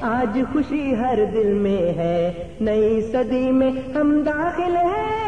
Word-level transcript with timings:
آج 0.00 0.38
خوشی 0.52 0.96
ہر 0.96 1.18
دل 1.32 1.46
میں 1.46 1.98
ہے۔ 1.98 2.32
نئی 2.60 3.08
صدی 3.12 3.50
میں 3.50 3.96
ہم 3.96 4.22
داخل 4.26 4.76
ہیں۔ 4.76 5.26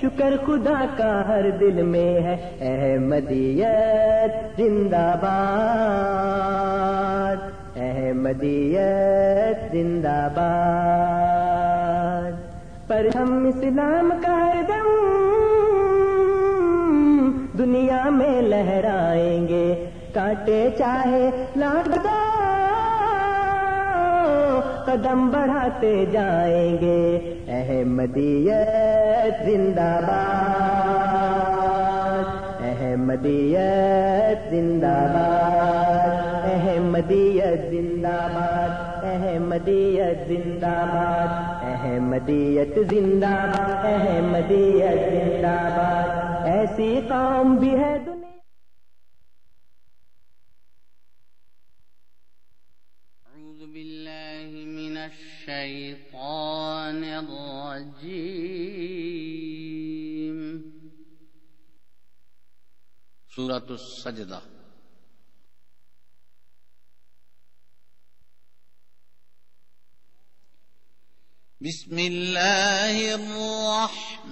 شکر 0.00 0.34
خدا 0.46 0.84
کا 0.96 1.28
ہر 1.28 1.50
دل 1.50 1.82
میں 1.82 2.14
ہے۔ 2.14 2.36
احمدیت 2.60 4.56
زندہ 4.56 4.96
باد۔ 4.96 7.36
احمدیت 7.76 9.72
زندہ 9.72 10.28
باد۔ 10.34 12.32
پر 12.88 13.06
ہم 13.14 13.46
اسلام 13.46 14.12
کا 14.22 14.46
ہر 14.46 14.62
دم 14.68 15.06
دنیا 17.58 18.08
میں 18.08 18.42
لہرائیں 18.42 19.48
گے۔ 19.48 19.90
کاٹے 20.16 20.70
چاہے 20.78 21.30
لاکھ 21.56 21.88
دو 21.88 22.16
قدم 24.86 25.30
بڑھاتے 25.30 26.04
جائیں 26.12 26.76
گے۔ 26.80 27.34
احمدیت 27.48 29.46
زندہ 29.46 29.80
باد۔ 29.80 32.24
احمدیت 32.60 34.50
زندہ 34.50 34.86
باد۔ 34.86 36.44
احمدیت 36.44 37.70
زندہ 37.70 38.08
باد۔ 38.08 39.04
احمدیت 39.04 40.18
زندہ 40.18 40.66
باد۔ 40.66 41.64
احمدیت 41.64 42.78
زندہ 42.88 43.26
باد۔ 43.26 43.84
احمدیت 43.84 45.12
زندہ 45.12 45.68
باد۔ 45.76 46.46
ایسی 46.46 47.00
قوم 47.08 47.56
بھی 47.56 47.78
ہے 47.78 47.98
دنیا 48.06 48.26
أعوذ 53.36 53.58
بالله 53.58 54.64
من 54.64 54.96
الشيطان 55.48 57.04
الرجيم. 57.04 58.06
سورة 63.36 63.66
السجدة. 63.70 64.40
بسم 71.60 71.98
الله 71.98 73.14
الرحمن 73.14 74.26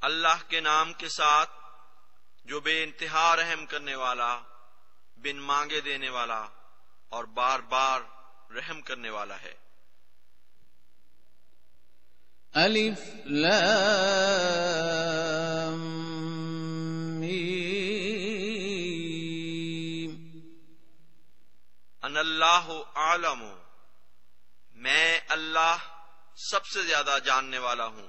اللہ 0.00 0.50
کے 0.50 0.60
نام 0.60 0.92
کے 0.92 1.08
ساتھ 1.08 1.59
جو 2.50 2.60
بے 2.60 2.82
انتہا 2.82 3.36
رحم 3.36 3.66
کرنے 3.66 3.94
والا 3.94 4.40
بن 5.16 5.36
مانگے 5.36 5.80
دینے 5.80 6.08
والا 6.08 6.48
اور 7.08 7.24
بار 7.24 7.58
بار 7.58 8.00
رحم 8.52 8.80
کرنے 8.80 9.10
والا 9.10 9.40
ہے۔ 9.40 9.54
ألف 12.54 13.00
لام 13.24 13.70
ميم 17.20 17.70
ان 22.02 22.16
اللہ 22.16 22.82
عالم 22.94 23.54
میں 24.72 25.20
اللہ 25.28 25.76
سب 26.36 26.66
سے 26.66 26.82
زیادہ 26.82 27.18
جاننے 27.24 27.58
والا 27.58 27.86
ہوں۔ 27.86 28.08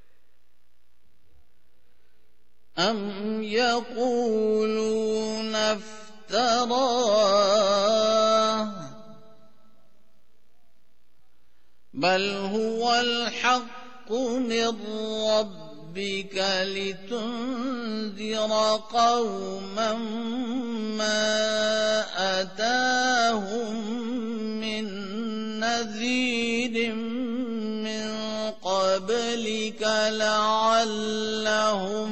أم 2.79 3.43
يقولون 3.43 5.55
افتراه 5.55 5.91
بل 11.93 12.29
هو 12.53 12.93
الحق 12.93 14.11
من 14.11 14.67
ربك 15.29 16.45
لتنذر 16.63 18.51
قوما 18.91 19.93
ما 20.97 21.41
أتاهم 22.41 23.75
من 24.59 24.85
نذير 25.59 26.95
من 26.95 28.11
قبلك 28.63 29.81
لعلهم 30.11 32.11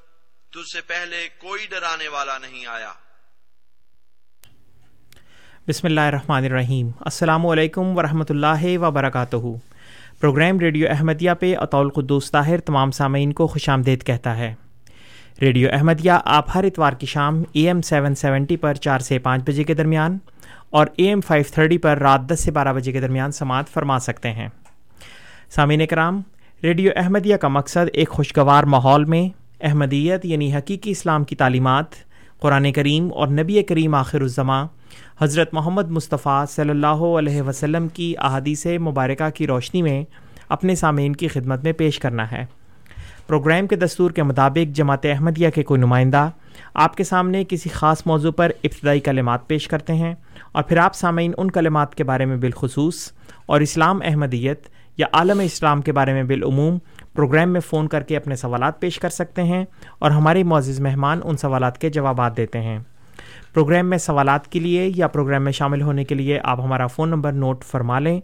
تجھ 0.53 0.73
سے 0.73 0.81
پہلے 0.87 1.17
کوئی 1.41 1.65
ڈرانے 1.69 2.07
والا 2.07 2.37
نہیں 2.37 2.65
آیا۔ 2.67 2.91
بسم 5.67 5.87
اللہ 5.87 6.01
الرحمن 6.01 6.45
الرحیم۔ 6.45 6.89
السلام 6.99 7.45
علیکم 7.47 7.97
ورحمۃ 7.97 8.29
اللہ 8.29 8.65
وبرکاتہ۔ 8.77 9.37
پروگرام 10.21 10.59
ریڈیو 10.59 10.87
احمدیہ 10.89 11.31
پہ 11.39 11.55
اطول 11.57 11.89
قدوس 11.89 12.31
طاہر 12.31 12.59
تمام 12.59 12.91
سامعین 12.91 13.33
کو 13.33 13.47
خوش 13.47 13.69
آمدید 13.69 14.03
کہتا 14.03 14.37
ہے۔ 14.37 14.53
ریڈیو 15.41 15.69
احمدیہ 15.71 16.11
آپ 16.25 16.55
ہر 16.55 16.63
اتوار 16.63 16.93
کی 16.93 17.05
شام 17.05 17.43
اے 17.51 17.67
ایم 17.67 17.81
سیون 17.81 18.15
سیونٹی 18.15 18.57
پر 18.57 18.73
چار 18.73 18.99
سے 18.99 19.19
پانچ 19.19 19.43
بجے 19.47 19.63
کے 19.63 19.73
درمیان 19.73 20.17
اور 20.69 20.87
اے 20.95 21.07
ایم 21.07 21.21
فائیو 21.21 21.43
تھرٹی 21.53 21.77
پر 21.77 21.97
رات 21.97 22.29
دس 22.31 22.43
سے 22.43 22.51
بارہ 22.51 22.73
بجے 22.73 22.91
کے 22.91 23.01
درمیان 23.01 23.31
سماعت 23.31 23.69
فرما 23.69 23.99
سکتے 23.99 24.31
ہیں۔ 24.31 24.47
سامعین 25.49 25.85
کرام، 25.85 26.21
ریڈیو 26.63 26.91
احمدیہ 26.95 27.35
کا 27.35 27.47
مقصد 27.47 27.89
ایک 27.93 28.09
خوشگوار 28.09 28.63
ماحول 28.63 29.05
میں 29.05 29.40
احمدیت 29.61 30.25
یعنی 30.25 30.55
حقیقی 30.55 30.91
اسلام 30.91 31.23
کی 31.23 31.35
تعلیمات، 31.35 31.85
قرآن 32.39 32.71
کریم 32.71 33.13
اور 33.13 33.27
نبی 33.27 33.63
کریم 33.63 33.95
آخر 33.95 34.21
الزماں، 34.21 34.67
حضرت 35.21 35.53
محمد 35.53 35.91
مصطفیٰ 35.91 36.45
صلی 36.45 36.69
اللہ 36.69 37.03
علیہ 37.19 37.41
وسلم 37.41 37.87
کی 37.87 38.13
احادیث 38.17 38.65
مبارکہ 38.65 39.29
کی 39.29 39.47
روشنی 39.47 39.81
میں 39.81 40.03
اپنے 40.49 40.75
سامعین 40.75 41.13
کی 41.13 41.27
خدمت 41.27 41.63
میں 41.63 41.73
پیش 41.73 41.99
کرنا 41.99 42.31
ہے۔ 42.31 42.45
پروگرام 43.27 43.67
کے 43.67 43.75
دستور 43.75 44.11
کے 44.11 44.23
مطابق 44.23 44.75
جماعت 44.75 45.05
احمدیہ 45.05 45.49
کے 45.49 45.63
کوئی 45.63 45.81
نمائندہ 45.81 46.29
آپ 46.73 46.95
کے 46.95 47.03
سامنے 47.03 47.43
کسی 47.49 47.69
خاص 47.69 48.01
موضوع 48.05 48.31
پر 48.31 48.51
ابتدائی 48.63 48.99
کلمات 48.99 49.47
پیش 49.47 49.67
کرتے 49.67 49.93
ہیں 49.93 50.15
اور 50.51 50.63
پھر 50.63 50.77
آپ 50.77 50.95
سامعین 50.95 51.31
ان 51.37 51.51
کلمات 51.51 51.95
کے 51.95 52.03
بارے 52.03 52.25
میں 52.25 52.37
بالخصوص 52.37 53.11
اور 53.45 53.61
اسلام 53.61 53.99
احمدیت 54.03 54.67
یا 54.97 55.07
عالم 55.13 55.39
اسلام 55.39 55.81
کے 55.81 55.91
بارے 55.91 56.13
میں 56.13 56.23
بالعموم 56.23 56.77
پروگرام 57.13 57.49
میں 57.49 57.61
فون 57.61 57.87
کر 57.87 58.03
کے 58.03 58.17
اپنے 58.17 58.35
سوالات 58.35 58.79
پیش 58.79 58.99
کر 58.99 59.09
سکتے 59.09 59.43
ہیں 59.43 59.65
اور 59.99 60.11
ہمارے 60.11 60.43
معزز 60.43 60.79
مہمان 60.79 61.19
ان 61.23 61.37
سوالات 61.37 61.77
کے 61.77 61.89
جوابات 61.89 62.37
دیتے 62.37 62.61
ہیں۔ 62.61 62.79
پروگرام 63.53 63.89
میں 63.89 63.97
سوالات 63.97 64.47
کے 64.47 64.59
لیے 64.59 64.91
یا 64.95 65.07
پروگرام 65.07 65.43
میں 65.43 65.51
شامل 65.51 65.81
ہونے 65.81 66.03
کے 66.03 66.15
لیے 66.15 66.39
آپ 66.43 66.59
ہمارا 66.59 66.87
فون 66.87 67.09
نمبر 67.09 67.31
نوٹ 67.31 67.63
فرما 67.63 67.99
لیں۔ 67.99 68.21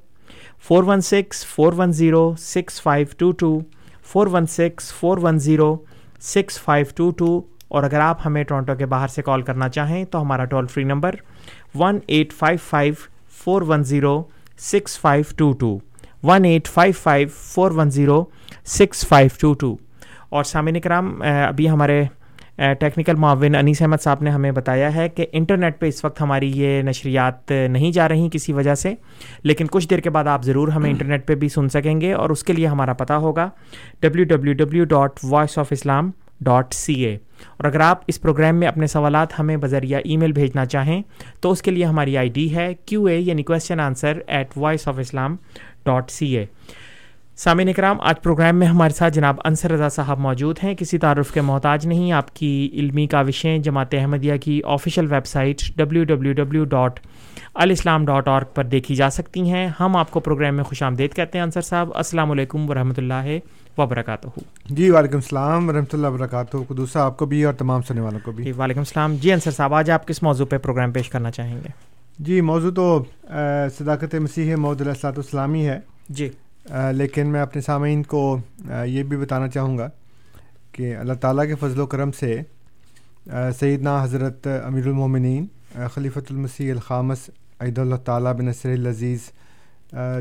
Four 0.67 0.83
one 0.83 1.01
six, 1.01 1.45
four 1.45 1.73
one 1.77 1.91
zero, 1.91 2.33
six 2.37 2.81
five 2.81 3.07
two 3.17 3.31
two, 3.31 3.59
four 4.05 4.27
one 4.27 4.45
six, 4.45 4.93
four 4.93 5.17
one 5.21 5.39
zero, 5.39 5.77
six 6.21 6.59
five 6.59 6.85
two 6.95 7.09
two 7.11 7.41
اور 7.67 7.83
اگر 7.83 7.99
آپ 7.99 8.17
ہمیں 8.25 8.43
ٹورنٹو 8.43 8.75
کے 8.75 8.85
باہر 8.85 9.07
سے 9.07 9.21
کال 9.21 9.41
کرنا 9.41 9.69
چاہیں 9.69 10.05
تو 10.05 10.21
ہمارا 10.21 10.45
toll 10.45 10.67
free 10.67 10.83
number 10.83 11.15
one 11.75 11.99
eight 12.07 12.33
five 12.33 12.57
five, 12.69 12.93
four 13.31 13.61
one 13.61 13.83
zero, 13.83 14.23
six 14.57 14.99
five 14.99 15.23
two 15.37 15.51
two, 15.51 15.79
one 16.23 16.45
eight 16.45 16.67
five 16.67 16.93
five, 17.03 17.27
four 17.33 17.71
one 17.71 17.89
zero 17.89 18.25
six 18.67 19.07
five 19.07 19.29
two 19.39 19.53
two. 19.53 19.75
اور 20.29 20.43
سامعین 20.43 20.79
کرام 20.79 21.21
ابھی 21.47 21.69
ہمارے 21.69 22.03
ٹیکنیکل 22.79 23.15
معاون 23.15 23.55
انیس 23.55 23.81
احمد 23.81 24.01
صاحب 24.01 24.21
نے 24.21 24.29
ہمیں 24.29 24.51
بتایا 24.51 24.95
ہے 24.95 25.09
کہ 25.09 25.25
انٹرنیٹ 25.31 25.79
پہ 25.79 25.87
اس 25.87 26.05
وقت 26.05 26.21
ہماری 26.21 26.51
یہ 26.55 26.81
نشریات 26.81 27.51
نہیں 27.69 27.91
جا 27.91 28.09
رہی 28.09 28.29
کسی 28.31 28.53
وجہ 28.53 28.75
سے 28.75 28.93
لیکن 29.43 29.67
کچھ 29.71 29.89
دیر 29.89 29.99
کے 29.99 30.09
بعد 30.09 30.27
آپ 30.27 30.43
ضرور 30.43 30.67
ہمیں 30.67 30.89
انٹرنیٹ 30.89 31.27
پہ 31.27 31.35
بھی 31.35 31.49
سن 31.49 31.69
سکیں 31.69 32.01
گے 32.01 32.13
اور 32.13 32.29
اس 32.29 32.43
کے 32.43 32.53
لیے 32.53 32.67
ہمارا 32.67 32.93
پتہ 32.93 33.13
ہوگا 33.13 33.49
W 33.99 34.25
W 34.25 34.53
W 34.53 34.85
dot 34.85 35.11
voice 35.23 35.57
of 35.57 35.67
Islam 35.71 36.11
dot 36.41 36.73
C 36.73 36.93
A. 36.93 37.15
اور 37.57 37.63
اگر 37.63 37.79
آپ 37.79 38.01
اس 38.07 38.21
پروگرام 38.21 38.55
میں 38.55 38.67
اپنے 38.67 38.87
سوالات 38.87 39.39
ہمیں 39.39 39.57
بذریعہ 39.57 39.99
ای 40.03 40.17
میل 40.17 40.31
بھیجنا 40.31 40.65
چاہیں 40.65 41.01
تو 41.41 41.51
اس 41.51 41.61
کے 41.61 41.71
لیے 41.71 41.85
ہماری 41.85 42.17
آئی 42.17 42.29
ڈی 42.29 42.55
ہے 42.55 42.73
کیو 42.85 43.05
اے 43.05 43.17
یعنی 43.17 43.43
question 43.43 43.79
answer 43.79 44.19
at 44.27 44.47
voice 44.55 44.87
of 44.87 44.99
Islam 44.99 45.35
dot 45.85 46.11
C 46.11 46.37
A. 46.37 46.45
سامعین 47.39 47.69
اکرام 47.69 48.01
آج 48.01 48.21
پروگرام 48.21 48.55
میں 48.55 48.67
ہمارے 48.67 48.93
ساتھ 48.93 49.13
جناب 49.13 49.39
انصر 49.43 49.71
رضا 49.71 49.89
صاحب 49.89 50.19
موجود 50.19 50.59
ہیں۔ 50.63 50.75
کسی 50.75 50.97
تعارف 50.97 51.31
کے 51.31 51.41
محتاج 51.41 51.87
نہیں 51.87 52.11
آپ 52.11 52.33
کی 52.35 52.69
علمی 52.73 53.07
کاوشیں 53.07 53.57
جماعت 53.57 53.93
احمدیہ 53.93 54.37
کی 54.37 54.61
official 54.65 55.11
website 55.25 55.61
W 55.75 56.03
W 56.03 56.33
W 56.33 56.63
dot 56.63 56.99
alislam 57.53 58.05
dot 58.05 58.27
org 58.27 58.41
پر 58.41 58.63
دیکھی 58.63 58.95
جا 58.95 59.09
سکتی 59.09 59.49
ہیں۔ 59.49 59.67
ہم 59.79 59.95
آپ 59.95 60.11
کو 60.11 60.19
پروگرام 60.19 60.55
میں 60.55 60.63
خوش 60.63 60.83
آمدید 60.83 61.13
کہتے 61.13 61.37
ہیں 61.37 61.43
انصر 61.43 61.61
صاحب۔ 61.61 61.89
السلام 61.95 62.31
علیکم 62.31 62.69
ورحمۃ 62.69 62.97
اللہ 62.97 63.29
وبرکاتہ۔ 63.77 64.27
جی 64.69 64.89
وعلیکم 64.89 65.17
السلام 65.17 65.69
ورحمۃ 65.69 65.93
اللہ 65.93 66.07
وبرکاتہ 66.07 66.73
دوسرا 66.73 67.03
آپ 67.03 67.17
کو 67.17 67.25
بھی 67.25 67.43
اور 67.43 67.53
تمام 67.53 67.81
سننے 67.81 68.01
والوں 68.01 68.19
کو 68.23 68.31
بھی۔ 68.31 68.43
جی 68.43 68.51
وعلیکم 68.51 68.79
السلام۔ 68.79 69.15
جی 69.15 69.33
انصر 69.33 69.51
صاحب 69.51 69.73
آج 69.73 69.91
آپ 69.91 70.07
کس 70.07 70.23
موضوع 70.23 70.45
پہ 70.45 70.57
پروگرام 70.57 70.91
پیش 70.91 71.09
کرنا 71.09 71.31
چاہیں 71.31 71.55
گے؟ 71.55 71.69
جی 72.19 72.41
موضوع 72.41 72.71
تو 72.71 73.03
صداقت 73.77 74.15
مسیح 74.15 74.55
محدود 74.55 74.87
السلامی 75.03 75.67
ہے۔ 75.67 75.79
جی۔ 76.09 76.29
لیکن 76.91 77.27
میں 77.27 77.41
اپنے 77.41 77.61
سامعین 77.61 78.03
کو 78.03 78.37
یہ 78.85 79.03
بھی 79.03 79.17
بتانا 79.17 79.47
چاہوں 79.47 79.77
گا 79.77 79.89
کہ 80.71 80.95
اللہ 80.95 81.13
تعالیٰ 81.13 81.47
کے 81.47 81.55
فضل 81.55 81.79
و 81.79 81.85
کرم 81.85 82.11
سے 82.11 82.41
سیدنا 83.59 84.03
حضرت 84.03 84.47
امیر 84.63 84.87
المومنین 84.87 85.45
خلیفۃ 85.93 86.29
المسیح 86.29 86.71
الخامس 86.71 87.29
عید 87.59 87.79
اللہ 87.79 87.95
تعالیٰ 87.95 88.33
بن 88.33 88.45
نصر 88.45 88.69
العزیز 88.69 89.19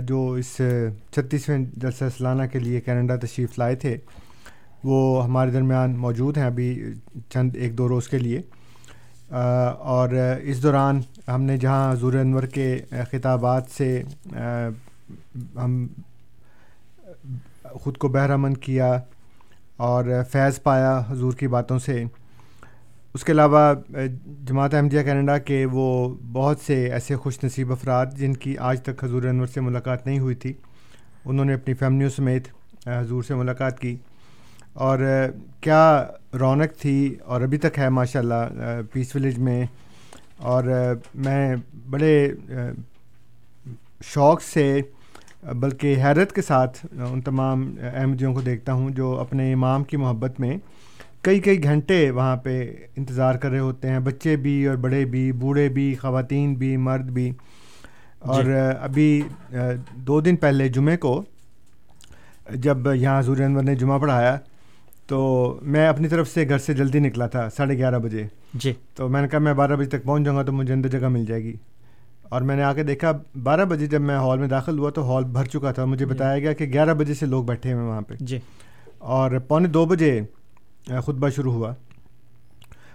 جو 0.04 0.32
اس 0.32 0.60
چھتیسویں 1.10 1.58
جلسہ 1.76 2.04
سلانہ 2.16 2.42
کے 2.52 2.58
لیے 2.58 2.80
کینیڈا 2.80 3.16
تشریف 3.16 3.58
لائے 3.58 3.74
تھے، 3.74 3.96
وہ 4.84 5.24
ہمارے 5.24 5.50
درمیان 5.50 5.96
موجود 5.96 6.36
ہیں 6.36 6.44
ابھی 6.44 6.92
چند 7.30 7.50
ایک 7.54 7.78
دو 7.78 7.88
روز 7.88 8.08
کے 8.08 8.18
لیے۔ 8.18 8.40
اور 9.30 10.08
اس 10.42 10.62
دوران 10.62 11.00
ہم 11.28 11.42
نے 11.42 11.56
جہاں 11.56 11.92
حضور 11.92 12.14
انور 12.14 12.42
کے 12.42 12.78
خطابات 13.10 13.70
سے 13.70 14.02
ہم 15.56 15.86
خود 17.80 17.96
کو 17.96 18.08
بہرمند 18.08 18.56
کیا 18.56 19.00
اور 19.76 20.04
فیض 20.32 20.62
پایا 20.62 21.02
حضور 21.08 21.32
کی 21.32 21.48
باتوں 21.48 21.78
سے۔ 21.78 22.04
اس 23.14 23.24
کے 23.24 23.32
علاوہ، 23.32 23.74
جماعت 24.44 24.74
احمدیہ 24.74 25.02
کینیڈا 25.02 25.38
کے 25.38 25.66
وہ 25.72 26.14
بہت 26.32 26.60
سے 26.60 26.92
ایسے 26.92 27.16
خوش 27.16 27.44
نصیب 27.44 27.72
افراد 27.72 28.06
جن 28.16 28.34
کی 28.34 28.58
آج 28.58 28.82
تک 28.82 29.04
حضور 29.04 29.22
انور 29.22 29.46
سے 29.46 29.60
ملاقات 29.60 30.06
نہیں 30.06 30.18
ہوئی 30.18 30.34
تھی، 30.34 30.52
انہوں 31.24 31.44
نے 31.44 31.54
اپنی 31.54 31.74
فیملیوں 31.74 32.10
سمیت 32.10 32.48
حضور 32.86 33.22
سے 33.22 33.34
ملاقات 33.34 33.80
کی۔ 33.80 33.96
اور 34.72 34.98
کیا 35.60 36.06
رونق 36.40 36.80
تھی 36.80 37.14
اور 37.24 37.40
ابھی 37.40 37.58
تک 37.58 37.78
ہے 37.78 37.88
ماشاء 37.88 38.20
اللہ 38.20 38.80
پیس 38.92 39.16
ولیج 39.16 39.38
میں۔ 39.38 39.66
اور 40.36 40.64
میں 41.14 41.56
بڑے 41.90 42.32
شوق 44.04 44.42
سے 44.42 44.80
بلکہ 45.54 45.96
حیرت 46.04 46.32
کے 46.32 46.42
ساتھ 46.42 46.86
ان 47.12 47.20
تمام 47.20 47.74
احمدیوں 47.94 48.34
کو 48.34 48.40
دیکھتا 48.40 48.72
ہوں 48.72 48.90
جو 48.90 49.20
اپنے 49.20 49.52
امام 49.52 49.84
کی 49.84 49.96
محبت 49.96 50.40
میں 50.40 50.56
کئی 51.22 51.40
کئی 51.40 51.64
گھنٹے 51.64 52.10
وہاں 52.10 52.36
پہ 52.36 52.74
انتظار 52.96 53.34
کر 53.34 53.50
رہے 53.50 53.58
ہوتے 53.58 53.88
ہیں 53.88 53.98
بچے 53.98 54.36
بھی 54.36 54.66
اور 54.66 54.76
بڑے 54.76 55.04
بھی 55.04 55.32
بوڑھے 55.32 55.68
بھی 55.68 55.94
خواتین 55.94 56.54
بھی 56.54 56.76
مرد 56.76 57.04
بھی۔ 57.04 57.32
اور 58.18 58.44
جی. 58.44 58.50
ابھی 58.80 59.22
دو 59.94 60.20
دن 60.20 60.36
پہلے 60.36 60.68
جمعے 60.68 60.96
کو 60.96 61.22
جب 62.50 62.78
یہاں 62.94 63.18
حضور 63.18 63.36
انور 63.36 63.62
نے 63.62 63.74
جمعہ 63.74 63.98
پڑھایا 63.98 64.38
تو 65.06 65.58
میں 65.62 65.88
اپنی 65.88 66.08
طرف 66.08 66.28
سے 66.28 66.48
گھر 66.48 66.58
سے 66.58 66.74
جلدی 66.74 66.98
نکلا 66.98 67.26
تھا 67.26 67.50
ساڑھے 67.50 67.76
گیارہ 67.76 67.98
بجے۔ 67.98 68.26
جی۔ 68.54 68.72
تو 68.94 69.08
میں 69.08 69.22
نے 69.22 69.28
کہا 69.28 69.38
میں 69.38 69.54
بارہ 69.54 69.76
بجے 69.76 69.98
تک 69.98 70.04
پہنچ 70.04 70.24
جاؤں 70.24 70.36
گا 70.36 70.42
تو 70.42 70.52
مجھے 70.52 70.74
اندر 70.74 70.88
جگہ 70.88 71.08
مل 71.08 71.24
جائے 71.26 71.42
گی۔ 71.42 71.52
اور 72.28 72.42
میں 72.42 72.56
نے 72.56 72.62
آ 72.62 72.72
کے 72.72 72.82
دیکھا 72.82 73.12
بارہ 73.42 73.64
بجے 73.64 73.86
جب 73.86 74.00
میں 74.00 74.16
ہال 74.16 74.38
میں 74.38 74.48
داخل 74.48 74.78
ہوا 74.78 74.90
تو 74.90 75.12
ہال 75.12 75.24
بھر 75.24 75.44
چکا 75.44 75.72
تھا 75.72 75.84
مجھے 75.84 76.06
جی. 76.06 76.14
بتایا 76.14 76.38
گیا 76.38 76.52
کہ 76.52 76.64
گیارہ 76.64 76.94
بجے 76.94 77.14
سے 77.14 77.26
لوگ 77.26 77.44
بیٹھے 77.44 77.72
ہوئے 77.72 77.84
وہاں 77.84 78.00
پہ۔ 78.00 78.14
جی۔ 78.20 78.38
اور 78.98 79.38
پونے 79.38 79.68
دو 79.68 79.84
بجے 79.84 80.20
خطبہ 80.86 81.28
شروع 81.28 81.52
ہوا۔ 81.52 81.74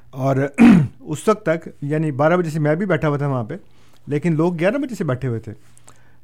اور 0.10 0.36
اس 1.00 1.28
وقت 1.28 1.46
تک 1.46 1.70
یعنی 1.82 2.12
بارہ 2.12 2.38
بجے 2.38 2.50
سے 2.50 2.60
میں 2.60 2.76
بھی 2.76 2.86
بیٹھا 2.86 3.08
ہوا 3.08 3.18
تھا 3.18 3.28
وہاں 3.28 3.44
پہ 3.44 3.56
لیکن 4.08 4.36
لوگ 4.36 4.60
گیارہ 4.60 4.78
بجے 4.78 4.96
سے 4.96 5.04
بیٹھے 5.04 5.28
ہوئے 5.28 5.40
تھے۔ 5.40 5.54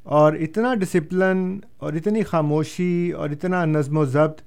اور 0.02 0.32
اتنا 0.32 0.74
ڈسپلن 0.74 1.58
اور 1.78 1.92
اتنی 1.92 2.22
خاموشی 2.22 3.10
اور 3.10 3.30
اتنا 3.30 3.64
نظم 3.64 3.98
و 3.98 4.04
ضبط 4.04 4.42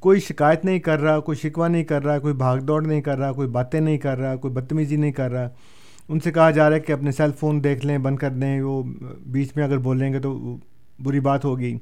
کوئی 0.00 0.20
شکایت 0.20 0.64
نہیں 0.64 0.78
کر 0.78 1.00
رہا 1.00 1.20
کوئی 1.20 1.36
شکوہ 1.38 1.68
نہیں 1.68 1.84
کر 1.84 2.04
رہا 2.04 2.18
کوئی 2.18 2.34
بھاگ 2.34 2.58
دوڑ 2.58 2.86
نہیں 2.86 3.00
کر 3.00 3.18
رہا 3.18 3.32
کوئی 3.32 3.48
باتیں 3.48 3.80
نہیں 3.80 3.98
کر 3.98 4.18
رہا 4.18 4.36
کوئی 4.36 4.54
بدتمیزی 4.54 4.96
نہیں 4.96 5.12
کر 5.12 5.30
رہا۔ 5.30 5.48
ان 6.08 6.20
سے 6.20 6.32
کہا 6.32 6.50
جا 6.50 6.68
رہا 6.68 6.76
ہے 6.76 6.80
کہ 6.80 6.92
اپنے 6.92 7.12
سیل 7.12 7.30
فون 7.40 7.64
دیکھ 7.64 7.86
لیں 7.86 7.98
بند 7.98 8.16
کر 8.16 8.30
دیں 8.30 8.60
وہ 8.60 8.82
بیچ 9.26 9.50
میں 9.56 9.64
اگر 9.64 9.78
بولیں 9.78 10.12
گے 10.12 10.18
تو 10.18 10.56
بری 11.02 11.20
بات 11.20 11.44
ہوگی۔ 11.44 11.78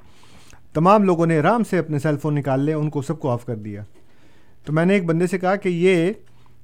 تمام 0.74 1.02
لوگوں 1.02 1.26
نے 1.26 1.38
آرام 1.38 1.64
سے 1.64 1.78
اپنے 1.78 1.98
سیل 1.98 2.16
فون 2.16 2.34
نکال 2.34 2.60
لے 2.60 2.72
ان 2.72 2.90
کو 2.90 3.02
سب 3.02 3.18
کو 3.18 3.30
آف 3.30 3.44
کر 3.46 3.56
دیا۔ 3.56 3.82
تو 4.64 4.72
میں 4.72 4.84
نے 4.84 4.94
ایک 4.94 5.04
بندے 5.04 5.26
سے 5.26 5.38
کہا 5.38 5.56
کہ 5.56 5.68
یہ 5.68 6.12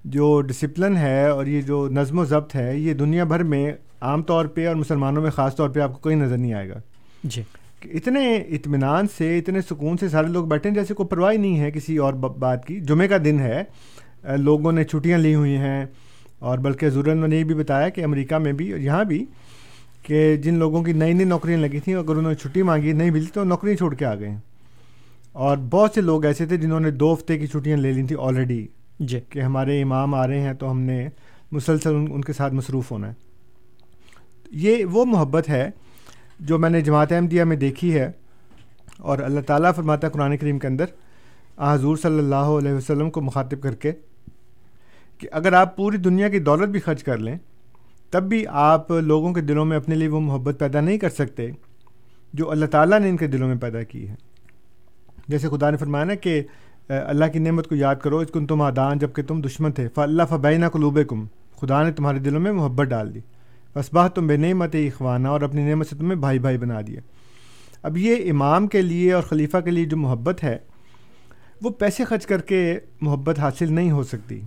جو 0.05 0.41
ڈسپلن 0.41 0.97
ہے 0.97 1.27
اور 1.27 1.47
یہ 1.47 1.63
جو 1.63 1.89
نظم 1.89 2.19
و 2.19 2.25
ضبط 2.25 2.57
ہے 2.57 2.79
یہ 2.79 2.95
دنیا 2.95 3.25
بھر 3.25 3.43
میں 3.43 3.73
عام 4.01 4.23
طور 4.23 4.45
پہ 4.45 4.69
اور 4.69 4.77
مسلمانوں 4.77 5.23
میں 5.23 5.31
خاص 5.31 5.57
طور 5.57 5.69
پہ 5.69 5.81
آپ 5.81 5.93
کو 5.93 5.99
کوئی 5.99 6.17
نظر 6.17 6.37
نہیں 6.37 6.53
آئے 6.53 6.69
گا۔ 6.69 6.81
جی۔ 7.25 7.43
اتنے 7.85 8.37
اطمینان 8.37 9.07
سے 9.19 9.39
اتنے 9.39 9.61
سکون 9.61 9.97
سے 9.97 10.09
سارے 10.09 10.27
لوگ 10.27 10.45
بیٹھے 10.45 10.69
ہیں 10.71 10.75
جیسے 10.75 10.95
کوئی 10.95 11.07
پرواہ 11.07 11.35
نہیں 11.35 11.61
ہے 11.61 11.71
کسی 11.71 11.97
اور 11.97 12.15
بات 12.15 12.67
کی۔ 12.67 12.81
جمعے 12.81 13.09
کا 13.09 13.17
دن 13.25 13.41
ہے 13.41 13.63
لوگوں 14.37 14.73
نے 14.73 14.85
چھٹیاں 14.85 15.19
لی 15.19 15.35
ہوئی 15.35 15.57
ہیں 15.57 15.87
اور 16.43 16.59
بلکہ 16.59 16.89
ضرور 16.91 17.15
نے 17.15 17.37
یہ 17.37 17.45
بھی 17.45 17.55
بتایا 17.55 17.89
کہ 17.89 18.05
امریکہ 18.05 18.39
میں 18.39 18.53
بھی 18.53 18.71
اور 18.73 18.81
یہاں 18.81 19.05
بھی 19.05 19.25
کہ 20.03 20.37
جن 20.37 20.55
لوگوں 20.55 20.83
کی 20.83 20.93
نئی 20.93 21.13
نئی 21.13 21.25
نوکریاں 21.25 21.59
لگی 21.59 21.81
تھیں 21.81 21.95
اگر 21.95 22.17
انہوں 22.17 22.33
نے 22.33 22.35
چھٹی 22.35 22.63
مانگی 22.63 22.93
نہیں 22.93 23.11
ملی 23.11 23.27
تو 23.35 23.45
نوکری 23.45 23.77
چھوڑ 23.77 23.95
کے 23.95 24.05
آ 24.05 24.15
گئے 24.15 24.35
اور 25.33 25.57
بہت 25.71 25.95
سے 25.95 26.01
لوگ 26.01 26.25
ایسے 26.25 26.47
تھے 26.47 26.57
جنہوں 26.57 26.81
نے 26.81 26.91
دو 26.91 27.13
ہفتے 27.15 27.39
کی 27.39 27.47
چھٹیاں 27.47 27.77
لے 27.77 27.93
لی 27.93 28.03
تھیں 28.03 28.17
آلریڈی 28.21 28.67
جی۔ 29.01 29.21
کہ 29.29 29.41
ہمارے 29.41 29.81
امام 29.83 30.15
آ 30.15 30.27
رہے 30.27 30.41
ہیں 30.41 30.53
تو 30.55 30.71
ہم 30.71 30.81
نے 30.81 31.09
مسلسل 31.53 31.95
ان 31.95 32.07
ان 32.11 32.21
کے 32.21 32.33
ساتھ 32.33 32.55
مصروف 32.55 32.91
ہونا 32.93 33.09
ہے۔ 33.09 33.15
یہ 34.51 34.85
وہ 34.85 35.05
محبت 35.05 35.49
ہے 35.49 35.71
جو 36.41 36.59
میں 36.59 36.71
نے 36.71 36.81
جماعت 36.81 37.13
احمدیہ 37.13 37.45
میں 37.45 37.57
دیکھی 37.57 37.95
ہے 37.95 38.11
اور 38.99 39.19
اللہ 39.19 39.41
تعالیٰ 39.41 39.75
فرماتا 39.77 40.07
ہے 40.07 40.13
قرآن 40.13 40.37
کریم 40.37 40.59
کے 40.59 40.67
اندر 40.67 40.85
حضور 41.59 41.97
صلی 41.97 42.19
اللہ 42.19 42.51
علیہ 42.59 42.73
وسلم 42.73 43.11
کو 43.11 43.21
مخاطب 43.21 43.61
کر 43.61 43.75
کے 43.75 43.93
کہ 45.23 45.29
اگر 45.33 45.53
آپ 45.53 45.77
پوری 45.77 45.97
دنیا 45.97 46.29
کی 46.29 46.39
دولت 46.39 46.69
بھی 46.69 46.81
خرچ 46.81 47.03
کر 47.05 47.19
لیں، 47.19 47.37
تب 48.11 48.23
بھی 48.23 48.45
آپ 48.47 48.91
لوگوں 48.91 49.33
کے 49.33 49.41
دلوں 49.41 49.65
میں 49.65 49.77
اپنے 49.77 49.95
لیے 49.95 50.09
وہ 50.09 50.21
محبت 50.21 50.57
پیدا 50.59 50.81
نہیں 50.81 50.99
کر 50.99 51.09
سکتے 51.09 51.51
جو 52.33 52.51
اللہ 52.51 52.67
تعالیٰ 52.67 53.01
نے 53.01 53.09
ان 53.09 53.17
کے 53.17 53.27
دلوں 53.27 53.49
میں 53.49 53.57
پیدا 53.57 53.83
کی 53.83 54.09
ہے۔ 54.09 54.15
جیسے 55.29 55.49
خدا 55.49 55.71
نے 55.71 55.77
فرمایا 55.77 56.05
نا 56.05 56.15
کہ 56.15 56.43
اللہ 56.89 57.25
کی 57.33 57.39
نعمت 57.39 57.69
کو 57.69 57.75
یاد 57.75 57.97
کرو 57.97 58.19
اس 58.19 58.31
کن 58.33 58.47
تم 58.47 58.63
آدان 58.63 58.99
جبکہ 58.99 59.23
تم 59.23 59.41
دشمن 59.41 59.73
تھے۔ 59.73 59.89
اللہ 59.97 60.23
فبینہ 60.29 60.67
قلوب 60.67 60.99
کم 61.09 61.25
خدا 61.61 61.83
نے 61.83 61.93
تمہارے 61.93 62.19
دلوں 62.19 62.41
میں 62.41 62.53
محبت 62.53 62.87
ڈال 62.87 63.15
دی۔ 63.15 63.21
بس 63.75 63.93
بات 63.93 64.15
تم 64.15 64.27
بے 64.27 64.37
نعمت 64.37 64.75
اخوانہ 64.75 65.29
اور 65.29 65.41
اپنی 65.41 65.69
نعمت 65.69 65.87
سے 65.87 65.97
تمہیں 65.97 66.15
بھائی 66.15 66.39
بھائی 66.39 66.59
بنا 66.59 66.81
دیا۔ 66.87 67.01
اب 67.83 67.97
یہ 67.99 68.31
امام 68.31 68.67
کے 68.67 68.83
لیے 68.83 69.13
اور 69.13 69.23
خلیفہ 69.23 69.57
کے 69.57 69.71
لیے 69.71 69.85
جو 69.85 69.97
محبت 69.97 70.45
ہے، 70.45 70.57
وہ 71.63 71.71
پیسے 71.71 72.05
خرچ 72.05 72.27
کر 72.27 72.41
کے 72.41 72.79
محبت 73.01 73.39
حاصل 73.39 73.73
نہیں 73.73 73.91
ہو 73.91 74.03
سکتی۔ 74.03 74.41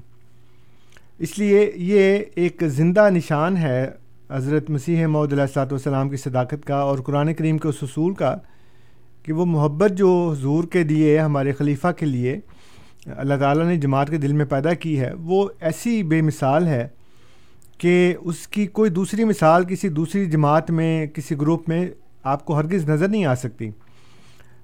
اس 1.19 1.39
لیے 1.39 1.72
یہ 1.75 2.19
ایک 2.36 2.63
زندہ 2.65 3.10
نشان 3.10 3.57
ہے 3.57 3.91
حضرت 4.31 4.69
مسیح 4.69 5.05
محدود 5.05 5.31
علیہ 5.31 5.41
السلاۃ 5.41 5.65
والسلام 5.65 6.10
کی 6.10 6.17
صداقت 6.17 6.65
کا 6.65 6.75
اور 6.75 7.00
قرآن 7.00 7.34
کریم 7.34 7.57
کے 7.57 7.67
اس 7.67 7.75
اصول 7.81 8.13
کا 8.13 8.36
کہ 9.24 9.34
وہ 9.34 9.45
محبت 9.45 9.91
جو 9.91 10.34
حضور 10.38 10.63
کے 10.63 10.84
دیے 10.84 11.19
ہمارے 11.19 11.51
خلیفہ 11.51 11.88
کے 11.98 12.05
لیے 12.05 12.39
اللہ 13.05 13.34
تعالیٰ 13.39 13.65
نے 13.65 13.75
جماعت 13.75 14.10
کے 14.10 14.17
دل 14.17 14.34
میں 14.34 14.45
پیدا 14.45 14.74
کی 14.74 15.00
ہے، 15.00 15.13
وہ 15.13 15.50
ایسی 15.60 16.03
بے 16.03 16.22
مثال 16.22 16.67
ہے 16.67 16.88
کہ 17.77 18.15
اس 18.19 18.48
کی 18.48 18.67
کوئی 18.67 18.89
دوسری 18.89 19.24
مثال 19.24 19.63
کسی 19.63 19.89
دوسری 19.89 20.25
جماعت 20.25 20.72
میں، 20.72 21.07
کسی 21.07 21.36
گروپ 21.41 21.69
میں 21.69 21.88
آپ 22.24 22.45
کو 22.45 22.57
ہرگز 22.57 22.89
نظر 22.89 23.07
نہیں 23.07 23.25
آ 23.25 23.36
سکتی۔ 23.36 23.69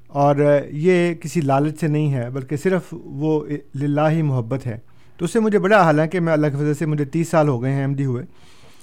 اور 0.07 0.35
یہ 0.71 1.13
کسی 1.13 1.41
لالچ 1.41 1.79
سے 1.79 1.87
نہیں 1.87 2.13
ہے، 2.13 2.29
بلکہ 2.29 2.57
صرف 2.57 2.81
وہ 2.91 3.45
للہ 3.75 4.09
ہی 4.09 4.21
محبت 4.21 4.67
ہے۔ 4.67 4.77
تو 5.21 5.25
اس 5.25 5.33
سے 5.33 5.39
مجھے 5.39 5.59
بڑا 5.59 5.81
حال 5.81 5.99
ہے 5.99 6.07
کہ 6.07 6.19
میں 6.19 6.33
اللہ 6.33 6.47
کی 6.47 6.55
وجہ 6.55 6.73
سے 6.73 6.85
مجھے 6.85 7.05
تیس 7.05 7.29
سال 7.29 7.47
ہو 7.47 7.63
گئے 7.63 7.71
ہیں 7.71 7.81
احمدی 7.81 8.05
ہوئے۔ 8.05 8.23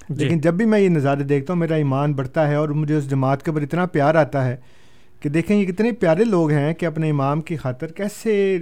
جی۔ 0.09 0.25
لیکن 0.25 0.41
جب 0.41 0.55
بھی 0.55 0.65
میں 0.65 0.81
یہ 0.81 0.89
نظارے 0.89 1.23
دیکھتا 1.23 1.53
ہوں 1.53 1.61
میرا 1.61 1.75
ایمان 1.75 2.13
بڑھتا 2.13 2.49
ہے 2.49 2.55
اور 2.55 2.69
مجھے 2.69 2.95
اس 2.95 3.11
جماعت 3.11 3.43
کے 3.43 3.51
اوپر 3.51 3.63
اتنا 3.63 3.87
پیار 3.87 4.15
آتا 4.15 4.47
ہے 4.47 4.57
کہ 5.21 5.29
دیکھیں 5.29 5.57
یہ 5.57 5.67
کتنے 5.67 5.93
پیارے 5.93 6.25
لوگ 6.25 6.51
ہیں 6.51 6.75
کہ 6.75 6.87
اپنے 6.87 7.11
امام 7.11 7.41
کی 7.41 7.57
خاطر 7.57 7.87
کیسے 7.87 8.59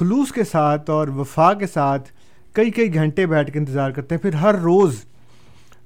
خلوص 0.00 0.32
کے 0.32 0.44
ساتھ 0.44 0.90
اور 0.90 1.08
وفا 1.08 1.54
کے 1.54 1.66
ساتھ 1.66 2.08
کئی 2.52 2.70
کئی 2.70 2.94
گھنٹے 2.94 3.26
بیٹھ 3.26 3.52
کے 3.52 3.58
انتظار 3.58 3.90
کرتے 3.90 4.14
ہیں۔ 4.14 4.22
پھر 4.22 4.34
ہر 4.34 4.54
روز 4.54 4.96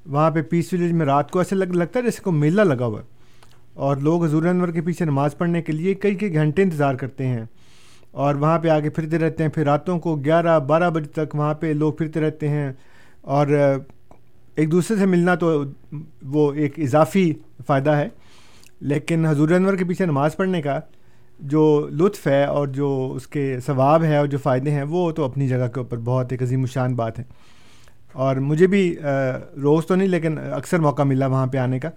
وہاں 0.06 0.30
پہ 0.30 0.42
پیس 0.42 0.72
ولیج 0.72 0.92
میں 0.92 1.06
رات 1.06 1.30
کو 1.30 1.38
ایسے 1.38 1.54
لگ 1.54 1.64
لگتا 1.64 1.98
ہے 1.98 2.04
جیسے 2.04 2.22
کو 2.22 2.30
میلہ 2.30 2.62
لگا 2.62 2.86
ہوا 2.86 3.00
ہے۔ 3.00 3.04
اور 3.74 3.96
لوگ 3.96 4.24
حضور 4.24 4.42
انور 4.42 4.68
کے 4.68 4.80
پیچھے 4.80 5.04
نماز 5.04 5.38
پڑھنے 5.38 5.62
کے 5.62 5.72
لیے 5.72 5.94
کئی 5.94 6.14
کئی 6.14 6.34
گھنٹے 6.34 6.62
انتظار 6.62 6.94
کرتے 6.94 7.26
ہیں۔ 7.26 7.44
اور 8.12 8.34
وہاں 8.34 8.58
پہ 8.58 8.68
آگے 8.68 8.90
پھرتے 8.90 9.18
رہتے 9.18 9.42
ہیں، 9.42 9.50
پھر 9.50 9.64
راتوں 9.64 9.98
کو 9.98 10.16
گیارہ، 10.16 10.60
بارہ 10.60 10.90
بجے 10.90 11.08
تک 11.08 11.34
وہاں 11.34 11.54
پہ 11.54 11.66
لوگ 11.66 11.92
پھرتے 11.92 12.20
رہتے 12.20 12.48
ہیں۔ 12.48 12.72
اور 13.20 13.46
ایک 14.56 14.72
دوسرے 14.72 14.96
سے 14.96 15.06
ملنا 15.06 15.34
تو 15.34 15.64
وہ 16.22 16.52
ایک 16.52 16.78
اضافی 16.78 17.32
فائدہ 17.66 17.90
ہے۔ 17.90 18.08
لیکن 18.80 19.26
حضور 19.26 19.48
انور 19.48 19.74
کے 19.74 19.84
پیچھے 19.84 20.06
نماز 20.06 20.36
پڑھنے 20.36 20.62
کا 20.62 20.80
جو 21.38 21.88
لطف 21.90 22.26
ہے 22.26 22.44
اور 22.44 22.68
جو 22.68 23.12
اس 23.16 23.26
کے 23.26 23.56
ثواب 23.66 24.04
ہے 24.04 24.16
اور 24.16 24.26
جو 24.26 24.38
فائدے 24.38 24.70
ہیں، 24.70 24.82
وہ 24.82 25.12
تو 25.12 25.24
اپنی 25.24 25.48
جگہ 25.48 25.68
کے 25.74 25.80
اوپر 25.80 25.96
بہت 25.96 26.32
ایک 26.32 26.42
عظیم 26.42 26.60
الشان 26.60 26.96
بات 26.96 27.18
ہے۔ 27.18 27.24
اور 28.12 28.36
مجھے 28.36 28.66
بھی 28.66 28.96
روز 29.62 29.86
تو 29.86 29.94
نہیں، 29.94 30.08
لیکن 30.08 30.38
اکثر 30.38 30.78
موقع 30.78 31.02
ملا 31.02 31.26
وہاں 31.26 31.46
پہ 31.46 31.58
آنے 31.58 31.78
کا۔ 31.78 31.90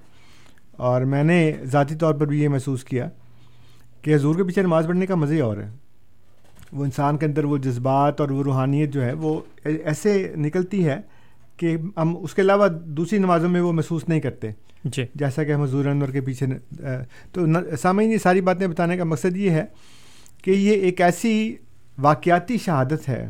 اور 0.71 1.01
میں 1.01 1.23
نے 1.23 1.53
ذاتی 1.63 1.95
طور 1.95 2.13
پر 2.13 2.25
بھی 2.25 2.43
یہ 2.43 2.49
محسوس 2.49 2.83
کیا 2.83 3.09
کہ 4.01 4.15
حضور 4.15 4.35
کے 4.35 4.43
پیچھے 4.43 4.61
نماز 4.61 4.87
پڑھنے 4.87 5.05
کا 5.05 5.15
مزہ 5.15 5.33
ہی 5.33 5.39
اور 5.39 5.57
ہے۔ 5.57 5.69
وہ 6.73 6.83
انسان 6.83 7.17
کے 7.17 7.25
اندر 7.25 7.43
وہ 7.43 7.57
جذبات 7.57 8.21
اور 8.21 8.29
وہ 8.29 8.43
روحانیت 8.43 8.93
جو 8.93 9.05
ہے 9.05 9.13
وہ 9.13 9.39
ایسے 9.65 10.33
نکلتی 10.37 10.87
ہے 10.87 11.01
کہ 11.57 11.77
ہم 11.97 12.15
اس 12.21 12.33
کے 12.33 12.41
علاوہ 12.41 12.67
دوسری 12.67 13.19
نمازوں 13.19 13.49
میں 13.49 13.61
وہ 13.61 13.71
محسوس 13.71 14.09
نہیں 14.09 14.19
کرتے۔ 14.19 14.49
جی۔ 14.83 15.05
جیسا 15.15 15.43
کہ 15.43 15.51
ہم 15.51 15.61
حضور 15.61 15.85
انور 15.85 16.07
کے 16.07 16.21
پیچھے 16.21 16.45
تو 17.31 17.41
سامعین 17.81 18.11
یہ 18.11 18.17
ساری 18.17 18.41
باتیں 18.41 18.67
بتانے 18.67 18.97
کا 18.97 19.03
مقصد 19.03 19.37
یہ 19.37 19.49
ہے 19.49 19.65
کہ 20.43 20.51
یہ 20.51 20.71
ایک 20.71 21.01
ایسی 21.01 21.55
واقعاتی 21.97 22.57
شہادت 22.57 23.09
ہے 23.09 23.29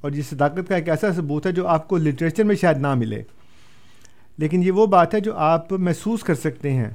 اور 0.00 0.12
یہ 0.12 0.22
صداقت 0.30 0.68
کا 0.68 0.76
ایک 0.76 0.88
ایسا 0.88 1.12
ثبوت 1.12 1.46
ہے 1.46 1.52
جو 1.52 1.66
آپ 1.66 1.88
کو 1.88 1.96
لٹریچر 1.96 2.44
میں 2.44 2.54
شاید 2.54 2.78
نہ 2.78 2.94
ملے۔ 2.94 3.22
لیکن 4.38 4.62
یہ 4.62 4.70
وہ 4.70 4.86
بات 4.86 5.14
ہے 5.14 5.20
جو 5.20 5.36
آپ 5.36 5.72
محسوس 5.72 6.22
کر 6.22 6.34
سکتے 6.34 6.72
ہیں۔ 6.72 6.90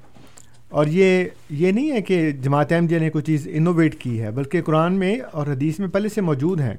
اور 0.72 0.86
یہ 0.88 1.26
یہ 1.50 1.72
نہیں 1.72 1.92
ہے 1.92 2.02
کہ 2.02 2.32
جماعت 2.32 2.72
احمدیہ 2.72 3.00
نے 3.00 3.10
کوئی 3.10 3.24
چیز 3.24 3.48
انوویٹ 3.52 3.96
کی 3.96 4.22
ہے، 4.22 4.32
بلکہ 4.32 4.62
قرآن 4.62 4.94
میں 4.94 5.20
اور 5.32 5.48
حدیث 5.48 5.80
میں 5.80 5.88
پہلے 5.88 6.10
سے 6.10 6.22
موجود 6.22 6.62
ہیں۔ 6.62 6.74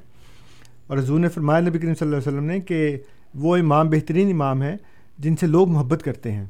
اور 0.87 0.97
حضور 0.97 1.19
نے 1.19 1.29
فرمایا 1.29 1.59
نبی 1.59 1.79
کریم 1.79 1.95
صلی 1.95 2.07
اللہ 2.07 2.17
علیہ 2.17 2.27
وسلم 2.27 2.43
نے 2.43 2.59
کہ 2.59 2.97
وہ 3.35 3.57
امام، 3.57 3.89
بہترین 3.89 4.31
امام 4.33 4.61
ہیں 4.61 4.75
جن 5.19 5.35
سے 5.35 5.47
لوگ 5.47 5.69
محبت 5.69 6.03
کرتے 6.03 6.31
ہیں۔ 6.31 6.45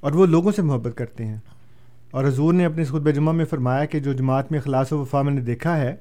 اور 0.00 0.12
وہ 0.12 0.26
لوگوں 0.26 0.52
سے 0.52 0.62
محبت 0.62 0.96
کرتے 0.96 1.26
ہیں۔ 1.26 1.36
اور 2.10 2.24
حضور 2.24 2.54
نے 2.54 2.64
اپنے 2.64 2.82
اس 2.82 2.88
خطبہ 2.88 3.10
جمعہ 3.10 3.32
میں 3.32 3.44
فرمایا 3.44 3.84
کہ 3.84 4.00
جو 4.00 4.12
جماعت 4.12 4.52
میں 4.52 4.60
خلاص 4.60 4.92
و 4.92 4.98
وفا 4.98 5.22
میں 5.22 5.32
نے 5.32 5.40
دیکھا 5.40 5.80
ہے 5.80 5.94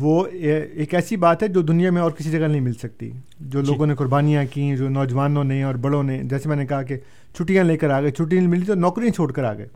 وہ 0.00 0.26
ایک 0.26 0.94
ایسی 0.94 1.16
بات 1.16 1.42
ہے 1.42 1.48
جو 1.48 1.62
دنیا 1.62 1.90
میں 1.90 2.02
اور 2.02 2.10
کسی 2.10 2.30
جگہ 2.30 2.46
نہیں 2.46 2.60
مل 2.60 2.72
سکتی۔ 2.72 3.10
جو 3.40 3.62
جی۔ 3.62 3.66
لوگوں 3.66 3.86
نے 3.86 3.94
قربانیاں 3.94 4.44
کیں 4.50 4.76
جو 4.76 4.88
نوجوانوں 4.88 5.44
نے 5.44 5.62
اور 5.62 5.74
بڑوں 5.74 6.02
نے 6.02 6.22
جیسے 6.22 6.48
میں 6.48 6.56
نے 6.56 6.66
کہا 6.66 6.82
کہ 6.82 6.96
چھٹیاں 7.36 7.64
لے 7.64 7.76
کر 7.76 7.90
آ 7.90 8.00
گئے 8.00 8.10
چھٹی 8.10 8.36
نہیں 8.36 8.48
ملی 8.48 8.66
تو 8.66 8.74
نوکریاں 8.74 9.10
چھوڑ 9.10 9.32
کر 9.32 9.44
آ 9.44 9.54
گئے 9.54 9.66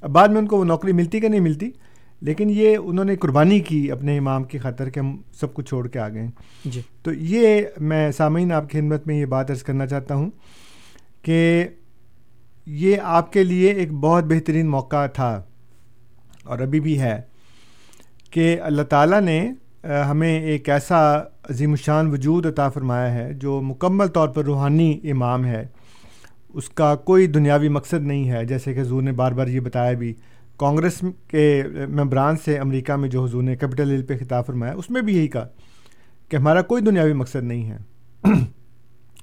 اب 0.00 0.10
بعد 0.10 0.28
میں 0.28 0.38
ان 0.38 0.46
کو 0.46 0.56
وہ 0.56 0.64
نوکری 0.64 0.92
ملتی 0.92 1.20
کہ 1.20 1.28
نہیں 1.28 1.40
ملتی؟ 1.40 1.70
لیکن 2.20 2.50
یہ 2.50 2.76
انہوں 2.76 3.04
نے 3.04 3.16
قربانی 3.16 3.60
کی 3.60 3.90
اپنے 3.90 4.18
امام 4.18 4.44
کی 4.44 4.58
خاطر 4.58 4.90
کہ 4.90 5.00
ہم 5.00 5.16
سب 5.40 5.54
کچھ 5.54 5.66
چھوڑ 5.66 5.88
کے 5.88 5.98
آ 5.98 6.08
گئے 6.08 6.26
جی۔ 6.64 6.80
تو 7.02 7.12
یہ 7.12 7.62
میں 7.80 8.12
سامعین 8.12 8.52
آپ 8.52 8.70
کی 8.70 8.78
خدمت 8.78 9.06
میں 9.06 9.20
یہ 9.20 9.26
بات 9.26 9.50
عرض 9.50 9.62
کرنا 9.62 9.86
چاہتا 9.86 10.14
ہوں 10.14 10.30
کہ 11.22 11.68
یہ 12.66 12.96
آپ 13.02 13.32
کے 13.32 13.44
لیے 13.44 13.72
ایک 13.72 13.92
بہت 13.92 14.24
بہترین 14.24 14.68
موقع 14.68 15.06
تھا 15.06 15.42
اور 16.44 16.58
ابھی 16.58 16.80
بھی 16.80 17.00
ہے۔ 17.00 17.20
کہ 18.30 18.60
اللہ 18.60 18.82
تعالیٰ 18.82 19.20
نے 19.20 19.52
ہمیں 20.10 20.40
ایک 20.40 20.68
ایسا 20.68 21.18
عظیم 21.20 21.70
الشان 21.70 22.10
وجود 22.10 22.46
عطا 22.46 22.68
فرمایا 22.68 23.14
ہے 23.14 23.34
جو 23.34 23.60
مکمل 23.60 24.06
طور 24.06 24.28
پر 24.28 24.44
روحانی 24.44 25.00
امام 25.04 25.44
ہے۔ 25.44 25.66
اس 26.48 26.68
کا 26.68 26.94
کوئی 26.94 27.26
دنیاوی 27.26 27.68
مقصد 27.68 28.02
نہیں 28.02 28.30
ہے۔ 28.30 28.44
جیسے 28.44 28.74
کہ 28.74 28.80
حضور 28.80 29.02
نے 29.02 29.12
بار 29.12 29.32
بار 29.32 29.46
یہ 29.46 29.60
بتایا 29.60 29.92
بھی، 29.92 30.14
کانگریس 30.56 31.04
کے 31.28 31.62
ممبران 31.88 32.36
سے 32.44 32.58
امریکہ 32.58 32.92
میں 32.92 33.08
جو 33.08 33.24
حضور 33.24 33.42
نے 33.42 33.56
کیپٹل 33.56 33.90
ہل 33.90 34.02
پہ 34.02 34.16
خطاب 34.20 34.46
فرمایا، 34.46 34.72
اس 34.72 34.90
میں 34.90 35.02
بھی 35.02 35.16
یہی 35.16 35.28
کہا 35.28 35.48
کہ 36.28 36.36
ہمارا 36.36 36.62
کوئی 36.62 36.82
دنیاوی 36.82 37.12
مقصد 37.12 37.42
نہیں 37.42 37.70
ہے۔ 37.70 37.76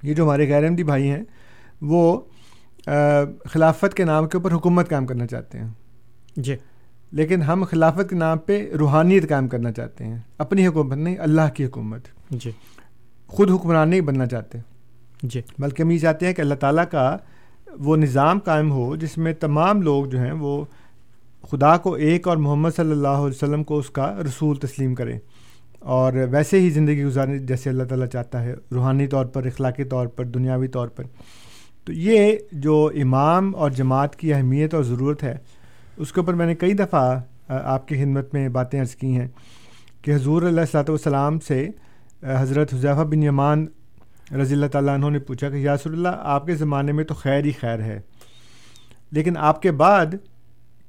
یہ 0.04 0.14
جو 0.14 0.24
ہمارے 0.24 0.50
غیر 0.50 0.64
احمدی 0.64 0.84
بھائی 0.84 1.10
ہیں، 1.10 1.24
وہ 1.82 2.22
خلافت 3.46 3.94
کے 3.94 4.04
نام 4.04 4.28
کے 4.28 4.38
اوپر 4.38 4.52
حکومت 4.52 4.90
قائم 4.90 5.06
کرنا 5.06 5.28
چاہتے 5.28 5.60
ہیں۔ 5.60 5.68
جی۔ 6.36 6.56
لیکن 7.16 7.42
ہم 7.42 7.64
خلافت 7.70 8.10
کے 8.10 8.16
نام 8.16 8.38
پہ 8.38 8.72
روحانیت 8.72 9.30
قائم 9.30 9.48
کرنا 9.48 9.72
چاہتے 9.72 10.06
ہیں 10.06 10.18
اپنی 10.38 10.68
حکومت 10.68 10.98
نہیں 10.98 11.18
اللہ 11.20 11.42
کی 11.54 11.66
حکومت۔ 11.66 12.02
جی۔ 12.30 12.52
خود 13.28 13.52
حکمران 13.52 13.90
نہیں 13.90 14.02
بننا 14.02 14.26
چاہتے۔ 14.26 14.58
جی۔ 15.24 15.42
بلکہ 15.60 15.84
ہم 15.84 15.90
یہ 15.90 15.98
چاہتے 15.98 16.26
ہیں 16.26 16.34
کہ 16.34 16.42
اللہ 16.42 16.54
تعالیٰ 16.54 16.84
کا 16.92 17.18
وہ 17.80 17.98
نظام 17.98 18.40
قائم 18.40 18.72
ہو 18.72 18.96
جس 18.96 19.18
میں 19.18 19.34
تمام 19.34 19.82
لوگ 19.82 20.06
جو 20.06 20.20
ہیں 20.20 20.32
وہ 20.32 20.66
خدا 21.52 21.78
کو 21.78 21.94
ایک 21.94 22.28
اور 22.28 22.38
محمد 22.38 22.70
صلی 22.76 22.92
اللہ 22.92 23.08
علیہ 23.08 23.36
وسلم 23.36 23.64
کو 23.64 23.78
اس 23.78 23.90
کا 23.90 24.20
رسول 24.26 24.56
تسلیم 24.56 24.96
کریں۔ 24.96 25.20
اور 25.80 26.14
ویسے 26.14 26.60
ہی 26.60 26.70
زندگی 26.70 27.04
گزارنے 27.04 27.40
جیسے 27.40 27.70
اللہ 27.70 27.84
تعالیٰ 27.84 28.08
چاہتا 28.08 28.44
ہے 28.44 28.56
روحانی 28.72 29.08
طور 29.08 29.26
پر 29.26 29.46
اخلاقی 29.46 29.84
طور 29.84 30.08
پر 30.08 30.26
دنیاوی 30.26 30.68
طور 30.68 30.88
پر۔ 30.88 31.04
تو 31.86 31.94
یہ 31.94 32.36
جو 32.52 32.92
امام 33.02 33.56
اور 33.56 33.72
جماعت 33.72 34.16
کی 34.16 34.34
اہمیت 34.34 34.74
اور 34.74 34.84
ضرورت 34.84 35.24
ہے 35.24 35.38
اس 35.98 36.12
کے 36.14 36.20
اوپر 36.20 36.34
میں 36.34 36.46
نے 36.46 36.56
کئی 36.56 36.74
دفعہ 36.74 37.20
آپ 37.48 37.88
کی 37.88 37.96
خدمت 38.04 38.34
میں 38.34 38.48
باتیں 38.50 38.80
عرض 38.82 38.96
کی 38.96 39.16
ہیں 39.18 39.28
کہ 40.02 40.16
حضور 40.16 40.42
اللہ 40.42 40.62
صلاۃ 40.72 40.90
والسلام 40.90 41.40
سے 41.48 41.68
حضرت 42.24 42.74
حضیفہ 42.74 43.04
بن 43.10 43.24
یمان 43.24 43.66
رضی 44.40 44.54
اللہ 44.54 44.68
تعالیٰ 44.72 44.94
عنہ 44.94 45.10
نے 45.10 45.20
پوچھا 45.20 45.50
کہ 45.50 45.56
یاسر 45.56 45.92
اللہ، 45.92 46.16
آپ 46.34 46.46
کے 46.46 46.56
زمانے 46.56 46.92
میں 46.92 47.04
تو 47.04 47.14
خیر 47.14 47.46
ہی 47.46 47.52
خیر 47.60 47.80
ہے، 47.82 48.00
لیکن 49.12 49.38
آپ 49.38 49.62
کے 49.62 49.72
بعد 49.72 50.16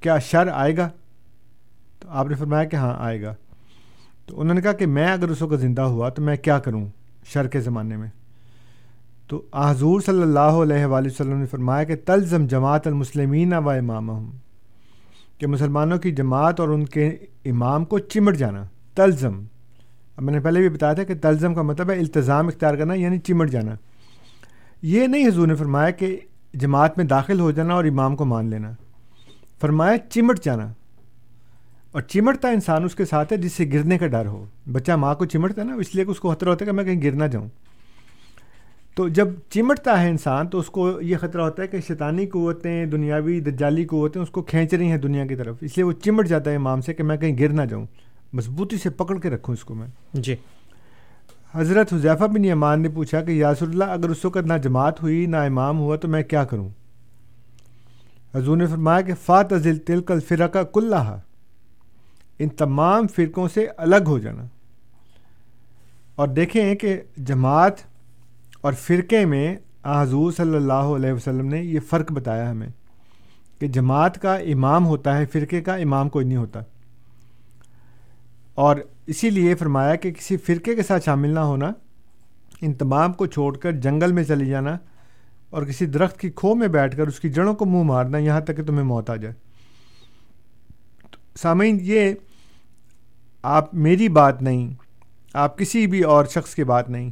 کیا 0.01 0.19
شر 0.29 0.49
آئے 0.53 0.77
گا؟ 0.77 0.89
تو 2.01 2.09
آپ 2.11 2.27
نے 2.29 2.35
فرمایا 2.35 2.65
کہ 2.65 2.77
ہاں 2.77 2.95
آئے 2.99 3.21
گا۔ 3.23 3.35
تو 4.27 4.41
انہوں 4.41 4.55
نے 4.55 4.61
کہا 4.61 4.73
کہ 4.73 4.87
میں 4.87 5.07
اگر 5.13 5.29
اس 5.29 5.43
وقت 5.43 5.61
زندہ 5.61 5.83
ہوا 5.83 6.09
تو 6.09 6.23
میں 6.23 6.37
کیا 6.37 6.59
کروں 6.59 6.85
شر 7.33 7.49
کے 7.49 7.61
زمانے 7.61 7.97
میں؟ 7.97 8.09
تو 9.29 9.43
حضور 9.55 10.01
صلی 10.01 10.23
اللہ 10.23 10.63
علیہ 10.63 10.87
وآلہ 10.87 11.07
وسلم 11.07 11.39
نے 11.39 11.47
فرمایا 11.51 11.85
کہ 11.85 11.97
تلزم 12.07 12.47
جماعت 12.47 12.87
المسلمین 12.87 13.53
و 13.55 13.69
امام 13.71 14.11
ہوں 14.11 14.31
کہ 15.38 15.47
مسلمانوں 15.47 15.99
کی 15.99 16.11
جماعت 16.11 16.61
اور 16.61 16.69
ان 16.69 16.85
کے 16.85 17.16
امام 17.45 17.85
کو 17.85 17.99
چمٹ 17.99 18.37
جانا، 18.37 18.64
تلزم۔ 18.95 19.43
اب 20.16 20.23
میں 20.23 20.33
نے 20.33 20.40
پہلے 20.40 20.61
بھی 20.61 20.69
بتایا 20.69 20.93
تھا 20.93 21.02
کہ 21.02 21.14
تلزم 21.23 21.55
کا 21.55 21.62
مطلب 21.62 21.90
ہے 21.90 21.99
التظام 21.99 22.47
اختیار 22.47 22.75
کرنا 22.75 22.95
یعنی 22.95 23.19
چمٹ 23.19 23.50
جانا۔ 23.50 23.75
یہ 24.83 25.07
نہیں 25.07 25.28
حضور 25.28 25.47
نے 25.47 25.55
فرمایا 25.55 25.90
کہ 25.90 26.21
جماعت 26.55 26.97
میں 26.97 27.05
داخل 27.05 27.40
ہو 27.40 27.50
جانا 27.50 27.75
اور 27.75 27.85
امام 27.85 28.16
کو 28.16 28.25
مان 28.25 28.50
لینا۔ 28.50 28.73
فرمایا 29.61 29.99
چمٹ 29.99 30.45
جانا۔ 30.45 30.73
اور 31.93 32.02
چمٹتا 32.02 32.49
انسان 32.49 32.85
اس 32.85 32.95
کے 32.95 33.05
ساتھ 33.05 33.33
ہے 33.33 33.38
جس 33.38 33.52
سے 33.52 33.71
گرنے 33.73 33.99
کا 33.99 34.07
ڈر 34.07 34.26
ہو۔ 34.26 34.45
بچہ 34.73 34.93
ماں 34.93 35.14
کو 35.14 35.25
چمٹتا 35.25 35.62
ہے 35.62 35.66
نا، 35.66 35.75
اس 35.75 35.95
لیے 35.95 36.05
کہ 36.05 36.11
اس 36.11 36.21
کو 36.21 36.31
خطرہ 36.31 36.49
ہوتا 36.49 36.64
ہے 36.64 36.71
کہ 36.71 36.76
میں 36.76 36.85
کہیں 36.85 37.02
گر 37.02 37.11
نہ 37.11 37.25
جاؤں۔ 37.25 37.49
تو 38.97 39.09
جب 39.09 39.29
چمٹتا 39.50 40.03
ہے 40.03 40.09
انسان 40.09 40.49
تو 40.49 40.59
اس 40.59 40.67
کو 40.67 41.00
یہ 41.00 41.17
خطرہ 41.17 41.41
ہوتا 41.41 41.62
ہے 41.62 41.69
کہ 41.69 41.79
شیطانی 41.87 42.26
قوتیں 42.26 42.87
دنیاوی 42.87 43.41
دجالی 43.41 43.85
قوتیں 43.85 44.23
اس 44.23 44.31
کو 44.31 44.43
کھینچ 44.43 44.75
رہی 44.75 44.91
ہیں 44.91 44.97
دنیا 44.97 45.26
کی 45.26 45.37
طرف۔ 45.37 45.57
اس 45.61 45.76
لیے 45.76 45.85
وہ 45.85 45.93
چمٹ 45.93 46.29
جاتا 46.29 46.50
ہے 46.50 46.57
امام 46.57 46.81
سے 46.81 46.95
کہ 46.95 47.03
میں 47.03 47.17
کہیں 47.17 47.38
گر 47.38 47.49
نہ 47.49 47.62
جاؤں۔ 47.62 47.87
مضبوطی 48.33 48.76
سے 48.76 48.91
پکڑ 48.91 49.19
کے 49.19 49.31
رکھوں 49.31 49.53
اس 49.53 49.65
کو 49.65 49.75
میں۔ 49.75 49.87
جی۔ 50.12 50.37
حضرت 51.53 51.93
حضیفہ 51.93 52.25
بن 52.25 52.45
ایمان 52.45 52.83
نے 52.83 52.88
پوچھا 52.88 53.21
کہ 53.21 53.31
یاسر 53.31 53.67
اللہ 53.67 53.85
اگر 53.85 54.11
اس 54.11 54.25
وقت 54.25 54.47
نہ 54.47 54.55
جماعت 54.62 55.03
ہوئی 55.03 55.26
نہ 55.26 55.37
امام 55.37 55.79
ہوا 55.79 55.97
تو 55.97 56.09
میں 56.09 56.23
کیا 56.23 56.45
کروں؟ 56.45 56.69
حضور 58.35 58.57
نے 58.57 58.67
فرمایا 58.67 59.00
کہ 59.00 59.12
فات 59.23 59.53
ازل 59.53 59.76
تل 59.76 60.00
کل 60.00 60.21
فرقہ 60.21 60.59
کلّہ 60.59 61.19
ان 62.38 62.49
تمام 62.49 63.07
فرقوں 63.07 63.49
سے 63.55 63.67
الگ 63.76 64.05
ہو 64.07 64.19
جانا۔ 64.19 64.45
اور 66.15 66.29
دیکھیں 66.29 66.75
کہ 66.75 67.00
جماعت 67.17 67.96
اور 68.61 68.73
فرقے 68.73 69.25
میں 69.25 69.57
حضور 69.85 70.33
صلی 70.33 70.57
اللہ 70.57 70.73
علیہ 70.73 71.13
وسلم 71.13 71.47
نے 71.47 71.63
یہ 71.63 71.81
فرق 71.81 72.13
بتایا 72.13 72.51
ہمیں 72.51 72.69
کہ 73.59 73.67
جماعت 73.67 74.23
کا 74.23 74.35
امام 74.35 74.87
ہوتا 74.87 75.19
ہے، 75.19 75.27
فرقے 75.27 75.61
کا 75.61 75.75
امام 75.75 76.09
کوئی 76.09 76.27
نہیں 76.27 76.37
ہوتا۔ 76.37 76.61
اور 78.55 78.77
اسی 79.07 79.31
لیے 79.31 79.55
فرمایا 79.55 79.95
کہ 79.95 80.11
کسی 80.11 80.37
فرقے 80.37 80.75
کے 80.75 80.83
ساتھ 80.83 81.05
شامل 81.05 81.29
نہ 81.29 81.41
ہونا، 81.41 81.73
ان 82.63 82.75
تمام 82.75 83.13
کو 83.13 83.27
چھوڑ 83.27 83.57
کر 83.57 83.73
جنگل 83.73 84.13
میں 84.13 84.25
چلی 84.25 84.47
جانا 84.47 84.77
اور 85.51 85.63
کسی 85.63 85.87
درخت 85.87 86.21
کی 86.21 86.31
کھو 86.31 86.55
میں 86.55 86.69
بیٹھ 86.69 86.97
کر 86.97 87.07
اس 87.07 87.21
کی 87.21 87.31
جڑوں 87.31 87.55
کو 87.55 87.65
منہ 87.65 87.83
مارنا 87.83 88.19
یہاں 88.19 88.41
تک 88.41 88.57
کہ 88.57 88.65
تمہیں 88.65 88.85
موت 88.85 89.11
آ 89.11 89.17
جائے۔ 89.17 89.35
سامعین، 91.37 91.79
یہ 91.81 92.15
آپ 93.43 93.75
میری 93.75 94.09
بات 94.09 94.43
نہیں، 94.43 94.75
آپ 95.35 95.59
کسی 95.59 95.87
بھی 95.87 96.03
اور 96.03 96.25
شخص 96.25 96.55
کی 96.55 96.65
بات 96.65 96.91
نہیں۔ 96.91 97.11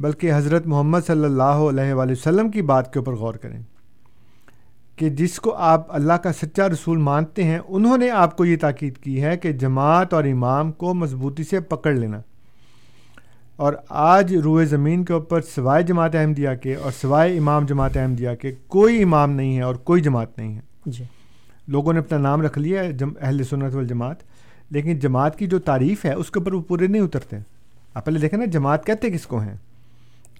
بلکہ 0.00 0.34
حضرت 0.34 0.66
محمد 0.66 1.00
صلی 1.06 1.24
اللہ 1.24 1.42
علیہ 1.42 1.92
وآلہ 1.92 2.12
وسلم 2.12 2.50
کی 2.50 2.62
بات 2.62 2.92
کے 2.92 2.98
اوپر 2.98 3.12
غور 3.12 3.34
کریں 3.34 3.62
کہ 4.96 5.08
جس 5.08 5.40
کو 5.40 5.54
آپ 5.54 5.94
اللہ 5.94 6.12
کا 6.12 6.32
سچا 6.32 6.68
رسول 6.68 6.98
مانتے 6.98 7.44
ہیں 7.44 7.58
انہوں 7.68 7.98
نے 7.98 8.10
آپ 8.10 8.36
کو 8.36 8.44
یہ 8.44 8.56
تاکید 8.60 8.98
کی 8.98 9.22
ہے 9.22 9.36
کہ 9.36 9.52
جماعت 9.52 10.14
اور 10.14 10.24
امام 10.24 10.72
کو 10.72 10.94
مضبوطی 10.94 11.44
سے 11.44 11.60
پکڑ 11.60 11.92
لینا۔ 11.92 12.20
اور 13.56 13.72
آج 13.88 14.34
روئے 14.34 14.66
زمین 14.66 15.04
کے 15.04 15.12
اوپر 15.12 15.40
سوائے 15.40 15.82
جماعت 15.82 16.14
احمدیہ 16.14 16.48
کے 16.62 16.74
اور 16.74 16.92
سوائے 17.00 17.38
امام 17.38 17.66
جماعت 17.66 17.96
احمدیہ 17.96 18.30
کے 18.40 18.52
کوئی 18.66 19.02
امام 19.02 19.30
نہیں 19.30 19.56
ہے 19.56 19.62
اور 19.62 19.74
کوئی 19.74 20.02
جماعت 20.02 20.38
نہیں 20.38 20.54
ہے۔ 20.54 20.60
جی۔ 20.86 21.04
لوگوں 21.68 21.92
نے 21.92 21.98
اپنا 21.98 22.18
نام 22.18 22.42
رکھ 22.42 22.58
لیا 22.58 22.84
ہے 22.84 22.92
جم 22.92 23.12
اہل 23.20 23.42
سنت 23.42 23.74
والجماعت 23.74 24.16
لیکن 24.70 24.98
جماعت 24.98 25.38
کی 25.38 25.46
جو 25.46 25.58
تعریف 25.58 26.04
ہے 26.04 26.12
اس 26.12 26.30
کے 26.30 26.38
اوپر 26.38 26.52
وہ 26.52 26.62
پورے 26.62 26.86
نہیں 26.86 27.02
اترتے۔ 27.02 27.36
آپ 27.94 28.04
پہلے 28.04 28.18
دیکھیں 28.18 28.38
نا 28.38 28.44
جماعت 28.44 28.86
کہتے 28.86 29.10
کس 29.10 29.26
کو 29.26 29.38
ہیں؟ 29.38 29.56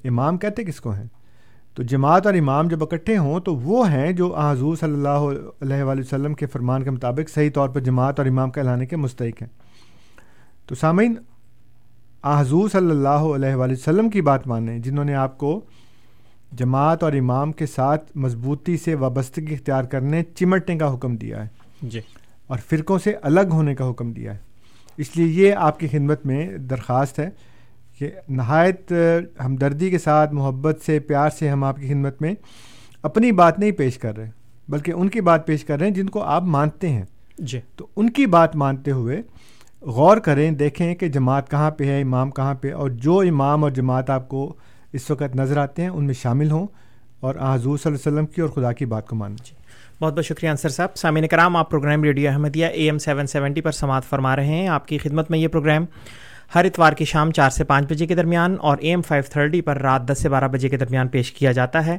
امام 0.04 0.38
کہتے 0.38 0.64
کس 0.64 0.80
کو 0.80 0.90
ہیں؟ 0.90 1.04
تو 1.74 1.82
جماعت 1.82 2.26
اور 2.26 2.34
امام 2.34 2.68
جب 2.68 2.82
اکٹھے 2.82 3.18
ہوں 3.18 3.40
تو 3.40 3.56
وہ 3.56 3.90
ہیں 3.90 4.12
جو 4.12 4.36
حضور 4.38 4.76
صلی 4.76 4.92
اللہ 4.92 5.42
علیہ 5.60 5.82
وآلہ 5.82 6.00
وسلم 6.00 6.34
کے 6.34 6.46
فرمان 6.46 6.82
کے 6.82 6.90
مطابق 6.90 7.30
صحیح 7.30 7.50
طور 7.50 7.68
پر 7.68 7.80
جماعت 7.80 8.20
اور 8.20 8.26
امام 8.26 8.50
کہلانے 8.50 8.86
کے 8.86 8.96
مستحق 8.96 9.42
ہیں۔ 9.42 9.48
تو 10.66 10.74
سامعین 10.74 11.14
حضور 12.24 12.68
صلی 12.68 12.90
اللہ 12.90 13.08
علیہ 13.08 13.54
وآلہ 13.54 13.72
وسلم 13.72 14.10
کی 14.10 14.22
بات 14.22 14.46
مانیں 14.46 14.78
جنہوں 14.78 15.04
نے 15.04 15.14
آپ 15.14 15.38
کو 15.38 15.60
جماعت 16.52 17.02
اور 17.02 17.12
امام 17.12 17.52
کے 17.52 17.66
ساتھ 17.66 18.16
مضبوطی 18.16 18.76
سے 18.76 18.94
وابستگی 18.94 19.54
اختیار 19.54 19.84
کرنے 19.84 20.22
چمٹنے 20.34 20.78
کا 20.78 20.94
حکم 20.94 21.16
دیا 21.16 21.42
ہے۔ 21.42 21.48
جی۔ 21.82 22.00
اور 22.46 22.58
فرقوں 22.70 22.98
سے 22.98 23.12
الگ 23.22 23.40
ہونے 23.50 23.74
کا 23.74 23.90
حکم 23.90 24.12
دیا 24.12 24.34
ہے۔ 24.34 24.38
اس 24.96 25.16
لیے 25.16 25.26
یہ 25.26 25.54
آپ 25.54 25.80
کی 25.80 25.88
خدمت 25.88 26.26
میں 26.26 26.58
درخواست 26.58 27.18
ہے۔ 27.18 27.30
کہ 27.98 28.10
نہایت 28.28 28.92
ہمدردی 29.44 29.90
کے 29.90 29.98
ساتھ 29.98 30.32
محبت 30.32 30.80
سے 30.86 30.98
پیار 30.98 31.30
سے 31.30 31.48
ہم 31.48 31.64
آپ 31.64 31.76
کی 31.76 31.88
خدمت 31.88 32.22
میں 32.22 32.34
اپنی 33.02 33.32
بات 33.32 33.58
نہیں 33.58 33.70
پیش 33.70 33.98
کر 33.98 34.16
رہے 34.16 34.30
بلکہ 34.68 34.92
ان 34.92 35.08
کی 35.08 35.20
بات 35.20 35.46
پیش 35.46 35.64
کر 35.64 35.78
رہے 35.78 35.86
ہیں 35.86 35.94
جن 35.94 36.06
کو 36.06 36.22
آپ 36.22 36.42
مانتے 36.42 36.88
ہیں۔ 36.88 37.04
جی۔ 37.38 37.60
تو 37.76 37.86
ان 37.96 38.10
کی 38.10 38.26
بات 38.26 38.56
مانتے 38.56 38.90
ہوئے 38.90 39.22
غور 39.80 40.16
کریں 40.16 40.50
دیکھیں 40.50 40.94
کہ 40.94 41.08
جماعت 41.08 41.50
کہاں 41.50 41.70
پہ 41.70 41.84
ہے 41.84 42.00
امام 42.00 42.30
کہاں 42.30 42.54
پہ 42.54 42.72
اور 42.72 42.90
جو 42.90 43.20
امام 43.20 43.64
اور 43.64 43.70
جماعت 43.70 44.10
آپ 44.10 44.28
کو 44.28 44.54
اس 44.92 45.10
وقت 45.10 45.36
نظر 45.36 45.56
آتے 45.56 45.82
ہیں 45.82 45.88
ان 45.88 46.04
میں 46.04 46.14
شامل 46.14 46.50
ہوں 46.50 46.66
اور 47.20 47.34
حضور 47.34 47.78
صلی 47.78 47.92
اللہ 47.92 48.08
علیہ 48.08 48.12
وسلم 48.12 48.26
کی 48.26 48.40
اور 48.40 48.50
خدا 48.50 48.72
کی 48.72 48.86
بات 48.86 49.06
کو 49.06 49.16
مانیں۔ 49.16 49.36
جی۔ 49.44 49.54
بہت 50.00 50.14
بہت 50.14 50.24
شکریہ 50.24 50.50
انصر 50.50 50.68
صاحب۔ 50.68 50.96
سامعین 50.96 51.26
کرام 51.26 51.56
آپ 51.56 51.70
programme 51.70 52.04
radio 52.04 52.30
Ahmadiyya 52.30 52.66
A 52.66 52.84
M 52.84 52.98
seven 52.98 53.26
seventy 53.26 53.60
پر 53.60 53.70
سماعت 53.70 54.04
فرما 54.04 54.36
رہے 54.36 54.46
ہیں۔ 54.46 54.68
آپ 54.68 54.88
کی 54.88 54.98
خدمت 54.98 55.30
میں 55.30 55.38
یہ 55.38 55.48
پروگرام 55.48 55.84
ہر 56.54 56.64
اتوار 56.64 56.92
کی 56.92 57.04
شام 57.04 57.30
چار 57.30 57.50
سے 57.50 57.64
پانچ 57.64 57.90
بجے 57.90 58.06
کے 58.06 58.14
درمیان 58.14 58.56
اور 58.60 58.78
اے 58.78 58.88
ایم 58.88 59.02
فائیو 59.02 59.24
تھرٹی 59.30 59.60
پر 59.60 59.78
رات 59.78 60.08
دس 60.08 60.18
سے 60.22 60.28
بارہ 60.28 60.48
بجے 60.48 60.68
کے 60.68 60.76
درمیان 60.76 61.08
پیش 61.08 61.32
کیا 61.32 61.52
جاتا 61.52 61.86
ہے۔ 61.86 61.98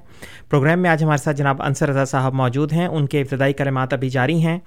پروگرام 0.50 0.80
میں 0.80 0.90
آج 0.90 1.04
ہمارے 1.04 1.18
ساتھ 1.18 1.38
جناب 1.38 1.62
انصر 1.62 1.90
رضا 1.90 2.06
صاحب 2.06 2.34
موجود 2.34 2.74
ہیں۔ 2.74 2.88
ان 2.88 3.06
کے 3.08 3.22
ابتدائی 3.22 3.54
کلمات 3.54 3.94
ابھی 3.94 4.10
جاری 4.10 4.42
ہیں۔ 4.46 4.60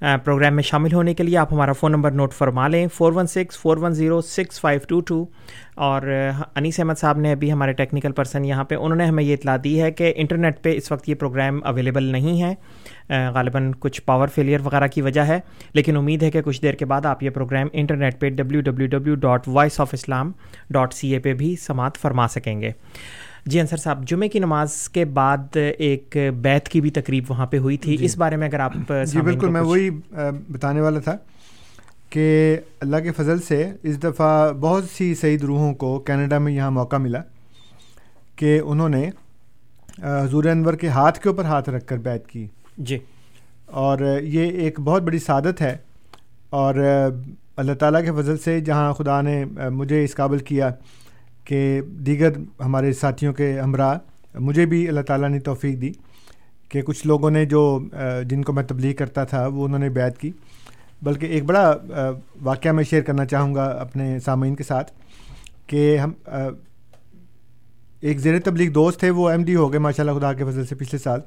پروگرام 0.00 0.54
میں 0.54 0.62
شامل 0.62 0.92
ہونے 0.92 1.14
کے 1.14 1.22
لیے 1.22 1.38
آپ 1.38 1.52
ہمارا 1.52 1.72
فون 1.72 1.92
نمبر 1.92 2.10
نوٹ 2.10 2.32
فرما 2.32 2.68
لیں۔ 2.68 2.86
Four 2.94 3.12
one 3.12 3.26
six, 3.26 3.58
four 3.58 3.76
one 3.76 3.92
zero, 3.92 4.20
six 4.20 4.60
five 4.60 4.80
two 4.88 5.00
two. 5.00 5.26
اور 5.76 6.02
انیس 6.54 6.78
احمد 6.80 6.98
صاحب 6.98 7.18
نے 7.18 7.32
ابھی 7.32 7.52
ہمارے 7.52 7.72
ٹیکنیکل 7.72 8.12
پرسن 8.12 8.44
یہاں 8.44 8.64
پہ 8.64 8.74
انہوں 8.74 8.96
نے 8.96 9.04
ہمیں 9.04 9.22
یہ 9.24 9.34
اطلاع 9.34 9.56
دی 9.64 9.80
ہے 9.82 9.90
کہ 9.90 10.12
انٹرنیٹ 10.16 10.62
پہ 10.62 10.76
اس 10.76 10.92
وقت 10.92 11.08
یہ 11.08 11.14
پروگرام 11.14 11.60
اویلیبل 11.64 12.02
نہیں 12.02 12.42
ہے۔ 12.42 12.54
غالباً 13.34 13.72
کچھ 13.78 14.02
پاور 14.02 14.28
فیلئر 14.28 14.60
وغیرہ 14.64 14.86
کی 14.86 15.02
وجہ 15.02 15.20
ہے 15.20 15.38
لیکن 15.74 15.96
امید 15.96 16.22
ہے 16.22 16.30
کہ 16.30 16.42
کچھ 16.42 16.62
دیر 16.62 16.74
کے 16.74 16.84
بعد 16.84 17.06
آپ 17.06 17.22
یہ 17.22 17.30
پروگرام 17.30 17.68
انٹرنیٹ 17.72 18.20
پہ 18.20 18.30
W 18.30 18.60
W 18.60 18.86
W 18.86 19.14
dot 19.14 19.48
voice 19.48 19.80
of 19.80 19.90
Islam 19.92 20.32
dot 20.70 20.94
C 20.94 21.12
A 21.12 21.18
پہ 21.18 21.34
بھی 21.34 21.56
سماعت 21.56 21.98
فرما 21.98 22.28
سکیں 22.28 22.60
گے۔ 22.60 22.70
جی 23.46 23.60
انصر 23.60 23.76
صاحب 23.76 24.08
جمعے 24.08 24.28
کی 24.28 24.38
نماز 24.38 24.88
کے 24.88 25.04
بعد 25.04 25.56
ایک 25.78 26.16
بیت 26.40 26.68
کی 26.68 26.80
بھی 26.80 26.90
تقریب 26.90 27.24
وہاں 27.28 27.46
پہ 27.46 27.58
ہوئی 27.58 27.76
تھی۔ 27.76 27.96
جی۔ 27.96 28.04
اس 28.04 28.16
بارے 28.18 28.36
میں 28.36 28.48
اگر 28.48 28.60
آپ 28.60 28.92
جی 29.06 29.20
بالکل 29.20 29.48
میں 29.48 29.60
وہی 29.60 29.90
بتانے 30.48 30.80
والا 30.80 31.00
تھا۔ 31.00 31.16
کہ 32.10 32.56
اللہ 32.80 32.96
کے 32.96 33.12
فضل 33.12 33.40
سے 33.40 33.70
اس 33.82 34.02
دفعہ 34.02 34.52
بہت 34.52 34.84
سی 34.96 35.14
سعید 35.14 35.44
روحوں 35.44 35.74
کو 35.74 35.98
کینیڈا 35.98 36.38
میں 36.38 36.52
یہاں 36.52 36.70
موقع 36.70 36.96
ملا 36.96 37.22
کہ 38.36 38.60
انہوں 38.64 38.88
نے 38.88 39.10
حضور 40.02 40.44
انور 40.44 40.74
کے 40.74 40.88
ہاتھ 40.88 41.20
کے 41.20 41.28
اوپر 41.28 41.44
ہاتھ 41.44 41.70
رکھ 41.70 41.86
کر 41.86 41.96
بیت 41.96 42.26
کی۔ 42.26 42.46
جی۔ 42.78 42.98
اور 43.66 44.18
یہ 44.22 44.50
ایک 44.50 44.80
بہت 44.80 45.02
بڑی 45.02 45.18
سعادت 45.18 45.60
ہے۔ 45.60 45.76
اور 46.50 46.74
اللہ 47.56 47.72
تعالیٰ 47.72 48.04
کے 48.04 48.22
فضل 48.22 48.38
سے 48.38 48.60
جہاں 48.60 48.92
خدا 48.92 49.20
نے 49.20 49.44
مجھے 49.70 50.04
اس 50.04 50.14
قابل 50.14 50.38
کیا 50.38 50.70
کہ 51.44 51.80
دیگر 51.86 52.30
ہمارے 52.64 52.92
ساتھیوں 52.92 53.32
کے 53.32 53.60
ہمراہ 53.60 53.98
مجھے 54.34 54.66
بھی 54.66 54.88
اللہ 54.88 55.00
تعالیٰ 55.00 55.28
نے 55.28 55.40
توفیق 55.40 55.80
دی 55.80 55.92
کہ 56.68 56.82
کچھ 56.82 57.06
لوگوں 57.06 57.30
نے 57.30 57.44
جو 57.44 57.80
جن 58.24 58.42
کو 58.42 58.52
میں 58.52 58.62
تبلیغ 58.62 58.94
کرتا 58.94 59.24
تھا 59.24 59.46
وہ 59.46 59.64
انہوں 59.64 59.78
نے 59.78 59.88
بیعت 59.88 60.18
کی۔ 60.18 60.30
بلکہ 61.02 61.26
ایک 61.26 61.44
بڑا 61.44 61.76
واقعہ 62.42 62.72
میں 62.72 62.84
شیئر 62.84 63.02
کرنا 63.02 63.24
چاہوں 63.24 63.54
گا 63.54 63.64
اپنے 63.64 64.20
سامعین 64.20 64.54
کے 64.54 64.64
ساتھ 64.64 64.92
کہ 65.66 65.98
ہم 65.98 66.12
ایک 68.00 68.18
زیر 68.18 68.40
تبلیغ 68.40 68.70
دوست 68.72 69.00
تھے 69.00 69.10
وہ 69.10 69.28
ایم 69.30 69.44
ڈی 69.44 69.54
ہو 69.54 69.70
گئے 69.72 69.78
ماشاء 69.78 70.04
اللہ 70.04 70.18
خدا 70.18 70.32
کے 70.32 70.44
فضل 70.44 70.66
سے 70.66 70.74
پچھلے 70.74 70.98
سال۔ 70.98 71.20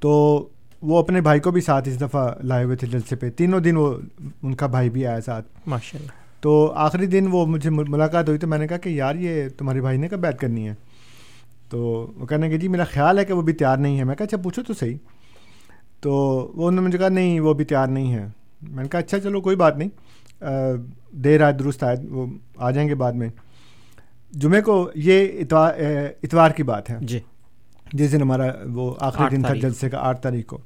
تو 0.00 0.48
وہ 0.82 0.98
اپنے 0.98 1.20
بھائی 1.20 1.40
کو 1.40 1.50
بھی 1.50 1.60
ساتھ 1.60 1.88
اس 1.88 2.00
دفعہ 2.00 2.32
لائے 2.42 2.64
ہوئے 2.64 2.76
تھے 2.76 2.86
جلسے 2.86 3.16
پہ۔ 3.16 3.30
تینوں 3.30 3.60
دن 3.60 3.76
وہ 3.76 3.94
ان 4.42 4.54
کا 4.54 4.66
بھائی 4.66 4.90
بھی 4.90 5.06
آیا 5.06 5.20
ساتھ۔ 5.20 5.46
ماشاء 5.66 5.98
اللہ۔ 5.98 6.12
تو 6.40 6.72
آخری 6.76 7.06
دن 7.06 7.26
وہ 7.30 7.46
مجھے 7.46 7.70
ملاقات 7.70 8.28
ہوئی 8.28 8.38
تو 8.38 8.46
میں 8.46 8.58
نے 8.58 8.66
کہا 8.66 8.76
کہ 8.76 8.88
یار 8.88 9.14
یہ 9.14 9.48
تمہارے 9.58 9.80
بھائی 9.80 9.98
نے 9.98 10.08
کب 10.08 10.18
بیت 10.18 10.40
کرنی 10.40 10.68
ہے؟ 10.68 10.74
تو 11.68 12.12
وہ 12.16 12.26
کہنے 12.26 12.50
کہ 12.50 12.58
جی 12.58 12.68
میرا 12.68 12.84
خیال 12.84 13.18
ہے 13.18 13.24
کہ 13.24 13.32
وہ 13.32 13.42
بھی 13.42 13.52
تیار 13.52 13.76
نہیں 13.76 13.98
ہے۔ 13.98 14.04
میں 14.04 14.14
کہا 14.14 14.24
اچھا 14.24 14.36
پوچھو 14.36 14.62
تو 14.62 14.74
صحیح۔ 14.74 14.96
تو 16.04 16.12
وہ 16.54 16.68
انہوں 16.68 16.82
نے 16.82 16.88
مجھے 16.88 16.98
کہا 16.98 17.08
نہیں 17.08 17.40
وہ 17.40 17.54
بھی 17.54 17.64
تیار 17.64 17.86
نہیں 17.86 18.14
ہے 18.14 18.26
میں 18.62 18.82
نے 18.82 18.88
کہا 18.88 19.00
اچھا 19.00 19.20
چلو 19.20 19.40
کوئی 19.40 19.56
بات 19.56 19.78
نہیں۔ 19.78 19.88
دیر 21.12 21.42
آئے 21.42 21.52
درست 21.52 21.84
آئے 21.84 21.96
وہ 22.10 22.26
آ 22.56 22.70
جائیں 22.70 22.88
گے 22.88 22.94
بعد 22.94 23.12
میں۔ 23.12 23.28
جمعے 24.32 24.60
کو 24.60 24.90
یہ 24.94 25.28
اتوار 25.40 25.74
اتوار 26.22 26.50
کی 26.50 26.62
بات 26.62 26.90
ہے۔ 26.90 26.98
جی۔ 27.00 27.18
جس 27.92 28.12
دن 28.12 28.22
ہمارا 28.22 28.44
وہ 28.72 28.94
آخری 29.00 29.36
دن 29.36 29.42
تھا 29.42 29.54
جلسے 29.54 29.90
کا 29.90 29.98
آٹھ 29.98 30.20
تاریخ 30.20 30.46
کو۔ 30.46 30.58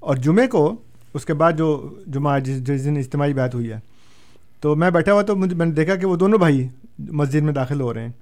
اور 0.00 0.16
جمعے 0.16 0.46
کو 0.46 0.76
اس 1.14 1.24
کے 1.24 1.34
بعد 1.34 1.52
جو 1.52 1.94
جمعہ 2.06 2.38
جس 2.38 2.64
جس 2.66 2.84
دن 2.84 2.96
اجتماعی 2.96 3.34
بات 3.34 3.54
ہوئی 3.54 3.72
ہے۔ 3.72 3.78
تو 4.60 4.76
میں 4.76 4.90
بیٹھا 4.90 5.12
ہوا 5.12 5.22
تو 5.22 5.36
مجھے 5.36 5.56
میں 5.56 5.66
نے 5.66 5.72
دیکھا 5.72 5.94
کہ 5.94 6.06
وہ 6.06 6.16
دونوں 6.16 6.38
بھائی 6.38 6.68
مسجد 6.98 7.42
میں 7.42 7.52
داخل 7.52 7.80
ہو 7.80 7.94
رہے 7.94 8.02
ہیں۔ 8.02 8.12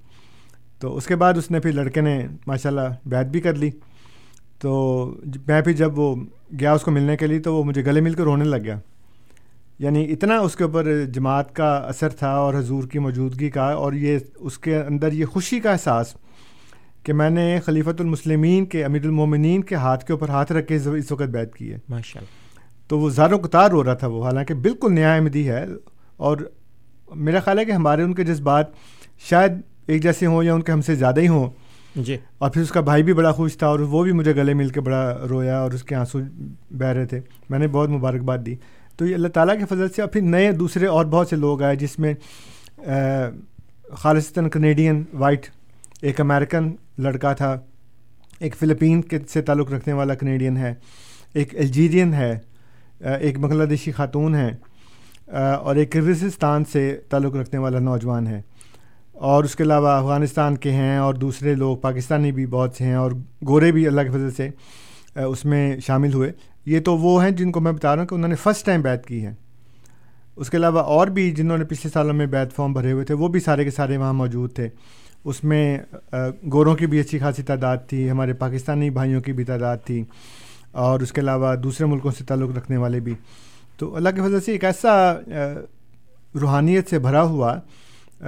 تو 0.79 0.97
اس 0.97 1.05
کے 1.07 1.15
بعد 1.15 1.33
اس 1.33 1.51
نے 1.51 1.59
پھر 1.59 1.71
لڑکے 1.71 2.01
نے 2.01 2.27
ماشاء 2.47 2.69
اللہ 2.69 2.81
بیت 3.05 3.25
بھی 3.25 3.39
کر 3.41 3.53
لی۔ 3.55 3.69
تو 4.59 5.05
میں 5.47 5.61
پھر 5.61 5.71
جب 5.71 5.99
وہ 5.99 6.15
گیا 6.59 6.73
اس 6.73 6.81
کو 6.81 6.91
ملنے 6.91 7.17
کے 7.17 7.27
لیے 7.27 7.39
تو 7.39 7.55
وہ 7.55 7.63
مجھے 7.63 7.85
گلے 7.85 8.01
مل 8.01 8.13
کر 8.13 8.23
رونے 8.23 8.45
لگ 8.45 8.57
گیا۔ 8.63 8.79
یعنی 9.79 10.11
اتنا 10.11 10.39
اس 10.39 10.55
کے 10.55 10.63
اوپر 10.63 11.05
جماعت 11.05 11.55
کا 11.55 11.75
اثر 11.75 12.09
تھا 12.09 12.31
اور 12.31 12.53
حضور 12.53 12.83
کی 12.83 12.99
موجودگی 12.99 13.49
کا 13.49 13.71
اور 13.71 13.93
یہ 13.93 14.19
اس 14.35 14.57
کے 14.57 14.77
اندر 14.77 15.13
یہ 15.13 15.25
خوشی 15.25 15.59
کا 15.59 15.71
احساس 15.71 16.13
کہ 17.03 17.13
میں 17.13 17.29
نے 17.29 17.59
خلیفۃ 17.65 17.99
المسلمین 17.99 18.65
کے 18.65 18.85
امیر 18.85 19.03
المومنین 19.03 19.63
کے 19.63 19.75
ہاتھ 19.75 20.05
کے 20.05 20.13
اوپر 20.13 20.29
ہاتھ 20.29 20.51
رکھ 20.51 20.67
کے 20.67 20.75
اس 20.75 21.11
وقت 21.11 21.21
بیت 21.21 21.55
کی 21.55 21.73
ہے۔ 21.73 21.77
ماشاء 21.89 22.19
اللہ 22.19 22.59
تو 22.87 22.99
وہ 22.99 23.09
زاروں 23.09 23.39
قطار 23.39 23.71
رو 23.71 23.83
رہا 23.83 23.93
تھا 23.93 24.07
وہ 24.07 24.25
حالانکہ 24.25 24.53
بالکل 24.53 24.93
نیا 24.93 25.13
احمدی 25.13 25.49
ہے 25.49 25.65
اور 26.17 26.37
میرا 27.15 27.39
خیال 27.39 27.59
ہے 27.59 27.65
کہ 27.65 27.71
ہمارے 27.71 28.03
ان 28.03 28.13
کے 28.13 28.23
جذبات 28.23 28.65
شاید 29.29 29.51
ایک 29.87 30.03
جیسے 30.03 30.25
ہوں 30.25 30.43
یا 30.43 30.53
ان 30.53 30.61
کے 30.61 30.71
ہم 30.71 30.81
سے 30.81 30.95
زیادہ 30.95 31.19
ہی 31.19 31.27
ہوں۔ 31.27 31.49
جی۔ 31.95 32.17
اور 32.37 32.49
پھر 32.49 32.61
اس 32.61 32.71
کا 32.71 32.81
بھائی 32.81 33.03
بھی 33.03 33.13
بڑا 33.13 33.31
خوش 33.31 33.57
تھا 33.57 33.67
اور 33.67 33.79
وہ 33.79 34.03
بھی 34.03 34.11
مجھے 34.11 34.35
گلے 34.35 34.53
مل 34.53 34.69
کے 34.69 34.81
بڑا 34.81 35.27
رویا 35.29 35.59
اور 35.59 35.71
اس 35.71 35.83
کے 35.83 35.95
آنسو 35.95 36.19
بہہ 36.71 36.87
رہے 36.87 37.05
تھے۔ 37.05 37.19
میں 37.49 37.59
نے 37.59 37.67
بہت 37.67 37.89
مبارکباد 37.89 38.37
دی۔ 38.45 38.55
تو 38.97 39.05
یہ 39.05 39.15
اللہ 39.15 39.27
تعالیٰ 39.27 39.57
کے 39.59 39.65
فضل 39.65 39.89
سے 39.89 40.01
اور 40.01 40.09
پھر 40.09 40.21
نئے 40.21 40.51
دوسرے 40.51 40.85
اور 40.85 41.05
بہت 41.05 41.27
سے 41.27 41.35
لوگ 41.35 41.61
آئے 41.63 41.75
جس 41.75 41.97
میں 41.99 42.13
خالصتاً 43.93 44.49
کنیڈین 44.49 45.03
وائٹ 45.13 45.45
ایک 46.01 46.19
امریکن 46.21 46.71
لڑکا 46.97 47.33
تھا، 47.33 47.55
ایک 48.39 48.55
فلپین 48.55 49.01
کے 49.01 49.19
سے 49.33 49.41
تعلق 49.41 49.71
رکھنے 49.71 49.93
والا 49.93 50.15
کنیڈین 50.15 50.57
ہے، 50.57 50.73
ایک 51.33 51.55
الجیرین 51.55 52.13
ہے 52.13 52.37
ایک 53.19 53.39
بنگلہ 53.39 53.63
دیشی 53.63 53.91
خاتون 53.91 54.35
ہے 54.35 54.55
اور 55.55 55.75
ایک 55.75 55.91
کرغزستان 55.91 56.65
سے 56.65 56.97
تعلق 57.09 57.35
رکھنے 57.35 57.59
والا 57.59 57.79
نوجوان 57.79 58.27
ہے۔ 58.27 58.41
اور 59.15 59.43
اس 59.43 59.55
کے 59.55 59.63
علاوہ 59.63 59.89
افغانستان 59.89 60.55
کے 60.57 60.71
ہیں 60.71 60.97
اور 60.97 61.13
دوسرے 61.13 61.53
لوگ 61.55 61.77
پاکستانی 61.77 62.31
بھی 62.31 62.45
بہت 62.45 62.75
سے 62.75 62.83
ہیں 62.83 62.95
اور 62.95 63.11
گورے 63.47 63.71
بھی 63.71 63.87
اللہ 63.87 64.01
کے 64.01 64.09
فضل 64.09 64.31
سے 64.31 64.49
اس 65.15 65.45
میں 65.45 65.79
شامل 65.79 66.13
ہوئے۔ 66.13 66.31
یہ 66.65 66.79
تو 66.79 66.97
وہ 66.97 67.23
ہیں 67.23 67.31
جن 67.31 67.51
کو 67.51 67.59
میں 67.59 67.71
بتا 67.71 67.95
رہا 67.95 68.01
ہوں 68.01 68.07
کہ 68.07 68.15
انہوں 68.15 68.29
نے 68.29 68.35
فرسٹ 68.35 68.65
ٹائم 68.65 68.81
بیت 68.81 69.05
کی 69.05 69.25
ہے 69.25 69.33
اس 70.37 70.49
کے 70.49 70.57
علاوہ 70.57 70.79
اور 70.79 71.07
بھی 71.07 71.29
جنہوں 71.31 71.57
نے 71.57 71.65
پچھلے 71.65 71.89
سالوں 71.93 72.13
میں 72.13 72.25
بیت 72.25 72.55
فارم 72.55 72.73
بھرے 72.73 72.91
ہوئے 72.91 73.05
تھے، 73.05 73.13
وہ 73.13 73.27
بھی 73.27 73.39
سارے 73.39 73.63
کے 73.63 73.71
سارے 73.71 73.97
وہاں 73.97 74.13
موجود 74.13 74.53
تھے۔ 74.53 74.67
اس 75.23 75.43
میں 75.43 75.77
گوروں 76.53 76.75
کی 76.75 76.87
بھی 76.87 76.99
اچھی 76.99 77.19
خاصی 77.19 77.43
تعداد 77.43 77.77
تھی، 77.87 78.09
ہمارے 78.09 78.33
پاکستانی 78.33 78.89
بھائیوں 78.89 79.21
کی 79.21 79.33
بھی 79.33 79.43
تعداد 79.43 79.77
تھی، 79.85 80.03
اور 80.71 80.99
اس 80.99 81.11
کے 81.11 81.21
علاوہ 81.21 81.55
دوسرے 81.55 81.87
ملکوں 81.87 82.11
سے 82.11 82.23
تعلق 82.23 82.57
رکھنے 82.57 82.77
والے 82.77 82.99
بھی۔ 82.99 83.13
تو 83.77 83.95
اللہ 83.95 84.09
کے 84.09 84.21
فضل 84.21 84.41
سے 84.41 84.51
ایک 84.51 84.63
ایسا 84.63 84.91
روحانیت 86.35 86.89
سے 86.89 86.99
بھرا 86.99 87.23
ہوا 87.23 87.55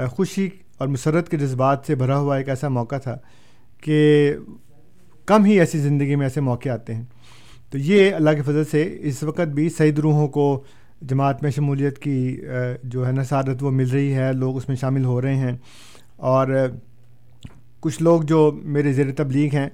خوشی 0.10 0.50
اور 0.78 0.88
مسرت 0.88 1.30
کے 1.30 1.38
جذبات 1.38 1.80
سے 1.88 1.96
بھرا 1.96 2.18
ہوا 2.18 2.38
ایک 2.38 2.50
ایسا 2.50 2.68
موقع 2.68 2.98
تھا 2.98 3.18
کہ 3.82 4.34
کم 5.26 5.46
ہی 5.46 5.60
ایسی 5.60 5.80
زندگی 5.80 6.16
میں 6.16 6.26
ایسے 6.26 6.42
موقع 6.42 6.70
آتے 6.70 6.96
ہیں۔ 6.96 7.04
تو 7.70 7.78
یہ 7.78 8.14
اللہ 8.14 8.30
کے 8.30 8.42
فضل 8.42 8.66
سے 8.66 8.98
اس 9.00 9.24
وقت 9.24 9.48
بھی 9.54 9.70
سعید 9.70 10.00
روحوں 10.00 10.28
کو 10.28 10.64
جماعت 11.02 11.44
میں 11.44 11.52
شمولیت 11.52 12.00
کی 12.00 12.42
جو 12.84 13.08
ہے 13.08 13.12
نا، 13.12 13.24
سعادت 13.24 13.64
وہ 13.64 13.72
مل 13.72 13.90
رہی 13.90 14.14
ہے، 14.14 14.34
لوگ 14.34 14.58
اس 14.58 14.68
میں 14.68 14.78
شامل 14.78 15.06
ہو 15.06 15.22
رہے 15.22 15.36
ہیں۔ 15.36 15.58
اور 16.16 16.68
کچھ 17.80 18.02
لوگ 18.02 18.22
جو 18.22 18.52
میرے 18.64 18.94
زیر 18.94 19.12
تبلیغ 19.18 19.56
ہیں، 19.56 19.70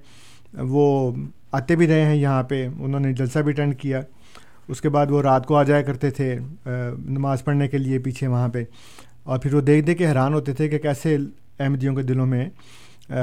وہ 0.53 1.11
آتے 1.51 1.75
بھی 1.75 1.87
رہے 1.87 2.05
ہیں 2.05 2.15
یہاں 2.15 2.43
پہ۔ 2.43 2.67
انہوں 2.79 2.99
نے 2.99 3.13
جلسہ 3.13 3.39
بھی 3.39 3.51
اٹینڈ 3.51 3.79
کیا۔ 3.79 4.01
اس 4.67 4.81
کے 4.81 4.89
بعد 4.89 5.07
وہ 5.09 5.21
رات 5.21 5.45
کو 5.45 5.55
آ 5.55 5.63
جایا 5.63 5.81
کرتے 5.81 6.11
تھے 6.11 6.39
نماز 7.05 7.43
پڑھنے 7.43 7.67
کے 7.67 7.77
لیے 7.77 7.99
پیچھے 7.99 8.27
وہاں 8.27 8.47
پہ۔ 8.47 8.63
اور 9.23 9.39
پھر 9.39 9.53
وہ 9.53 9.61
دیکھ 9.61 9.85
دیکھ 9.85 9.99
کے 9.99 10.07
حیران 10.07 10.33
ہوتے 10.33 10.53
تھے 10.53 10.69
کہ 10.69 10.77
کیسے 10.77 11.17
احمدیوں 11.59 11.95
کے 11.95 12.01
دلوں 12.01 12.25
میں 12.25 12.49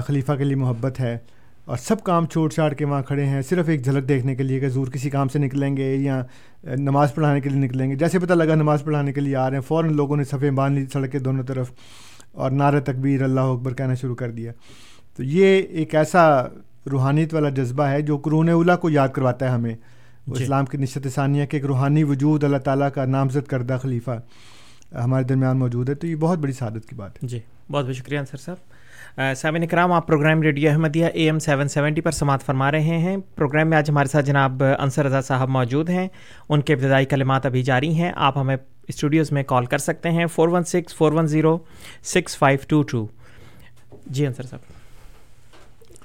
خلیفہ 0.06 0.32
کے 0.32 0.44
لیے 0.44 0.56
محبت 0.56 1.00
ہے 1.00 1.18
اور 1.64 1.76
سب 1.76 2.02
کام 2.04 2.26
چھوڑ 2.26 2.50
چھاڑ 2.50 2.72
کے 2.72 2.84
وہاں 2.84 3.02
کھڑے 3.02 3.24
ہیں 3.24 3.42
صرف 3.42 3.68
ایک 3.68 3.84
جھلک 3.84 4.08
دیکھنے 4.08 4.34
کے 4.34 4.42
لیے 4.42 4.60
کہ 4.60 4.68
زور 4.68 4.86
کسی 4.86 5.10
کام 5.10 5.28
سے 5.28 5.38
نکلیں 5.38 5.76
گے 5.76 5.94
یا 5.96 6.22
نماز 6.64 7.14
پڑھانے 7.14 7.40
کے 7.40 7.48
لیے 7.48 7.60
نکلیں 7.60 7.90
گے۔ 7.90 7.94
جیسے 7.94 8.18
پتہ 8.18 8.32
لگا 8.32 8.54
نماز 8.54 8.84
پڑھانے 8.84 9.12
کے 9.12 9.20
لیے 9.20 9.36
آ 9.36 9.50
رہے 9.50 9.56
ہیں 9.56 9.68
فوراً 9.68 9.92
لوگوں 9.92 10.16
نے 10.16 10.24
صفحے 10.24 10.50
باندھ 10.50 10.78
لی 10.78 10.86
سڑک 10.92 11.12
کے 11.12 11.18
دونوں 11.18 11.44
طرف 11.44 11.70
اور 12.32 12.50
نعرہ 12.50 12.80
تکبیر 12.80 13.22
اللہ 13.22 13.40
اکبر 13.40 13.74
کہنا 13.74 13.94
شروع 13.94 14.14
کر 14.14 14.30
دیا۔ 14.30 14.52
تو 15.16 15.22
یہ 15.22 15.62
ایک 15.70 15.94
ایسا 15.94 16.46
روحانیت 16.90 17.34
والا 17.34 17.48
جذبہ 17.48 17.84
ہے 17.84 18.02
جو 18.02 18.18
قرون 18.18 18.48
اولا 18.48 18.76
کو 18.76 18.90
یاد 18.90 19.08
کرواتا 19.08 19.46
ہے 19.46 19.50
ہمیں۔ 19.50 19.74
جی۔ 20.26 20.42
اسلام 20.42 20.64
کی 20.64 20.78
نشت 20.78 21.08
ثانیہ 21.14 21.46
کہ 21.46 21.56
ایک 21.56 21.66
روحانی 21.66 22.04
وجود 22.04 22.44
اللہ 22.44 22.56
تعالیٰ 22.56 22.88
کا 22.94 23.04
نامزد 23.04 23.48
کردہ 23.48 23.78
خلیفہ۔ 23.82 24.18
ہمارے 24.94 25.24
درمیان 25.24 25.59
موجود 25.59 25.88
ہے 25.88 25.94
تو 25.94 26.07
یہ 26.07 26.16
بہت 26.16 26.38
بڑی 26.38 26.53
سعادت 26.53 26.88
کی 26.88 26.94
بات 26.94 27.22
ہے۔ 27.22 27.29
جی 27.29 27.38
بہت 27.70 27.85
بہت 27.87 27.94
شکریہ 27.96 28.18
انصر 28.18 28.37
صاحب۔ 28.37 28.57
سامعین 29.37 29.66
کرام 29.66 29.92
آپ 29.92 30.07
programme 30.07 30.42
radio 30.42 30.70
Ahmadiyya 30.70 31.07
A 31.07 31.24
M 31.24 31.38
seven 31.38 31.68
seventy 31.68 32.00
پر 32.00 32.11
سماعت 32.11 32.42
فرما 32.42 32.70
رہے 32.72 32.98
ہیں۔ 32.98 33.16
پروگرام 33.35 33.68
میں 33.70 33.76
آج 33.79 33.90
ہمارے 33.90 34.09
ساتھ 34.09 34.26
جناب 34.26 34.62
انصر 34.79 35.05
رضا 35.05 35.20
صاحب 35.20 35.48
موجود 35.48 35.90
ہیں۔ 35.90 36.07
ان 36.48 36.61
کے 36.61 36.72
ابتدائی 36.72 37.07
کلمات 37.07 37.46
ابھی 37.46 37.62
جاری 37.62 37.92
ہیں۔ 37.94 38.12
آپ 38.16 38.38
ہمیں 38.38 38.57
اسٹوڈیوز 38.88 39.33
میں 39.33 39.42
کال 39.42 39.66
کر 39.66 39.79
سکتے 39.79 40.11
ہیں۔ 40.11 40.26
Four 40.26 40.48
one 40.48 40.64
six 40.64 40.94
four 40.94 41.12
one 41.12 41.26
zero 41.26 41.57
six 42.05 42.38
five 42.38 42.59
two 42.68 42.83
two. 42.83 43.07
جی 44.07 44.26
انصر 44.26 44.42
صاحب۔ 44.42 44.61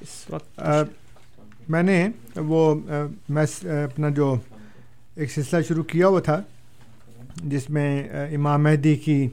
اس 0.02 0.26
وقت 0.30 0.60
میں 1.70 1.84
نے 1.84 2.08
وہ 2.36 2.76
میں 3.30 3.46
اپنا 3.84 4.10
جو 4.10 4.36
ایک 5.16 5.32
سلسلہ 5.32 5.62
شروع 5.62 5.84
کیا 5.84 6.08
ہوا 6.08 6.20
تھا 6.20 6.42
جس 7.44 7.70
میں 7.70 8.10
امام 8.36 8.64
مہدی 8.64 8.96
کی 8.96 9.30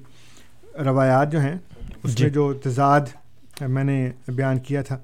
روایات 0.85 1.33
جو 1.33 1.41
ہیں 1.41 1.55
اس 2.03 2.15
جی۔ 2.15 2.25
میں 2.25 2.33
جو 2.33 2.53
تضاد 2.53 3.01
میں 3.61 3.85
نے 3.85 4.11
بیان 4.29 4.59
کیا 4.59 4.83
تھا۔ 4.83 4.99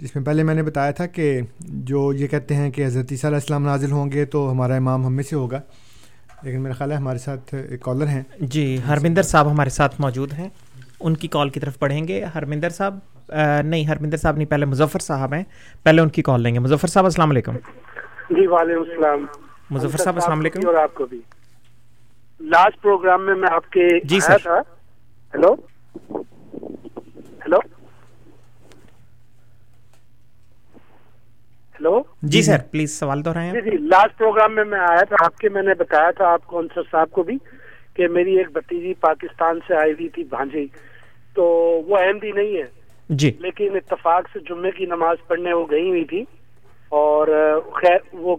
جس 0.00 0.16
میں 0.16 0.24
پہلے 0.24 0.42
میں 0.42 0.54
نے 0.54 0.62
بتایا 0.62 0.90
تھا 0.90 1.06
کہ 1.06 1.40
جو 1.60 2.12
یہ 2.12 2.26
کہتے 2.26 2.54
ہیں 2.54 2.70
کہ 2.70 2.86
حضرت 2.86 3.06
عیسیٰ 3.10 3.30
علیہ 3.30 3.36
السلام 3.36 3.64
نازل 3.64 3.92
ہوں 3.92 4.12
گے 4.12 4.24
تو 4.24 4.50
ہمارا 4.50 4.74
امام 4.74 5.06
ہم 5.06 5.14
میں 5.14 5.24
سے 5.24 5.36
ہوگا۔ 5.36 5.60
لیکن 6.42 6.60
میرا 6.60 6.74
خیال 6.74 6.90
ہے 6.92 6.96
ہمارے 6.96 7.18
ساتھ 7.18 7.54
ایک 7.70 7.80
کالر 7.80 8.06
ہیں۔ 8.06 8.22
جی 8.40 8.78
ہرمندر 8.88 9.22
صاحب 9.22 9.50
ہمارے 9.50 9.70
ساتھ 9.70 10.00
موجود 10.00 10.32
ہیں۔ 10.32 10.48
ان 11.00 11.16
کی 11.16 11.28
کال 11.28 11.48
کی 11.50 11.60
طرف 11.60 11.78
پڑھیں 11.78 12.08
گے۔ 12.08 12.24
ہرمندر 12.24 12.68
صاحب 12.70 12.98
نہیں 13.64 13.84
ہرمندر 13.84 14.16
صاحب 14.16 14.36
نہیں 14.36 14.48
پہلے 14.48 14.64
مظفر 14.64 14.98
صاحب 14.98 15.34
ہیں۔ 15.34 15.42
پہلے 15.82 16.00
ان 16.00 16.08
کی 16.08 16.22
کال 16.22 16.42
لیں 16.42 16.54
گے۔ 16.54 16.58
مظفر 16.58 16.88
صاحب 16.88 17.04
السلام 17.04 17.30
علیکم۔ 17.30 17.52
جی 18.30 18.46
وعلیکم 18.46 18.80
السلام۔ 18.80 19.26
مظفر 19.70 19.98
صاحب 19.98 20.14
السلام 20.14 20.38
علیکم۔ 20.38 20.66
اور 20.66 20.74
آپ 20.74 20.94
کو 20.94 21.06
بھی۔ 21.06 21.20
لاسٹ 22.44 22.82
پروگرام 22.82 23.26
میں 23.26 23.34
میں 23.34 23.48
آپ 23.52 23.70
کے 23.70 24.00
جی 24.04 24.20
سر۔ 24.20 24.36
ہیلو 25.34 25.52
ہیلو 27.44 27.58
ہیلو 31.74 32.02
جی 32.22 32.42
سر 32.42 32.56
پلیز 32.70 32.98
سوال 32.98 33.24
دہرائیں 33.24 33.52
جی 33.52 33.60
جی 33.60 33.76
لاسٹ 33.76 34.18
پروگرام 34.18 34.54
میں 34.54 34.64
میں 34.64 34.78
آیا 34.78 35.04
تھا۔ 35.04 35.24
آپ 35.24 35.38
کے 35.38 35.48
میں 35.48 35.62
نے 35.62 35.74
بتایا 35.74 36.10
تھا 36.10 36.32
آپ 36.32 36.46
کو 36.46 36.58
انصر 36.58 36.80
صاحب 36.90 37.10
کو 37.10 37.22
بھی 37.22 37.38
کہ 37.94 38.08
میری 38.08 38.38
ایک 38.38 38.50
بتیجی 38.52 38.94
پاکستان 38.94 39.58
سے 39.68 39.74
آئی 39.74 39.92
ہوئی 39.92 40.08
تھی 40.08 40.24
بھانجی۔ 40.24 40.66
تو 41.34 41.44
وہ 41.86 41.96
احمدی 41.98 42.32
نہیں 42.32 42.56
ہے۔ 42.56 42.66
جی۔ 43.08 43.32
لیکن 43.38 43.76
اتفاق 43.76 44.28
سے 44.32 44.38
جمعے 44.48 44.70
کی 44.70 44.86
نماز 44.86 45.16
پڑھنے 45.26 45.52
وہ 45.52 45.66
گئی 45.70 45.88
ہوئی 45.88 46.04
تھی۔ 46.04 46.24
اور 46.88 47.28
خیر 47.74 47.98
وہ 48.12 48.36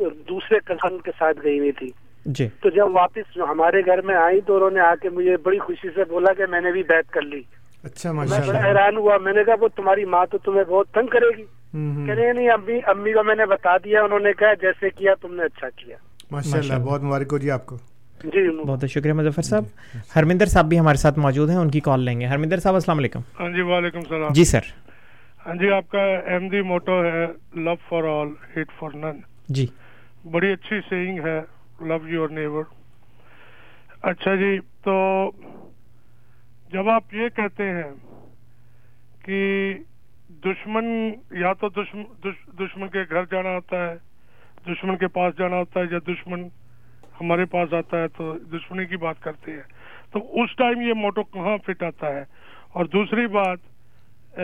دوسرے 0.00 0.58
کسان 0.64 0.98
کے 0.98 1.10
ساتھ 1.18 1.38
گئی 1.44 1.58
ہوئی 1.58 1.72
تھی۔ 1.72 1.90
جی۔ 2.24 2.48
تو 2.60 2.70
جب 2.70 2.86
واپس 2.92 3.36
ہمارے 3.36 3.80
گھر 3.86 4.02
میں 4.02 4.14
آئی 4.14 4.40
تو 4.40 4.56
انہوں 4.56 4.70
نے 4.70 4.80
آ 4.80 4.94
کے 5.02 5.08
مجھے 5.08 5.36
بڑی 5.36 5.58
خوشی 5.58 5.88
سے 5.94 6.04
بولا 6.04 6.32
کہ 6.32 6.46
میں 6.46 6.60
نے 6.60 6.72
بھی 6.72 6.82
بیت 6.82 7.10
کر 7.10 7.22
لی۔ 7.22 7.42
اچھا 7.84 8.12
میں 8.12 8.26
بڑا 8.30 8.64
حیران 8.64 8.96
ہوا۔ 8.96 9.18
میں 9.18 9.32
نے 9.32 9.44
کہا 9.44 9.54
وہ 9.60 9.68
تمہاری 9.68 10.04
ماں 10.04 10.26
تو 10.26 10.38
تمہیں 10.38 10.64
بہت 10.64 10.88
تنگ 10.88 11.06
کرے 11.06 11.36
گی۔ 11.36 11.44
کہ 11.72 12.14
نہیں 12.14 12.32
نہیں 12.32 12.50
امی 12.50 12.80
امی 12.86 13.12
کو 13.12 13.24
میں 13.24 13.34
نے 13.34 13.46
بتا 13.46 13.76
دیا 13.76 14.02
انہوں 14.02 14.18
نے 14.18 14.32
کہا 14.32 14.54
جیسے 14.54 14.90
کیا 14.90 15.14
تم 15.14 15.34
نے 15.34 15.42
اچھا 15.42 15.68
کیا۔ 15.76 15.96
ماشاء 16.30 16.58
اللہ 16.58 16.74
بہت 16.74 17.02
مبارک 17.02 17.28
ہو 17.32 17.38
جی 17.38 17.50
آپ 17.50 17.66
کو۔ 17.66 17.76
جی 18.24 18.56
بہت 18.56 18.66
بہت 18.66 18.90
شکریہ 18.90 19.12
مظفر 19.12 19.42
صاحب۔ 19.42 19.64
ہرمندر 20.16 20.46
صاحب 20.46 20.64
بھی 20.64 20.78
ہمارے 20.78 20.96
ساتھ 20.96 21.18
موجود 21.18 21.50
ہیں 21.50 21.56
ان 21.56 21.70
کی 21.70 21.80
کال 21.80 22.00
لیں 22.00 22.20
گے۔ 22.20 22.26
ہرمندر 22.26 22.56
صاحب 22.56 22.74
السلام 22.74 22.98
علیکم۔ 22.98 23.20
ہاں 23.40 23.50
جی 23.50 23.60
وعلیکم 23.60 23.98
السلام۔ 23.98 24.32
جی 24.32 24.44
سر۔ 24.44 24.60
ہاں 25.46 25.54
جی 25.54 25.70
آپ 25.70 25.88
کا 25.88 26.02
احمدی 26.02 26.60
موٹو 26.60 27.04
ہے 27.04 27.26
love 27.54 27.74
for 27.88 28.02
all 28.02 28.28
hate 28.56 28.66
for 28.78 28.90
none 28.96 29.18
جی۔ 29.48 29.66
بڑی 30.30 30.52
اچھی 30.52 30.80
سیئنگ 30.88 31.18
ہے۔ 31.18 31.40
لو 31.80 31.96
یور 32.08 32.28
نیبر 32.28 32.62
اچھا 34.02 34.34
جی 34.34 34.58
تو 34.84 34.94
جب 36.72 36.88
آپ 36.88 37.14
یہ 37.14 37.28
کہتے 37.28 37.68
ہیں 37.68 37.90
کہ 39.24 39.42
دشمن 40.44 40.84
یا 41.30 41.52
تو 41.52 41.68
دشمن 41.68 42.88
کے 42.88 43.02
گھر 43.10 43.24
جانا 43.30 43.54
ہوتا 43.54 43.76
ہے، 43.76 43.94
دشمن 44.66 44.96
کے 44.96 45.08
پاس 45.08 45.38
جانا 45.38 45.56
ہوتا 45.56 45.80
ہے، 45.80 45.84
یا 45.90 45.98
دشمن 46.08 46.48
ہمارے 47.20 47.44
پاس 47.44 47.72
آتا 47.74 47.98
ہے، 47.98 48.08
تو 48.08 48.38
دشمنی 48.52 48.86
کی 48.86 48.96
بات 48.96 49.22
کرتے 49.22 49.52
ہیں۔ 49.52 49.62
تو 50.12 50.42
اس 50.42 50.56
ٹائم 50.56 50.80
یہ 50.80 50.92
موٹو 50.92 51.22
کہاں 51.22 51.56
فٹ 51.66 51.82
آتا 51.82 52.14
ہے؟ 52.14 52.24
اور 52.72 52.84
دوسری 52.84 53.26
بات 53.26 54.38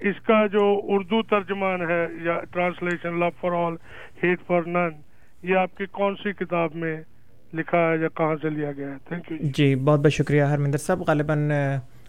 اس 0.00 0.20
کا 0.20 0.46
جو 0.46 0.80
اردو 0.84 1.22
ترجمان 1.22 1.90
ہے 1.90 2.06
یا 2.22 2.40
translation 2.52 3.18
love 3.20 3.30
for 3.40 3.52
all 3.56 3.76
hate 4.22 4.40
for 4.46 4.62
none 4.66 5.00
یہ 5.42 5.56
آپ 5.56 5.76
کی 5.76 5.86
کون 5.86 6.14
سی 6.22 6.32
کتاب 6.32 6.70
میں 6.74 6.96
لکھا 7.54 7.78
ہے 7.78 7.96
یا 8.02 8.08
کہاں 8.08 8.34
سے 8.42 8.50
لیا 8.50 8.72
گیا 8.72 8.86
ہے؟ 8.88 8.96
تھینک 9.08 9.32
یو 9.32 9.48
جی 9.56 9.74
بہت 9.74 10.00
بہت 10.00 10.12
شکریہ 10.12 10.42
ہرمندر 10.42 10.78
صاحب. 10.78 11.02
غالباً 11.06 11.50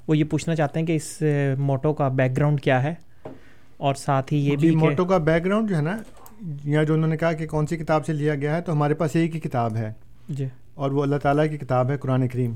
وہ 0.08 0.17
یہ 0.17 0.24
پوچھنا 0.24 0.56
چاہتے 0.56 0.80
ہیں 0.80 0.88
کہ 0.88 0.96
اس 0.96 1.24
موٹو 1.58 1.93
کا 1.93 2.08
بیک 2.08 2.38
گراؤنڈ 2.38 2.62
کیا 2.62 2.84
ہے؟ 2.84 2.93
اور 3.78 3.96
ساتھ 3.96 4.34
ہی 4.34 4.38
یہ 4.38 4.56
جی، 4.56 4.67
بھی 4.67 4.76
موٹو 4.76 5.06
کا 5.06 5.17
بیک 5.17 5.46
گراؤنڈ 5.46 5.69
جو 5.69 5.76
ہے 5.78 5.82
نا 5.82 5.98
یا 6.63 6.84
جو 6.84 6.93
انہوں 6.93 7.10
نے 7.10 7.17
کہا 7.17 7.34
کہ 7.34 7.48
کون 7.48 7.67
سی 7.67 7.78
کتاب 7.78 8.06
سے 8.06 8.13
لیا 8.13 8.36
گیا 8.36 8.56
ہے 8.56 8.62
تو 8.62 8.72
ہمارے 8.72 8.93
پاس 8.93 9.15
ایک 9.15 9.36
ہی 9.36 9.39
کتاب 9.39 9.76
ہے۔ 9.76 9.93
جی۔ 10.30 10.48
اور 10.76 10.91
وہ 10.91 11.04
اللہ 11.04 11.15
تعالیٰ 11.15 11.50
کی 11.50 11.58
کتاب 11.58 11.89
ہے 11.89 11.98
قرآن 11.98 12.28
کریم۔ 12.28 12.54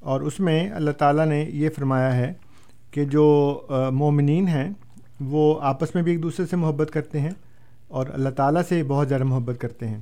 اور 0.00 0.20
اس 0.20 0.40
میں 0.40 0.70
اللہ 0.70 0.90
تعالیٰ 0.90 1.26
نے 1.26 1.46
یہ 1.48 1.68
فرمایا 1.76 2.16
ہے 2.16 2.32
کہ 2.90 3.04
جو 3.04 3.26
مومنین 3.92 4.48
ہیں 4.48 4.68
وہ 5.20 5.58
آپس 5.62 5.94
میں 5.94 6.02
بھی 6.02 6.12
ایک 6.12 6.22
دوسرے 6.22 6.46
سے 6.46 6.56
محبت 6.56 6.90
کرتے 6.90 7.20
ہیں۔ 7.20 7.30
اور 7.88 8.06
اللہ 8.12 8.28
تعالیٰ 8.28 8.62
سے 8.68 8.82
بہت 8.82 9.08
زیادہ 9.08 9.24
محبت 9.24 9.60
کرتے 9.60 9.88
ہیں۔ 9.88 9.98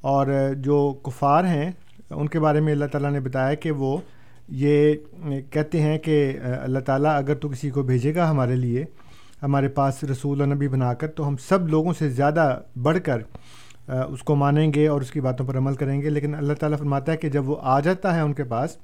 اور 0.00 0.26
جو 0.56 0.94
کفار 1.02 1.44
ہیں، 1.44 1.70
ان 2.10 2.28
کے 2.28 2.40
بارے 2.40 2.60
میں 2.60 2.72
اللہ 2.72 2.84
تعالیٰ 2.84 3.10
نے 3.10 3.20
بتایا 3.20 3.54
کہ 3.54 3.70
وہ 3.70 3.96
یہ 4.48 4.94
کہتے 5.50 5.80
ہیں 5.80 5.98
کہ 5.98 6.32
اللہ 6.62 6.78
تعالیٰ 6.78 7.16
اگر 7.18 7.34
تو 7.34 7.48
کسی 7.48 7.70
کو 7.70 7.82
بھیجے 7.82 8.14
گا 8.14 8.30
ہمارے 8.30 8.56
لیے، 8.56 8.84
ہمارے 9.42 9.68
پاس 9.68 10.04
رسول 10.04 10.48
نبی 10.48 10.68
بنا 10.68 10.94
کر، 10.94 11.08
تو 11.08 11.28
ہم 11.28 11.36
سب 11.36 11.68
لوگوں 11.68 11.92
سے 11.98 12.08
زیادہ 12.08 12.60
بڑھ 12.82 12.98
کر 13.04 13.18
اس 13.88 14.22
کو 14.22 14.34
مانیں 14.34 14.72
گے 14.74 14.88
اور 14.88 15.00
اس 15.00 15.10
کی 15.10 15.20
باتوں 15.20 15.46
پر 15.46 15.56
عمل 15.56 15.74
کریں 15.74 16.02
گے۔ 16.02 16.10
لیکن 16.10 16.34
اللہ 16.34 16.52
تعالیٰ 16.52 16.78
فرماتا 16.78 17.12
ہے 17.12 17.16
کہ 17.16 17.28
جب 17.28 17.48
وہ 17.48 17.56
آ 17.60 17.80
جاتا 17.80 18.14
ہے 18.14 18.20
ان 18.20 18.32
کے 18.32 18.44
پاس، 18.44 18.76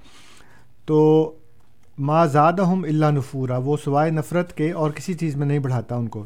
تو 0.85 1.33
ما 1.99 2.27
زیادہ 2.27 2.63
ہم 2.63 2.85
اللہ 2.85 3.07
نفورا، 3.07 3.57
وہ 3.57 3.77
سوائے 3.85 4.11
نفرت 4.11 4.57
کے 4.57 4.73
اور 4.73 4.91
کسی 4.91 5.15
چیز 5.15 5.37
میں 5.37 5.47
نہیں 5.47 5.59
بڑھاتا 5.59 5.95
ان 5.95 6.09
کو۔ 6.09 6.25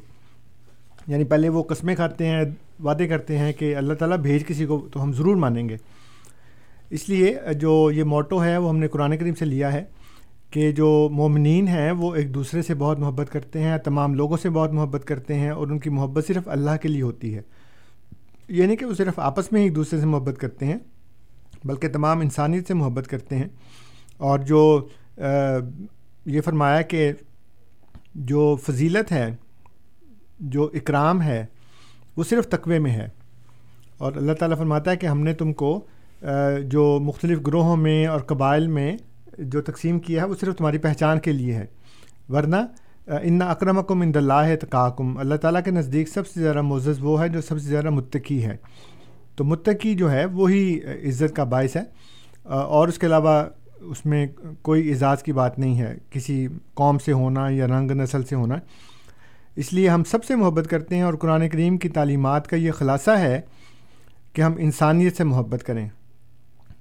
یعنی 1.09 1.25
پہلے 1.25 1.49
وہ 1.49 1.62
قسمیں 1.62 1.94
کھاتے 1.94 2.27
ہیں، 2.27 2.42
وعدے 2.83 3.09
کرتے 3.09 3.38
ہیں 3.38 3.53
کہ 3.53 3.77
اللہ 3.77 3.94
تعالیٰ 3.94 4.16
بھیج 4.16 4.47
کسی 4.47 4.66
کو 4.66 4.88
تو 4.92 5.03
ہم 5.03 5.12
ضرور 5.12 5.37
مانیں 5.37 5.68
گے۔ 5.68 5.77
اس 6.90 7.09
لیے 7.09 7.37
جو 7.61 7.90
یہ 7.90 8.05
موٹو 8.05 8.44
ہے، 8.44 8.57
وہ 8.57 8.68
ہم 8.68 8.77
نے 8.77 8.88
قرآن 8.88 9.16
کریم 9.16 9.35
سے 9.35 9.44
لیا 9.44 9.73
ہے 9.73 9.85
کہ 10.51 10.73
جو 10.73 11.09
مومنین 11.12 11.68
ہیں، 11.68 11.90
وہ 11.90 12.14
ایک 12.14 12.35
دوسرے 12.35 12.62
سے 12.62 12.75
بہت 12.75 12.99
محبت 12.99 13.33
کرتے 13.33 13.62
ہیں، 13.62 13.79
تمام 13.79 14.14
لوگوں 14.14 14.37
سے 14.37 14.51
بہت 14.51 14.73
محبت 14.73 15.05
کرتے 15.05 15.35
ہیں 15.35 15.51
اور 15.51 15.68
ان 15.68 15.79
کی 15.79 15.90
محبت 15.90 16.27
صرف 16.27 16.49
اللہ 16.49 16.71
کے 16.83 16.88
لیے 16.88 17.03
ہوتی 17.03 17.35
ہے۔ 17.35 17.42
یہ 18.49 18.64
نہیں 18.64 18.77
کہ 18.77 18.87
وہ 18.87 18.94
صرف 18.94 19.18
آپس 19.18 19.53
میں 19.53 19.62
ایک 19.62 19.75
دوسرے 19.75 20.01
سے 20.01 20.07
محبت 20.07 20.38
کرتے 20.38 20.66
ہیں، 20.66 20.79
بلکہ 21.64 21.88
تمام 21.88 22.21
انسانیت 22.21 22.68
سے 22.68 22.75
محبت 22.75 23.09
کرتے 23.09 23.37
ہیں۔ 23.37 23.49
اور 24.16 24.38
جو 24.38 24.88
یہ 26.27 26.40
فرمایا 26.40 26.83
کہ 26.83 27.12
جو 28.14 28.57
فضیلت 28.66 29.12
ہے 29.12 29.37
جو 30.40 30.70
اکرام 30.74 31.22
ہے، 31.22 31.46
وہ 32.16 32.24
صرف 32.24 32.48
تقوے 32.48 32.79
میں 32.79 32.90
ہے۔ 32.90 33.09
اور 33.98 34.12
اللہ 34.16 34.33
تعالیٰ 34.33 34.59
فرماتا 34.59 34.90
ہے 34.90 34.96
کہ 34.96 35.07
ہم 35.07 35.20
نے 35.20 35.35
تم 35.35 35.53
کو 35.53 35.87
جو 36.64 36.98
مختلف 37.03 37.38
گروہوں 37.46 37.77
میں 37.77 38.07
اور 38.07 38.20
قبائل 38.20 38.66
میں 38.66 38.96
جو 39.38 39.62
تقسیم 39.62 39.98
کیا 39.98 40.22
ہے، 40.22 40.27
وہ 40.27 40.35
صرف 40.40 40.57
تمہاری 40.57 40.79
پہچان 40.79 41.18
کے 41.18 41.33
لیے 41.33 41.55
ہے۔ 41.55 41.66
ورنہ 42.29 42.57
ان 43.22 43.42
اکرم 43.42 43.79
اکم 43.79 44.01
ان 44.01 44.12
اللہ 44.14 44.57
تقاکم 44.61 45.18
اللہ 45.18 45.35
تعالیٰ 45.35 45.62
کے 45.64 45.70
نزدیک 45.70 46.09
سب 46.09 46.27
سے 46.27 46.40
زیادہ 46.40 46.62
معزز 46.62 46.96
وہ 47.01 47.22
ہے 47.22 47.29
جو 47.29 47.40
سب 47.40 47.61
سے 47.61 47.68
زیادہ 47.68 47.90
متقی 47.90 48.44
ہے۔ 48.44 48.57
تو 49.37 49.44
متقی 49.44 49.94
جو 49.94 50.11
ہے 50.11 50.24
وہی 50.24 50.81
عزت 51.09 51.37
کا 51.37 51.44
باعث 51.44 51.77
ہے۔ 51.77 51.83
اور 52.44 52.88
اس 52.88 52.98
کے 52.98 53.07
علاوہ 53.07 53.44
اس 53.81 54.07
میں 54.07 54.27
کوئی 54.62 54.88
اعزاز 54.88 55.22
کی 55.22 55.33
بات 55.33 55.59
نہیں 55.59 55.79
ہے۔ 55.79 55.98
کسی 56.11 56.48
قوم 56.74 56.98
سے 56.98 57.12
ہونا 57.12 57.48
یا 57.51 57.66
رنگ 57.66 57.90
نسل 57.90 58.22
سے 58.22 58.35
ہونا۔ 58.35 58.57
اس 59.59 59.73
لیے 59.73 59.88
ہم 59.88 60.05
سب 60.05 60.25
سے 60.25 60.35
محبت 60.37 60.66
کرتے 60.71 60.94
ہیں 60.94 61.03
اور 61.03 61.14
قرآن 61.14 61.49
کریم 61.49 61.79
کی 61.79 61.88
تعلیمات 61.88 62.47
کا 62.49 62.57
یہ 62.57 62.73
خلاصہ 62.73 63.11
ہے 63.11 63.40
کہ 64.33 64.42
ہم 64.42 64.53
انسانیت 64.59 65.16
سے 65.16 65.25
محبت 65.25 65.64
کریں۔ 65.64 65.88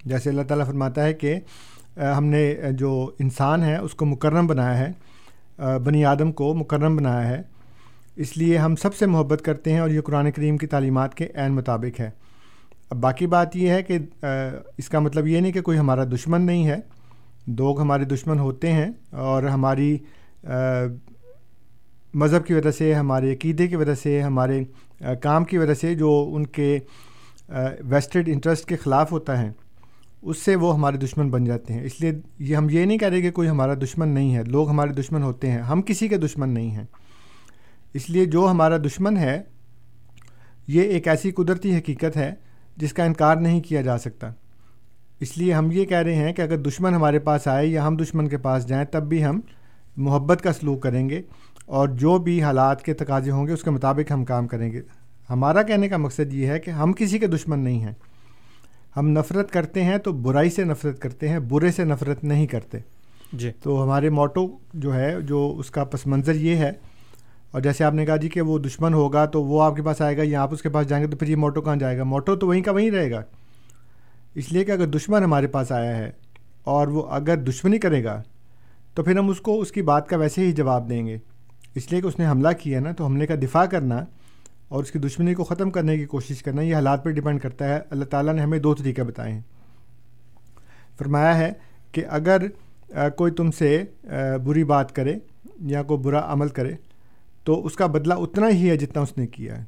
جیسے 0.05 0.29
اللہ 0.29 0.41
تعالیٰ 0.41 0.65
فرماتا 0.65 1.03
ہے 1.03 1.13
کہ 1.13 1.35
ہم 2.17 2.25
نے 2.25 2.55
جو 2.71 3.11
انسان 3.19 3.63
ہے، 3.63 3.77
اس 3.77 3.93
کو 3.93 4.05
مکرم 4.05 4.47
بنایا 4.47 4.77
ہے۔ 4.77 4.91
بنی 5.79 6.05
آدم 6.05 6.31
کو 6.31 6.53
مکرم 6.53 6.95
بنایا 6.95 7.27
ہے۔ 7.29 7.41
اس 8.15 8.37
لیے 8.37 8.57
ہم 8.57 8.75
سب 8.75 8.95
سے 8.95 9.05
محبت 9.05 9.41
کرتے 9.41 9.73
ہیں 9.73 9.79
اور 9.79 9.89
یہ 9.89 10.01
قرآن 10.01 10.31
کریم 10.31 10.57
کی 10.57 10.67
تعلیمات 10.67 11.15
کے 11.15 11.27
عین 11.35 11.51
مطابق 11.51 11.99
ہے۔ 11.99 12.09
اب 12.89 12.97
باقی 12.97 13.27
بات 13.27 13.55
یہ 13.55 13.69
ہے 13.69 13.83
کہ 13.83 13.97
اس 14.77 14.89
کا 14.89 14.99
مطلب 14.99 15.27
یہ 15.27 15.39
نہیں 15.39 15.51
کہ 15.51 15.61
کوئی 15.61 15.77
ہمارا 15.77 16.03
دشمن 16.03 16.41
نہیں 16.41 16.67
ہے۔ 16.67 16.77
لوگ 17.47 17.81
ہمارے 17.81 18.03
دشمن 18.03 18.39
ہوتے 18.39 18.71
ہیں 18.71 18.89
اور 19.09 19.43
ہماری 19.43 19.97
مذہب 22.17 22.45
کی 22.45 22.53
وجہ 22.53 22.71
سے، 22.71 22.93
ہمارے 22.93 23.33
عقیدے 23.33 23.67
کی 23.67 23.75
وجہ 23.75 23.93
سے، 23.93 24.21
ہمارے 24.21 24.63
کام 25.21 25.45
کی 25.45 25.57
وجہ 25.57 25.73
سے 25.73 25.95
جو 25.95 26.29
ان 26.33 26.45
کے 26.45 26.79
ویسٹڈ 27.79 28.29
انٹرسٹ 28.33 28.65
کے 28.65 28.75
خلاف 28.75 29.11
ہوتا 29.11 29.41
ہے، 29.41 29.51
اس 30.21 30.37
سے 30.37 30.55
وہ 30.55 30.73
ہمارے 30.73 30.97
دشمن 30.97 31.29
بن 31.29 31.43
جاتے 31.43 31.73
ہیں۔ 31.73 31.83
اس 31.83 32.01
لیے 32.01 32.11
یہ 32.39 32.55
ہم 32.55 32.69
یہ 32.69 32.85
نہیں 32.85 32.97
کہہ 32.97 33.07
رہے 33.07 33.21
کہ 33.21 33.31
کوئی 33.31 33.49
ہمارا 33.49 33.73
دشمن 33.73 34.07
نہیں 34.07 34.35
ہے۔ 34.35 34.43
لوگ 34.43 34.69
ہمارے 34.69 34.91
دشمن 34.91 35.23
ہوتے 35.23 35.51
ہیں۔ 35.51 35.59
ہم 35.59 35.81
کسی 35.81 36.07
کے 36.07 36.17
دشمن 36.17 36.49
نہیں 36.49 36.71
ہیں۔ 36.71 36.85
اس 37.93 38.09
لیے 38.09 38.25
جو 38.25 38.47
ہمارا 38.51 38.77
دشمن 38.77 39.17
ہے، 39.17 39.41
یہ 40.67 40.81
ایک 40.81 41.07
ایسی 41.07 41.31
قدرتی 41.31 41.77
حقیقت 41.77 42.17
ہے 42.17 42.33
جس 42.77 42.93
کا 42.93 43.03
انکار 43.03 43.35
نہیں 43.35 43.61
کیا 43.61 43.81
جا 43.81 43.97
سکتا۔ 43.97 44.31
اس 45.19 45.37
لیے 45.37 45.53
ہم 45.53 45.71
یہ 45.71 45.85
کہہ 45.85 45.97
رہے 45.97 46.15
ہیں 46.15 46.33
کہ 46.33 46.41
اگر 46.41 46.57
دشمن 46.57 46.93
ہمارے 46.93 47.19
پاس 47.19 47.47
آئے 47.47 47.67
یا 47.67 47.87
ہم 47.87 47.95
دشمن 47.95 48.27
کے 48.27 48.37
پاس 48.37 48.67
جائیں، 48.67 48.85
تب 48.85 49.03
بھی 49.03 49.25
ہم 49.25 49.39
محبت 49.97 50.41
کا 50.41 50.53
سلوک 50.53 50.83
کریں 50.83 51.09
گے۔ 51.09 51.21
اور 51.67 51.87
جو 51.87 52.17
بھی 52.17 52.43
حالات 52.43 52.83
کے 52.83 52.93
تقاضے 52.93 53.31
ہوں 53.31 53.47
گے 53.47 53.51
اس 53.51 53.63
کے 53.63 53.69
مطابق 53.69 54.11
ہم 54.11 54.25
کام 54.25 54.47
کریں 54.47 54.71
گے۔ 54.71 54.81
ہمارا 55.29 55.61
کہنے 55.61 55.89
کا 55.89 55.97
مقصد 55.97 56.33
یہ 56.33 56.47
ہے 56.47 56.59
کہ 56.59 56.71
ہم 56.71 56.93
کسی 56.93 57.19
کے 57.19 57.27
دشمن 57.27 57.59
نہیں 57.59 57.79
ہیں۔ 57.79 57.93
ہم 58.97 59.09
نفرت 59.09 59.51
کرتے 59.51 59.83
ہیں 59.83 59.97
تو 59.97 60.11
برائی 60.11 60.49
سے 60.49 60.63
نفرت 60.63 60.99
کرتے 60.99 61.29
ہیں 61.29 61.39
برے 61.39 61.71
سے 61.71 61.83
نفرت 61.83 62.23
نہیں 62.23 62.47
کرتے۔ 62.47 62.77
جی۔ 63.33 63.51
تو 63.63 63.83
ہمارے 63.83 64.09
موٹو 64.09 64.57
جو 64.73 64.95
ہے 64.95 65.21
جو 65.21 65.55
اس 65.57 65.71
کا 65.71 65.83
پس 65.83 66.07
منظر 66.07 66.35
یہ 66.35 66.55
ہے 66.55 66.71
اور 67.51 67.61
جیسے 67.61 67.83
آپ 67.83 67.93
نے 67.93 68.05
کہا 68.05 68.15
جی 68.15 68.29
کہ 68.29 68.41
وہ 68.41 68.59
دشمن 68.59 68.93
ہوگا 68.93 69.25
تو 69.25 69.43
وہ 69.43 69.63
آپ 69.63 69.75
کے 69.75 69.81
پاس 69.81 70.01
آئے 70.01 70.17
گا 70.17 70.21
یا 70.25 70.41
آپ 70.41 70.53
اس 70.53 70.61
کے 70.61 70.69
پاس 70.69 70.89
جائیں 70.89 71.05
گے 71.05 71.09
تو 71.11 71.17
پھر 71.17 71.27
یہ 71.27 71.35
موٹو 71.35 71.61
کہاں 71.61 71.75
جائے 71.75 71.97
گا؟ 71.97 72.03
موٹو 72.03 72.35
تو 72.35 72.47
وہیں 72.47 72.61
کا 72.61 72.71
وہیں 72.71 72.91
رہے 72.91 73.11
گا۔ 73.11 73.23
اس 74.35 74.51
لیے 74.51 74.63
کہ 74.63 74.71
اگر 74.71 74.85
دشمن 74.85 75.23
ہمارے 75.23 75.47
پاس 75.47 75.71
آیا 75.71 75.97
ہے 75.97 76.11
اور 76.63 76.87
وہ 76.87 77.07
اگر 77.09 77.35
دشمنی 77.35 77.77
کرے 77.77 78.03
گا 78.03 78.23
تو 78.93 79.03
پھر 79.03 79.17
ہم 79.17 79.29
اس 79.29 79.41
کو 79.41 79.61
اس 79.61 79.71
کی 79.71 79.81
بات 79.81 80.09
کا 80.09 80.17
ویسے 80.17 80.45
ہی 80.45 80.51
جواب 80.51 80.89
دیں 80.89 81.07
گے۔ 81.07 81.17
اس 81.75 81.91
لیے 81.91 82.01
کہ 82.01 82.07
اس 82.07 82.19
نے 82.19 82.27
حملہ 82.27 82.47
کیا 82.59 82.79
نا، 82.79 82.91
تو 82.91 83.05
حملے 83.05 83.27
کا 83.27 83.35
دفاع 83.35 83.65
کرنا 83.65 84.05
اور 84.67 84.83
اس 84.83 84.91
کی 84.91 84.99
دشمنی 84.99 85.33
کو 85.33 85.43
ختم 85.43 85.71
کرنے 85.71 85.97
کی 85.97 86.05
کوشش 86.05 86.43
کرنا، 86.43 86.61
یہ 86.61 86.75
حالات 86.75 87.03
پر 87.03 87.11
ڈپینڈ 87.11 87.41
کرتا 87.41 87.75
ہے۔ 87.75 87.79
اللہ 87.89 88.05
تعالیٰ 88.05 88.33
نے 88.33 88.41
ہمیں 88.41 88.59
دو 88.59 88.75
طریقے 88.75 89.03
بتائے 89.03 89.33
ہیں۔ 89.33 89.41
فرمایا 90.97 91.37
ہے 91.37 91.53
کہ 91.91 92.03
اگر 92.09 92.41
کوئی 93.09 93.31
تم 93.31 93.51
سے 93.51 93.83
بری 94.43 94.63
بات 94.63 94.95
کرے 94.95 95.15
یا 95.61 95.83
کوئی 95.83 95.99
برا 95.99 96.33
عمل 96.33 96.47
کرے، 96.47 96.73
تو 97.43 97.65
اس 97.65 97.75
کا 97.75 97.85
بدلہ 97.85 98.13
اتنا 98.13 98.49
ہی 98.49 98.69
ہے 98.69 98.77
جتنا 98.77 99.01
اس 99.01 99.17
نے 99.17 99.27
کیا 99.27 99.57
ہے۔ 99.57 99.63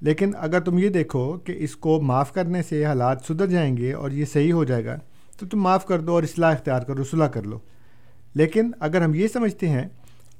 لیکن 0.00 0.32
اگر 0.38 0.60
تم 0.60 0.78
یہ 0.78 0.88
دیکھو 0.88 1.38
کہ 1.38 1.54
اس 1.58 1.76
کو 1.76 2.00
معاف 2.00 2.32
کرنے 2.32 2.62
سے 2.62 2.84
حالات 2.84 3.18
سدھر 3.28 3.46
جائیں 3.46 3.76
گے 3.76 3.92
اور 3.92 4.10
یہ 4.10 4.24
صحیح 4.24 4.52
ہو 4.52 4.64
جائے 4.64 4.84
گا، 4.84 4.96
تو 5.38 5.46
تم 5.46 5.60
معاف 5.60 5.86
کر 5.86 6.00
دو 6.00 6.12
اور 6.12 6.22
اصلاح 6.22 6.52
اختیار 6.52 6.82
کرو 6.82 7.04
صلاح 7.04 7.28
کر 7.28 7.42
لو۔ 7.42 7.58
لیکن 8.34 8.70
اگر 8.80 9.02
ہم 9.02 9.14
یہ 9.14 9.28
سمجھتے 9.28 9.68
ہیں 9.68 9.88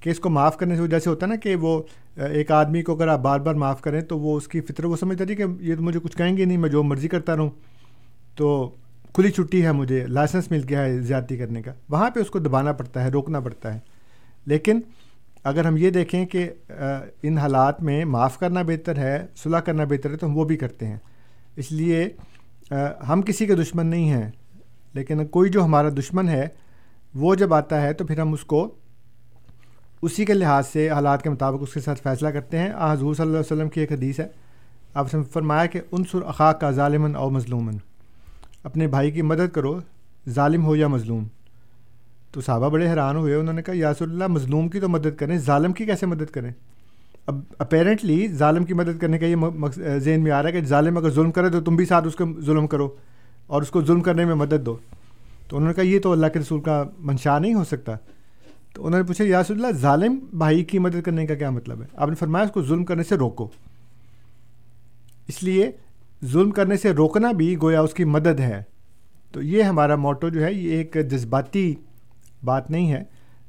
کہ 0.03 0.11
اس 0.11 0.19
کو 0.19 0.31
معاف 0.31 0.57
کرنے 0.57 0.77
سے 0.77 0.87
جیسے 0.87 1.11
ہوتا 1.11 1.27
ہے 1.27 1.31
نا 1.31 1.37
کہ 1.37 1.57
وہ 1.57 1.83
ایک 2.17 2.51
آدمی 2.53 2.83
کو 2.83 2.95
اگر 2.95 3.09
آپ 3.09 3.21
بار 3.21 3.41
بار 3.41 3.55
معاف 3.55 3.81
کریں 3.81 4.01
تو 4.01 4.19
وہ 4.19 4.37
اس 4.37 4.49
کی 4.49 4.61
فطر 4.61 4.85
وہ 4.85 4.97
سمجھتا 4.97 5.25
تھی 5.25 5.35
جی 5.35 5.43
کہ 5.43 5.45
یہ 5.61 5.77
تو 5.77 5.83
مجھے 5.83 6.01
کچھ 6.01 6.17
کہیں 6.17 6.37
گے 6.37 6.45
نہیں، 6.45 6.59
میں 6.59 6.69
جو 6.69 6.83
مرضی 6.83 7.09
کرتا 7.09 7.37
رہوں۔ 7.37 7.51
تو 8.37 8.71
کھلی 9.13 9.31
چھٹی 9.31 9.65
ہے 9.65 9.73
مجھے، 9.73 10.07
لائسنس 10.07 10.51
مل 10.51 10.61
گیا 10.69 10.85
ہے 10.85 10.99
زیادتی 11.01 11.37
کرنے 11.37 11.63
کا۔ 11.63 11.73
وہاں 11.89 12.11
پہ 12.11 12.21
اس 12.21 12.31
کو 12.31 12.39
دبانا 12.39 12.73
پڑتا 12.73 13.05
ہے، 13.05 13.09
روکنا 13.09 13.41
پڑتا 13.41 13.75
ہے۔ 13.75 13.79
لیکن 14.47 14.81
اگر 15.45 15.65
ہم 15.65 15.77
یہ 15.77 15.91
دیکھیں 15.91 16.27
کہ 16.27 16.49
ان 17.23 17.39
حالات 17.39 17.83
میں 17.83 18.05
معاف 18.05 18.39
کرنا 18.39 18.63
بہتر 18.63 18.99
ہے 18.99 19.27
صلاح 19.37 19.61
کرنا 19.61 19.85
بہتر 19.85 20.11
ہے 20.11 20.17
تو 20.17 20.27
ہم 20.27 20.37
وہ 20.37 20.45
بھی 20.45 20.57
کرتے 20.57 20.87
ہیں۔ 20.87 20.99
اس 21.57 21.73
لیے 21.73 22.09
ہم 23.09 23.23
کسی 23.23 23.47
کے 23.47 23.55
دشمن 23.55 23.87
نہیں 23.87 24.11
ہیں، 24.11 24.31
لیکن 24.95 25.27
کوئی 25.27 25.51
جو 25.51 25.65
ہمارا 25.65 25.89
دشمن 25.89 26.29
ہے، 26.29 26.49
وہ 27.15 27.35
جب 27.35 27.55
آتا 27.55 27.83
ہے 27.83 27.93
تو 27.93 28.07
پھر 28.07 28.21
ہم 28.21 28.33
اس 28.33 28.45
کو 28.45 28.75
اسی 30.03 30.25
کے 30.25 30.35
لحاظ 30.35 30.67
سے 30.67 30.91
حالات 30.91 31.23
کے 31.23 31.31
مطابق 31.31 31.59
اس 31.61 31.75
کے 31.75 31.81
ساتھ 31.81 32.01
فیصلہ 32.03 32.29
کرتے 32.29 32.59
ہیں۔ 32.59 32.71
آ، 32.71 32.93
حضور 32.93 33.15
صلی 33.15 33.27
اللہ 33.27 33.39
علیہ 33.39 33.57
وسلم 33.57 33.69
کی 33.69 33.81
ایک 33.81 33.93
حدیث 33.93 34.21
ہے۔ 34.21 34.29
آپ 34.95 35.15
نے 35.15 35.23
فرمایا 35.33 35.67
کہ 35.67 35.81
عنصر 35.93 36.19
اخاق 36.27 36.61
کا 36.61 36.71
ظالمن 36.71 37.17
او 37.17 37.31
مظلومن۔ 37.31 37.75
اپنے 38.65 38.87
بھائی 38.87 39.11
کی 39.11 39.23
مدد 39.23 39.55
کرو، 39.55 39.81
ظالم 40.29 40.65
ہو 40.65 40.77
یا 40.77 40.89
مظلوم۔ 40.89 41.25
تو 42.33 42.41
صحابہ 42.41 42.69
بڑے 42.69 42.89
حیران 42.89 43.17
ہوئے، 43.17 43.35
انہوں 43.35 43.55
نے 43.55 43.63
کہا 43.63 43.77
یاسر 43.77 44.05
اللہ، 44.05 44.27
مظلوم 44.27 44.69
کی 44.69 44.81
تو 44.81 44.89
مدد 44.89 45.17
کریں، 45.17 45.39
ظالم 45.39 45.73
کی 45.73 45.85
کیسے 45.85 46.07
مدد 46.07 46.31
کریں؟ 46.31 46.51
اب 47.27 47.41
اپیرنٹلی 47.59 48.29
ظالم 48.29 48.65
کی 48.65 48.75
مدد 48.75 48.99
کرنے 49.01 49.19
کا 49.19 49.27
یہ 49.27 49.37
ذہن 49.99 50.23
میں 50.23 50.33
آ 50.33 50.43
رہا 50.43 50.49
ہے 50.49 50.53
کہ 50.53 50.67
ظالم 50.67 50.97
اگر 50.97 51.11
ظلم 51.11 51.33
کرے 51.33 51.49
تو 51.49 51.61
تم 51.61 51.77
بھی 51.77 51.85
ساتھ 51.85 52.07
اس 52.07 52.17
کو 52.17 52.41
ظلم 52.41 52.67
کرو 52.67 52.89
اور 53.47 53.63
اس 53.63 53.71
کو 53.71 53.85
ظلم 53.85 54.01
کرنے 54.01 54.25
میں 54.25 54.35
مدد 54.35 54.67
دو۔ 54.67 54.77
تو 55.49 55.57
انہوں 55.57 55.69
نے 55.69 55.75
کہا، 55.75 55.85
یہ 55.85 56.01
تو 56.01 56.13
اللہ 56.13 56.27
کے 56.27 56.39
رسول 56.39 56.61
کا 56.61 56.85
منشا 56.99 57.39
نہیں 57.39 57.55
ہو 57.55 57.65
سکتا۔ 57.65 57.93
تو 58.75 58.87
انہوں 58.87 59.01
نے 59.01 59.07
پوچھا 59.07 59.25
یاس 59.25 59.51
اللہ، 59.51 59.67
ظالم 59.73 60.19
بھائی 60.33 60.65
کی 60.65 60.79
مدد 60.79 61.03
کرنے 61.03 61.27
کا 61.27 61.35
کیا 61.35 61.51
مطلب 61.51 61.83
ہے؟ 61.83 61.87
آپ 61.97 62.09
نے 62.09 62.15
فرمایا، 62.15 62.45
اس 62.45 62.51
کو 62.51 62.63
ظلم 62.63 62.85
کرنے 62.85 63.03
سے 63.03 63.15
روکو. 63.15 63.49
اس 65.29 65.43
لیے 65.43 65.71
ظلم 66.25 66.51
کرنے 66.51 66.77
سے 66.77 66.91
روکنا 66.91 67.33
بھی 67.33 67.57
گویا 67.63 67.81
اس 67.81 67.95
کی 67.95 68.05
مدد 68.05 68.41
ہے۔ 68.41 68.63
تو 69.33 69.43
یہ 69.43 69.63
ہمارا 69.63 69.97
موٹو 69.97 70.29
جو 70.29 70.45
ہے، 70.45 70.53
یہ 70.53 70.73
ایک 70.73 70.97
جذباتی 71.11 71.75
بات 72.45 72.71
نہیں 72.71 72.93
ہے، 72.93 73.05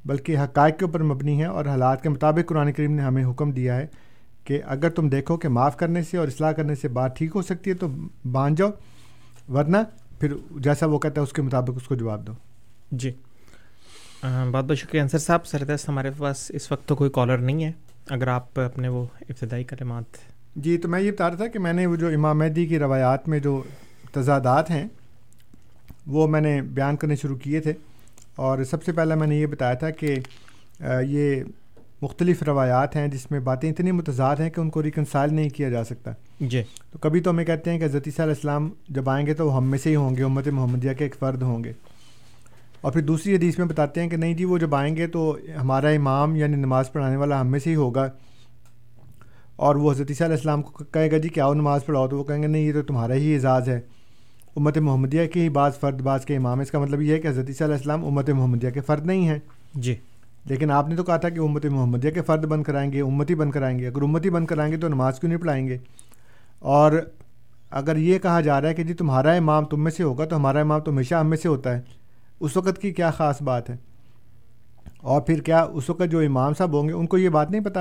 بلکہ 0.06 0.38
حقائق 0.38 0.78
کے 0.80 0.86
اوپر 0.86 1.04
مبنی 1.04 1.40
ہے 1.40 1.46
اور 1.46 1.66
حالات 1.66 2.04
کے 2.04 2.10
مطابق 2.10 2.50
قرآن 2.50 2.72
کریم 2.72 2.94
نے 2.94 3.02
ہمیں 3.02 3.26
حکم 3.26 3.52
دیا 3.52 3.76
ہے 3.76 3.88
کہ 4.44 4.62
اگر 4.66 4.90
تم 4.90 5.10
دیکھو 5.10 5.38
کہ 5.38 5.50
معاف 5.50 5.78
کرنے 5.78 6.04
سے 6.04 6.18
اور 6.18 6.28
اصلاح 6.28 6.52
کرنے 6.52 6.76
سے 6.76 6.88
بات 6.88 7.18
ٹھیک 7.18 7.32
ہو 7.36 7.42
سکتی 7.42 7.70
ہے 7.70 7.76
تو 7.76 7.88
باندھ 8.32 8.58
جاؤ، 8.58 8.70
ورنہ 9.54 9.78
پھر 10.20 10.34
جیسا 10.52 10.86
وہ 10.86 11.00
کہتا 11.00 11.22
ہے 11.22 11.24
اس 11.24 11.34
کے 11.34 11.42
مطابق 11.42 11.72
اس 11.76 11.84
کو 11.84 11.96
جواب 11.96 12.28
دو۔ 12.28 12.34
جی۔ 12.92 13.12
بہت 14.24 14.66
بہت 14.66 14.78
شکریہ 14.78 15.02
انصر 15.02 15.18
صاحب 15.18 15.46
سردست 15.46 15.90
ہمارے 15.90 16.10
پاس 16.18 16.52
اس 16.54 16.72
وقت 16.72 16.88
تو 16.88 16.96
کوئی 16.96 17.10
کالر 17.10 17.38
نہیں 17.38 17.64
ہے۔ 17.64 17.72
اگر 18.10 18.28
آپ 18.28 18.60
اپنے 18.60 18.88
وہ 18.88 19.06
ابتدائی 19.22 19.64
کلمات۔ 19.64 20.04
جی 20.56 20.78
تو 20.78 20.88
میں 20.88 21.02
یہ 21.02 21.12
بتا 21.12 21.30
رہا 21.30 21.36
تھا 21.36 21.48
کہ 21.48 21.60
میں 21.60 21.74
نے 21.74 21.86
وہ 21.86 21.96
جو 21.96 22.08
امام 22.08 22.40
مہدی 22.40 22.66
کی 22.66 22.80
روایات 22.80 23.28
میں 23.28 23.40
جو 23.40 23.64
تضادات 24.12 24.70
ہیں 24.70 24.88
وہ 26.08 26.28
میں 26.28 26.42
نے 26.42 26.62
بیان 26.62 26.96
کرنے 26.96 27.16
شروع 27.16 27.36
کیے 27.36 27.60
تھے۔ 27.60 27.74
اور 28.36 28.64
سب 28.64 28.84
سے 28.84 28.92
پہلا 28.92 29.16
میں 29.16 29.28
نے 29.28 29.36
یہ 29.36 29.46
بتایا 29.46 29.74
تھا 29.74 29.90
کہ 29.90 30.16
یہ 31.08 31.44
مختلف 32.02 32.44
روایات 32.44 32.96
ہیں 32.96 33.08
جس 33.08 33.32
میں 33.32 33.40
باتیں 33.40 33.70
اتنی 33.72 33.92
متضاد 33.92 34.36
ہیں 34.36 34.50
کہ 34.50 34.62
ان 34.62 34.70
کو 34.70 34.84
ریکنسائل 34.84 35.34
نہیں 35.34 35.50
کیا 35.50 35.70
جا 35.70 35.84
سکتا۔ 35.84 36.12
جی۔ 36.40 36.64
تو 36.92 36.98
کبھی 36.98 37.20
تو 37.20 37.30
ہمیں 37.30 37.46
کہتے 37.46 37.72
ہیں 37.72 37.80
کہ 37.80 37.86
علیہ 37.86 38.22
السلام 38.22 38.70
جب 38.90 39.10
آئیں 39.10 39.28
گے 39.28 39.34
تو 39.34 39.48
وہ 39.48 39.56
ہم 39.56 39.70
میں 39.70 39.80
سے 39.80 39.90
ہی 39.90 39.96
ہوں 39.96 40.16
گے 40.16 40.24
امت 40.24 40.48
محمدیہ 40.48 40.94
کے 40.94 41.04
ایک 41.04 41.16
فرد 41.16 41.42
ہوں 41.42 41.64
گے۔ 41.64 41.74
اور 42.84 42.92
پھر 42.92 43.02
دوسری 43.02 43.36
حدیث 43.36 43.58
میں 43.58 43.68
بتاتے 43.68 44.02
ہیں 44.02 44.10
کہ 44.10 44.18
نہیں 44.18 44.34
جی 44.34 44.46
وہ 44.46 44.58
جب 44.58 44.76
آئیں 44.76 44.96
گے 44.96 45.08
تو 45.08 45.38
ہمارا 45.62 45.88
امام 45.90 46.36
یعنی 46.36 46.56
نماز 46.56 46.92
پڑھانے 46.92 47.16
والا 47.16 47.42
ہم 47.42 47.48
میں 47.48 47.60
سے 47.60 47.70
ہی 47.70 47.76
ہوگا۔ 47.76 48.08
اور 49.56 49.76
وہ 49.76 49.92
حضرت 49.92 50.12
علیہ 50.12 50.36
السلام 50.36 50.62
کو 50.62 50.84
کہے 50.84 51.12
گا 51.12 51.18
جی 51.18 51.30
کیا 51.30 51.48
وہ 51.48 51.54
نماز 51.54 51.86
پڑھاؤ؟ 51.86 52.08
تو 52.08 52.18
وہ 52.18 52.24
کہیں 52.24 52.42
گے 52.42 52.48
نہیں 52.48 52.62
یہ 52.62 52.74
تو 52.74 52.82
تمہارا 52.82 53.14
ہی 53.14 53.34
اعزاز 53.34 53.70
ہے۔ 53.70 53.82
امت 54.56 54.78
محمدیہ 54.78 55.28
کے 55.28 55.42
ہی 55.42 55.50
بعض 55.50 55.80
فرد 55.80 56.02
بعض 56.02 56.26
کے 56.26 56.36
امام 56.36 56.60
اس 56.60 56.72
کا 56.72 56.80
مطلب 56.80 57.02
یہ 57.02 57.14
ہے 57.14 57.20
کہ 57.20 57.28
حضرت 57.28 57.46
عیسیٰ 57.48 57.68
علیہ 57.68 57.78
السلام 57.78 58.06
امت 58.06 58.30
محمدیہ 58.30 58.70
کے 58.70 58.82
فرد 58.82 59.06
نہیں 59.06 59.28
ہیں۔ 59.28 59.40
جی۔ 59.76 59.96
لیکن 60.46 60.72
آپ 60.72 60.90
نے 60.90 60.96
تو 60.96 61.04
کہا 61.04 61.18
تھا 61.18 61.30
کہ 61.30 61.40
امت 61.40 61.66
محمدیہ 61.66 62.12
کے 62.12 62.22
فرد 62.22 62.46
بن 62.46 62.64
کر 62.64 62.76
آئیں 62.76 62.92
گے 62.92 63.02
امتی 63.02 63.36
بن 63.36 63.52
کر 63.52 63.62
آئیں 63.62 63.80
گے۔ 63.80 63.88
اگر 63.88 64.02
امتی 64.02 64.30
بن 64.30 64.46
کر 64.46 64.58
آئیں 64.58 64.72
گے 64.72 64.78
تو 64.78 64.88
نماز 64.88 65.20
کیوں 65.20 65.32
نہیں 65.32 65.42
پڑھائیں 65.42 65.68
گے؟ 65.68 65.78
اور 66.60 66.92
اگر 67.72 67.98
یہ 67.98 68.20
کہا 68.20 68.42
جا 68.42 68.62
رہا 68.62 68.70
ہے 68.70 68.74
کہ 68.74 68.84
جی 68.84 68.94
تمہارا 68.94 69.32
امام 69.32 69.66
تم 69.66 69.84
میں 69.84 69.92
سے 69.92 70.04
ہوگا 70.04 70.26
تو 70.26 70.36
ہمارا 70.36 70.60
امام 70.60 70.80
تو 70.80 70.92
ہمیشہ 70.92 71.16
ہم 71.16 71.30
میں 71.30 71.38
سے 71.38 71.48
ہوتا 71.48 71.78
ہے۔ 71.78 71.82
اس 72.44 72.58
وقت 72.58 72.82
کی 72.82 72.94
کیا 72.94 73.12
خاص 73.12 73.42
بات 73.42 73.70
ہے؟ 73.70 73.76
اور 74.98 75.22
پھر 75.22 75.42
کیا 75.42 75.64
اس 75.64 75.90
وقت 75.90 76.12
جو 76.12 76.20
امام 76.20 76.54
صاحب 76.54 76.82
ہوں 76.82 76.88
گے، 76.88 76.94
ان 76.94 77.08
کو 77.08 77.18
یہ 77.18 77.30
بات 77.30 77.52
نہیں 77.52 77.62
پتہ 77.62 77.80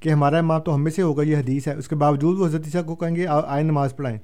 کہ 0.00 0.08
ہمارا 0.08 0.38
امام 0.38 0.60
تو 0.60 0.74
ہم 0.74 0.84
میں 0.84 0.90
سے 0.90 1.02
ہوگا، 1.02 1.22
یہ 1.22 1.36
حدیث 1.36 1.68
ہے۔ 1.68 1.74
اس 1.74 1.88
کے 1.88 1.96
باوجود 1.96 2.38
وہ 2.38 2.46
حضرت 2.46 2.62
عیسیٰ 2.64 2.84
کو 2.84 2.94
کہیں 2.94 3.16
گے 3.16 3.26
آئے 3.46 3.62
نماز 3.62 3.96
پڑھائیں۔ 3.96 4.18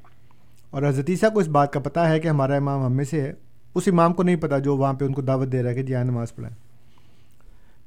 اور 0.70 0.82
حضرت 0.82 1.10
عیسیٰ 1.10 1.32
کو 1.32 1.40
اس 1.40 1.48
بات 1.48 1.72
کا 1.72 1.80
پتہ 1.80 2.00
ہے 2.00 2.20
کہ 2.20 2.28
ہمارا 2.28 2.56
امام 2.56 2.84
ہم 2.84 2.92
میں 2.92 3.04
سے 3.04 3.20
ہے۔ 3.20 3.32
اس 3.74 3.82
امام 3.86 4.12
کو 4.12 4.22
نہیں 4.22 4.36
پتہ 4.36 4.54
جو 4.64 4.76
وہاں 4.76 4.92
پہ 4.92 5.04
ان 5.04 5.12
کو 5.12 5.22
دعوت 5.22 5.52
دے 5.52 5.62
رہا 5.62 5.70
ہے 5.70 5.74
کہ 5.74 5.82
جی 5.82 5.94
آئے 5.94 6.04
نماز 6.04 6.34
پڑھائیں۔ 6.34 6.56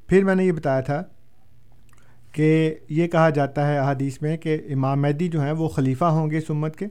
پھر 0.08 0.23
میں 0.23 0.36
نے 0.36 0.45
یہ 0.45 0.51
بتایا 0.51 0.82
تھا 0.82 1.03
کہ 2.32 2.75
یہ 2.89 3.08
کہا 3.08 3.29
جاتا 3.29 3.67
ہے 3.67 3.77
احادیث 3.77 4.21
میں 4.21 4.38
کہ 4.38 4.58
امام 4.73 5.01
مہدی 5.01 5.27
جو 5.27 5.41
ہیں 5.41 5.51
وہ 5.51 5.67
خلیفہ 5.69 6.05
ہوں 6.05 6.32
گے 6.32 6.38
اس 6.38 6.43
امت 6.49 6.75
کے۔ 6.75 6.86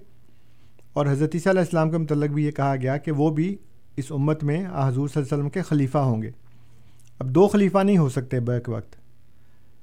اور 0.93 1.07
حضرت 1.07 1.31
عیسیٰ 1.35 1.53
علیہ 1.53 1.61
السلام 1.61 1.91
کے 1.91 1.99
متعلق 1.99 2.31
بھی 2.31 2.45
یہ 2.45 2.51
کہا 2.51 2.77
گیا 2.77 2.97
کہ 2.97 3.13
وہ 3.13 3.31
بھی 3.31 3.57
اس 3.99 4.13
امت 4.13 4.45
میں 4.45 4.67
حضور 4.67 4.93
صلی 4.93 5.23
اللہ 5.23 5.35
علیہ 5.35 5.39
وسلم 5.39 5.49
کے 5.49 5.63
خلیفہ 5.63 5.99
ہوں 5.99 6.23
گے۔ 6.23 6.31
اب 7.19 7.31
دو 7.31 7.49
خلیفہ 7.49 7.79
نہیں 7.79 7.99
ہو 7.99 8.09
سکتے 8.09 8.41
بیک 8.41 8.69
وقت۔ 8.69 8.97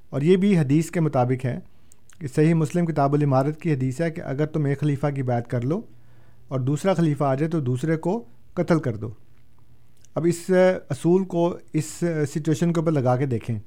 اور 0.09 0.21
یہ 0.21 0.37
بھی 0.37 0.57
حدیث 0.57 0.91
کے 0.91 0.99
مطابق 0.99 1.45
ہے 1.45 1.59
کہ 2.19 2.27
صحیح 2.27 2.53
مسلم 2.53 2.85
کتاب 2.85 3.13
العمارت 3.13 3.61
کی 3.61 3.73
حدیث 3.73 4.01
ہے 4.01 4.11
کہ 4.11 4.21
اگر 4.21 4.45
تم 4.45 4.65
ایک 4.65 4.79
خلیفہ 4.79 5.07
کی 5.15 5.23
بات 5.23 5.47
کر 5.47 5.61
لو 5.61 5.81
اور 6.47 6.59
دوسرا 6.59 6.93
خلیفہ 6.93 7.23
آ 7.23 7.35
جائے 7.35 7.51
تو 7.51 7.59
دوسرے 7.59 7.95
کو 7.95 8.23
قتل 8.53 8.79
کر 8.79 8.95
دو۔ 8.95 9.09
اب 10.15 10.25
اس 10.29 10.51
اصول 10.89 11.23
کو 11.23 11.57
اس 11.73 11.85
سچویشن 12.35 12.73
کے 12.73 12.79
اوپر 12.79 12.91
لگا 12.91 13.17
کے 13.17 13.25
دیکھیں 13.25 13.59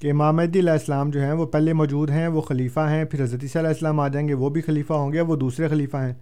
کہ 0.00 0.10
امام 0.10 0.36
مہدی 0.36 0.58
علیہ 0.58 0.70
السلام 0.70 1.10
جو 1.10 1.20
ہیں 1.20 1.32
وہ 1.32 1.46
پہلے 1.46 1.72
موجود 1.72 2.10
ہیں، 2.10 2.26
وہ 2.26 2.40
خلیفہ 2.40 2.80
ہیں، 2.80 3.04
پھر 3.04 3.22
حضرت 3.22 3.40
عیسیٰ 3.42 3.62
علیہ 3.62 3.68
السلام 3.68 4.00
آ 4.00 4.08
جائیں 4.08 4.28
گے، 4.28 4.34
وہ 4.34 4.50
بھی 4.50 4.60
خلیفہ 4.60 4.92
ہوں 4.92 5.12
گے، 5.12 5.20
وہ 5.20 5.36
دوسرے 5.36 5.68
خلیفہ 5.68 5.96
ہیں۔ 5.96 6.14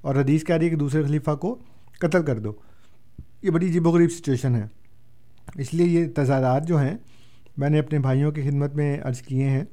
اور 0.00 0.14
حدیث 0.14 0.44
کہہ 0.44 0.56
رہی 0.56 0.64
ہے 0.64 0.70
کہ 0.70 0.76
دوسرے 0.76 1.02
خلیفہ 1.02 1.34
کو 1.34 1.58
قتل 1.98 2.22
کر 2.22 2.38
دو۔ 2.38 2.52
یہ 3.42 3.50
بڑی 3.50 3.70
عجیب 3.70 3.86
و 3.86 3.90
غریب 3.90 4.10
سچویشن 4.10 4.54
ہے۔ 4.54 4.66
اس 5.54 5.74
لیے 5.74 5.86
یہ 5.86 6.06
تضادات 6.16 6.68
جو 6.68 6.78
ہیں، 6.78 6.96
میں 7.56 7.70
نے 7.70 7.78
اپنے 7.78 7.98
بھائیوں 7.98 8.32
کی 8.32 8.42
خدمت 8.42 8.74
میں 8.74 8.98
عرض 9.02 9.22
کیے 9.22 9.48
ہیں 9.48 9.64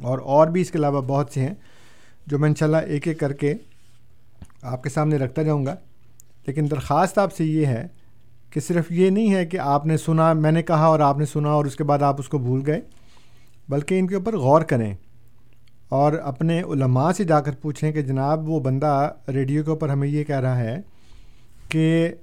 اور 0.00 0.18
اور 0.18 0.46
بھی 0.46 0.60
اس 0.60 0.70
کے 0.70 0.78
علاوہ 0.78 1.00
بہت 1.00 1.30
سے 1.34 1.40
ہیں 1.40 1.54
جو 2.26 2.38
میں 2.38 2.48
انشاءاللہ 2.48 2.76
ایک 2.76 3.08
ایک 3.08 3.20
کر 3.20 3.32
کے 3.32 3.54
آپ 4.62 4.82
کے 4.82 4.90
سامنے 4.90 5.16
رکھتا 5.16 5.42
جاؤں 5.42 5.66
گا۔ 5.66 5.74
لیکن 6.46 6.70
درخواست 6.70 7.18
آپ 7.18 7.34
سے 7.34 7.44
یہ 7.44 7.66
ہے 7.66 7.86
کہ 8.50 8.60
صرف 8.60 8.92
یہ 8.92 9.10
نہیں 9.10 9.34
ہے 9.34 9.46
کہ 9.46 9.56
آپ 9.56 9.86
نے 9.86 9.96
سنا، 9.96 10.32
میں 10.32 10.52
نے 10.52 10.62
کہا 10.62 10.84
اور 10.84 11.00
آپ 11.00 11.18
نے 11.18 11.24
سنا 11.24 11.48
اور 11.48 11.64
اس 11.64 11.76
کے 11.76 11.84
بعد 11.84 12.02
آپ 12.02 12.16
اس 12.18 12.28
کو 12.28 12.38
بھول 12.38 12.62
گئے، 12.66 12.80
بلکہ 13.68 13.98
ان 13.98 14.06
کے 14.06 14.14
اوپر 14.14 14.36
غور 14.36 14.60
کریں 14.60 14.94
اور 15.88 16.12
اپنے 16.12 16.62
علماء 16.62 17.12
سے 17.12 17.24
جا 17.24 17.40
کر 17.40 17.52
پوچھیں 17.52 17.92
کہ 17.92 18.02
جناب 18.02 18.48
وہ 18.48 18.60
بندہ 18.60 19.10
ریڈیو 19.28 19.64
کے 19.64 19.70
اوپر 19.70 19.88
ہمیں 19.88 20.08
یہ 20.08 20.24
کہہ 20.24 20.40
رہا 20.40 20.58
ہے 20.58 20.76
کہ 21.68 22.14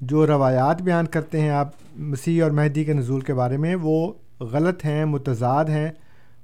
جو 0.00 0.26
روایات 0.26 0.82
بیان 0.82 1.06
کرتے 1.06 1.40
ہیں 1.40 1.50
آپ 1.50 1.68
مسیح 1.96 2.42
اور 2.42 2.50
مہدی 2.50 2.84
کے 2.84 2.92
نزول 2.92 3.20
کے 3.20 3.34
بارے 3.34 3.56
میں، 3.56 3.74
وہ 3.74 4.12
غلط 4.40 4.84
ہیں، 4.84 5.04
متضاد 5.04 5.64
ہیں، 5.64 5.88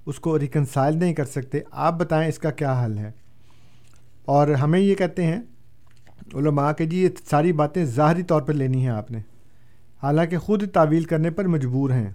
اس 0.06 0.20
کو 0.20 0.38
ریکنسائل 0.38 0.96
نہیں 0.96 1.14
کر 1.14 1.24
سکتے۔ 1.24 1.60
آپ 1.70 1.94
بتائیں 1.98 2.28
اس 2.28 2.38
کا 2.38 2.50
کیا 2.50 2.84
حل 2.84 2.98
ہے؟ 2.98 3.10
اور 4.24 4.48
ہمیں 4.48 4.80
یہ 4.80 4.94
کہتے 4.94 5.22
ہیں، 5.22 5.40
علماء 6.34 6.72
کہ 6.72 6.84
جی 6.84 7.02
یہ 7.02 7.08
ساری 7.30 7.52
باتیں 7.52 7.84
ظاہری 7.84 8.22
طور 8.22 8.42
پر 8.42 8.52
لینی 8.52 8.80
ہیں 8.80 8.88
آپ 8.88 9.10
نے۔ 9.10 9.18
حالانکہ 10.02 10.38
خود 10.38 10.68
تعویل 10.68 11.04
کرنے 11.04 11.30
پر 11.30 11.44
مجبور 11.44 11.90
ہیں۔ 11.90 12.10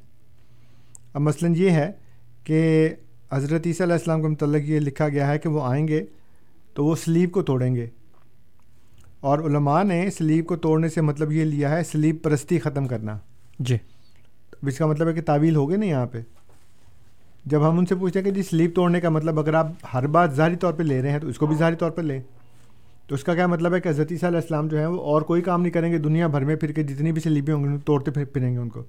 اب 1.14 1.22
مثلاً 1.22 1.54
یہ 1.58 1.70
ہے 1.70 1.92
کہ 2.44 2.90
حضرت 3.32 3.62
عیسیٰ 3.66 3.86
علیہ 3.86 3.94
السلام 3.94 4.22
کے 4.22 4.28
متعلق 4.28 4.70
یہ 4.70 4.80
لکھا 4.80 5.10
گیا 5.10 5.28
ہے 5.28 5.40
کہ 5.40 5.50
وہ 5.50 5.62
آئیں 5.64 5.88
گے 5.88 6.06
تو 6.74 6.86
وہ 6.86 6.96
سلیب 6.96 7.32
کو 7.32 7.42
توڑیں 7.42 7.76
گے۔ 7.76 7.88
اور 9.22 9.40
علماء 9.40 9.84
نے 9.84 10.10
سلیب 10.10 10.46
کو 10.46 10.56
توڑنے 10.56 10.90
سے 10.90 11.02
مطلب 11.02 11.32
یہ 11.32 11.46
لیا 11.46 11.70
ہے 11.70 11.84
سلیب 11.84 12.18
پرستی 12.24 12.60
ختم 12.60 12.88
کرنا۔ 12.88 13.18
جی۔ 13.60 13.78
اس 14.62 14.78
کا 14.78 14.86
مطلب 14.86 15.08
ہے 15.08 15.14
کہ 15.14 15.22
تعویل 15.22 15.56
ہو 15.56 15.70
گئے 15.70 15.78
نا 15.78 15.86
یہاں 15.86 16.06
پہ۔ 16.06 16.22
جب 17.46 17.70
ہم 17.70 17.80
ان 17.80 17.86
سے 17.86 17.96
پوچھتے 17.96 18.20
ہیں 18.20 18.26
کہ 18.26 18.32
جی 18.32 18.44
سلیپ 18.44 18.76
توڑنے 18.76 19.02
کا 19.02 19.10
مطلب 19.10 19.40
اگر 19.40 19.54
آپ 19.54 19.68
ہر 19.94 20.08
بات 20.08 20.36
ظاہری 20.36 20.56
طور 20.56 20.74
پہ 20.74 20.84
لے 20.84 21.02
رہے 21.02 21.12
ہیں 21.12 21.20
تو 21.20 21.28
اس 21.28 21.38
کو 21.38 21.46
بھی 21.46 21.56
ظاہری 21.56 21.76
طور 21.76 21.92
پر 21.92 22.04
لیں۔ 22.04 22.20
تو 23.08 23.16
اس 23.16 23.24
کا 23.24 23.36
کیا 23.36 23.48
مطلب 23.48 23.76
ہے 23.76 23.80
کہ 23.80 23.90
حضرت 23.90 24.12
عیسیٰ 24.12 24.30
علیہ 24.30 24.40
السلام 24.40 24.68
جو 24.68 24.78
ہیں 24.78 24.86
وہ 24.86 25.02
اور 25.02 25.22
کوئی 25.22 25.42
کام 25.42 25.62
نہیں 25.62 25.72
کریں 25.72 25.92
گے 25.92 25.98
دنیا 25.98 26.28
بھر 26.28 26.44
میں 26.44 26.56
پھر 26.56 26.72
کے 26.72 26.84
جتنی 26.84 27.12
بھی 27.12 27.22
سلیبیں 27.22 27.54
ہوں 27.54 27.64
گی 27.64 27.78
توڑتے 27.86 28.12
پھر 28.12 28.26
پھریں 28.26 28.54
گے 28.54 28.58
ان 28.58 28.70
کو۔ 28.70 28.84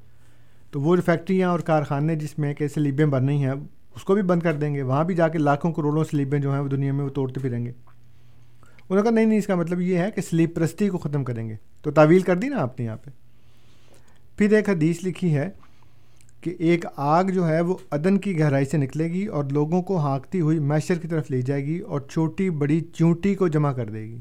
تو 0.70 0.80
وہ 0.80 0.96
فیکٹریاں 1.06 1.50
اور 1.50 1.60
کارخانے 1.60 2.16
جس 2.16 2.38
میں 2.38 2.54
کہ 2.54 2.68
سلیبیں 2.68 3.06
بننی 3.06 3.44
ہیں 3.44 3.52
اس 3.94 4.04
کو 4.04 4.14
بھی 4.14 4.22
بند 4.22 4.42
کر 4.42 4.52
دیں 4.52 4.74
گے۔ 4.74 4.82
وہاں 4.82 5.04
بھی 5.04 5.14
جا 5.14 5.28
کے 5.28 5.38
لاکھوں 5.38 5.72
کروڑوں 5.72 6.04
سلیبیں 6.04 6.38
جو 6.38 6.52
ہیں 6.52 6.60
وہ 6.60 6.68
دنیا 6.68 6.92
میں 6.92 7.04
وہ 7.04 7.08
توڑتے 7.08 7.40
پھریں 7.40 7.66
گے۔ 7.66 7.72
انہوں 8.90 9.04
نے 9.04 9.08
کہا، 9.08 9.14
نہیں 9.14 9.26
نہیں، 9.26 9.38
اس 9.38 9.46
کا 9.46 9.54
مطلب 9.54 9.80
یہ 9.80 9.98
ہے 9.98 10.10
کہ 10.10 10.20
سلیپ 10.20 10.56
پرستی 10.56 10.88
کو 10.88 10.98
ختم 10.98 11.24
کریں 11.24 11.48
گے۔ 11.48 11.54
تو 11.82 11.90
تعویل 11.90 12.22
کر 12.22 12.36
دی 12.36 12.48
نا 12.48 12.56
آپ 12.56 12.78
نے 12.78 12.86
یہاں 12.86 12.96
پہ۔ 12.96 13.10
پھر 14.36 14.56
ایک 14.56 14.68
حدیث 14.68 14.98
لکھی 15.04 15.36
ہے 15.36 15.50
کہ 16.40 16.56
ایک 16.58 16.84
آگ 16.96 17.24
جو 17.24 17.48
ہے 17.48 17.60
وہ 17.60 17.76
عدن 17.90 18.18
کی 18.18 18.38
گہرائی 18.38 18.64
سے 18.64 18.76
نکلے 18.76 19.04
گی 19.04 19.26
اور 19.26 19.44
لوگوں 19.44 19.82
کو 19.82 19.98
ہانکتی 19.98 20.40
ہوئی 20.40 20.58
میشر 20.58 20.98
کی 20.98 21.08
طرف 21.08 21.30
لے 21.30 21.42
جائے 21.42 21.64
گی 21.64 21.78
اور 21.78 22.00
چھوٹی 22.00 22.50
بڑی 22.50 22.80
چونٹی 22.80 23.34
کو 23.34 23.48
جمع 23.48 23.72
کر 23.72 23.90
دے 23.90 24.02
گی۔ 24.02 24.18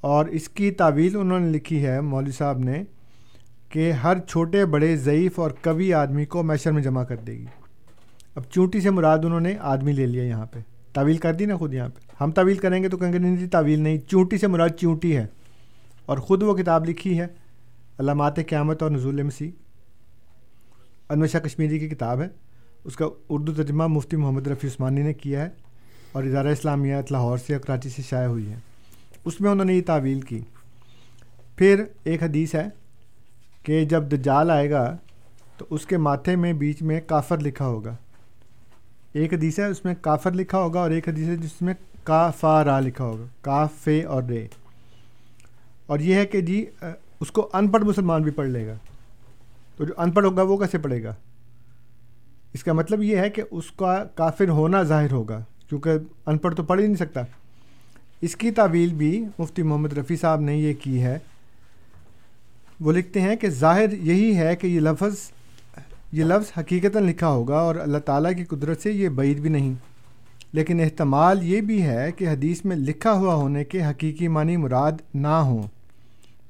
اور 0.00 0.26
اس 0.26 0.48
کی 0.48 0.70
تعویل 0.70 1.16
انہوں 1.16 1.40
نے 1.40 1.48
لکھی 1.48 1.86
ہے، 1.86 2.00
مولوی 2.00 2.32
صاحب 2.32 2.58
نے، 2.58 2.82
کہ 3.68 3.92
ہر 3.92 4.18
چھوٹے، 4.18 4.64
بڑے، 4.64 4.96
ضعیف 4.96 5.40
اور 5.40 5.50
قوی 5.62 5.92
آدمی 5.92 6.24
کو 6.24 6.42
میشر 6.42 6.72
میں 6.72 6.82
جمع 6.82 7.04
کر 7.04 7.16
دے 7.16 7.32
گی۔ 7.32 7.46
اب 8.34 8.42
چونٹی 8.44 8.80
سے 8.80 8.90
مراد 8.90 9.18
انہوں 9.24 9.40
نے 9.40 9.54
آدمی 9.60 9.92
لے 9.92 10.06
لیا 10.06 10.22
یہاں 10.22 10.46
پہ۔ 10.46 10.77
تعویل 10.92 11.16
کر 11.16 11.34
دی 11.34 11.46
نا 11.46 11.56
خود 11.56 11.74
یہاں 11.74 11.88
پہ۔ 11.88 12.00
ہم 12.20 12.30
تعویل 12.30 12.58
کریں 12.58 12.82
گے 12.82 12.88
تو 12.88 12.96
کہیں 12.96 13.12
گے 13.12 13.18
نہیں 13.18 13.36
جی 13.36 13.46
تعویل 13.48 13.80
نہیں۔ 13.80 13.98
چونٹی 13.98 14.38
سے 14.38 14.46
مراد 14.46 14.68
چونٹی 14.80 15.16
ہے۔ 15.16 15.26
اور 16.06 16.18
خود 16.18 16.42
وہ 16.42 16.56
کتاب 16.56 16.88
لکھی 16.88 17.20
ہے۔ 17.20 17.26
علامات 17.98 18.36
قیامت 18.36 18.82
اور 18.82 18.90
نزول 18.90 19.22
مسیح۔ 19.22 19.50
انور 21.10 21.26
شاہ 21.26 21.40
کشمیری 21.40 21.78
کی 21.78 21.88
کتاب 21.88 22.22
ہے۔ 22.22 22.28
اس 22.84 22.96
کا 22.96 23.06
اردو 23.28 23.54
ترجمہ 23.54 23.86
مفتی 23.86 24.16
محمد 24.16 24.46
رفیع 24.46 24.70
عثمانی 24.70 25.02
نے 25.02 25.14
کیا 25.14 25.44
ہے۔ 25.44 25.48
اور 26.12 26.24
ادارہ 26.24 26.48
اسلامیات 26.48 27.12
لاہور 27.12 27.38
سے 27.38 27.58
کراچی 27.58 27.88
سے 27.88 28.02
شائع 28.02 28.28
ہوئی 28.28 28.50
ہے۔ 28.50 28.56
اس 29.24 29.40
میں 29.40 29.50
انہوں 29.50 29.64
نے 29.64 29.74
یہ 29.74 29.82
تعویل 29.86 30.20
کی۔ 30.20 30.40
پھر 31.56 31.84
ایک 32.04 32.22
حدیث 32.22 32.54
ہے 32.54 32.66
کہ 33.62 33.84
جب 33.84 34.02
دجال 34.02 34.50
آئے 34.50 34.70
گا 34.70 34.96
تو 35.56 35.66
اس 35.70 35.86
کے 35.86 35.96
ماتھے 35.96 36.36
میں 36.36 36.52
بیچ 36.52 36.82
میں 36.82 37.00
کافر 37.00 37.38
لکھا 37.38 37.66
ہوگا۔ 37.66 37.96
ایک 39.18 39.34
حدیث 39.34 39.58
ہے، 39.58 39.66
اس 39.66 39.84
میں 39.84 39.94
کافر 40.00 40.32
لکھا 40.32 40.58
ہوگا 40.58 40.80
اور 40.80 40.90
ایک 40.90 41.08
حدیث 41.08 41.28
ہے 41.28 41.36
جس 41.36 41.62
میں 41.62 41.74
کا 42.04 42.30
فا 42.30 42.64
را 42.64 42.80
لکھا 42.80 43.04
ہوگا، 43.04 43.24
کاف، 43.40 43.72
فے 43.84 44.02
اور 44.02 44.22
رے۔ 44.22 44.46
اور 45.86 45.98
یہ 45.98 46.14
ہے 46.14 46.26
کہ 46.26 46.40
جی 46.40 46.66
اس 47.20 47.30
کو 47.30 47.50
ان 47.52 47.68
پڑھ 47.68 47.84
مسلمان 47.84 48.22
بھی 48.22 48.30
پڑھ 48.30 48.48
لے 48.48 48.66
گا۔ 48.66 48.74
تو 49.76 49.84
جو 49.84 49.94
ان 49.96 50.10
پڑھ 50.10 50.26
ہوگا، 50.26 50.42
وہ 50.42 50.56
کیسے 50.56 50.78
پڑھے 50.78 51.02
گا؟ 51.02 51.14
اس 52.52 52.64
کا 52.64 52.72
مطلب 52.72 53.02
یہ 53.02 53.16
ہے 53.16 53.30
کہ 53.30 53.42
اس 53.50 53.70
کا 53.70 54.04
کافر 54.04 54.48
ہونا 54.48 54.82
ظاہر 54.82 55.12
ہوگا، 55.12 55.44
کیونکہ 55.68 55.90
ان 56.26 56.38
پڑھ 56.38 56.54
تو 56.54 56.62
پڑھ 56.62 56.80
ہی 56.80 56.86
نہیں 56.86 56.96
سکتا۔ 56.96 57.20
اس 58.20 58.36
کی 58.36 58.50
تعویل 58.50 58.94
بھی 58.94 59.24
مفتی 59.38 59.62
محمد 59.62 59.92
رفیع 59.92 60.16
صاحب 60.16 60.40
نے 60.40 60.56
یہ 60.56 60.74
کی 60.82 61.02
ہے۔ 61.02 61.18
وہ 62.80 62.92
لکھتے 62.92 63.20
ہیں 63.20 63.36
کہ 63.36 63.50
ظاہر 63.50 63.92
یہی 63.92 64.36
ہے 64.36 64.56
کہ 64.56 64.66
یہ 64.66 64.80
لفظ 64.80 65.14
یہ 66.12 66.24
لفظ 66.24 66.52
حقیقت 66.58 66.96
لکھا 66.96 67.28
ہوگا 67.28 67.58
اور 67.58 67.74
اللہ 67.74 67.98
تعالیٰ 67.98 68.36
کی 68.36 68.44
قدرت 68.44 68.80
سے 68.80 68.92
یہ 68.92 69.08
بعید 69.08 69.38
بھی 69.38 69.50
نہیں۔ 69.50 69.74
لیکن 70.52 70.80
احتمال 70.80 71.42
یہ 71.42 71.60
بھی 71.60 71.82
ہے 71.82 72.12
کہ 72.12 72.28
حدیث 72.28 72.64
میں 72.64 72.76
لکھا 72.76 73.12
ہوا 73.12 73.34
ہونے 73.34 73.64
کے 73.64 73.84
حقیقی 73.84 74.28
معنی 74.28 74.56
مراد 74.56 74.92
نہ 75.14 75.26
ہوں، 75.26 75.62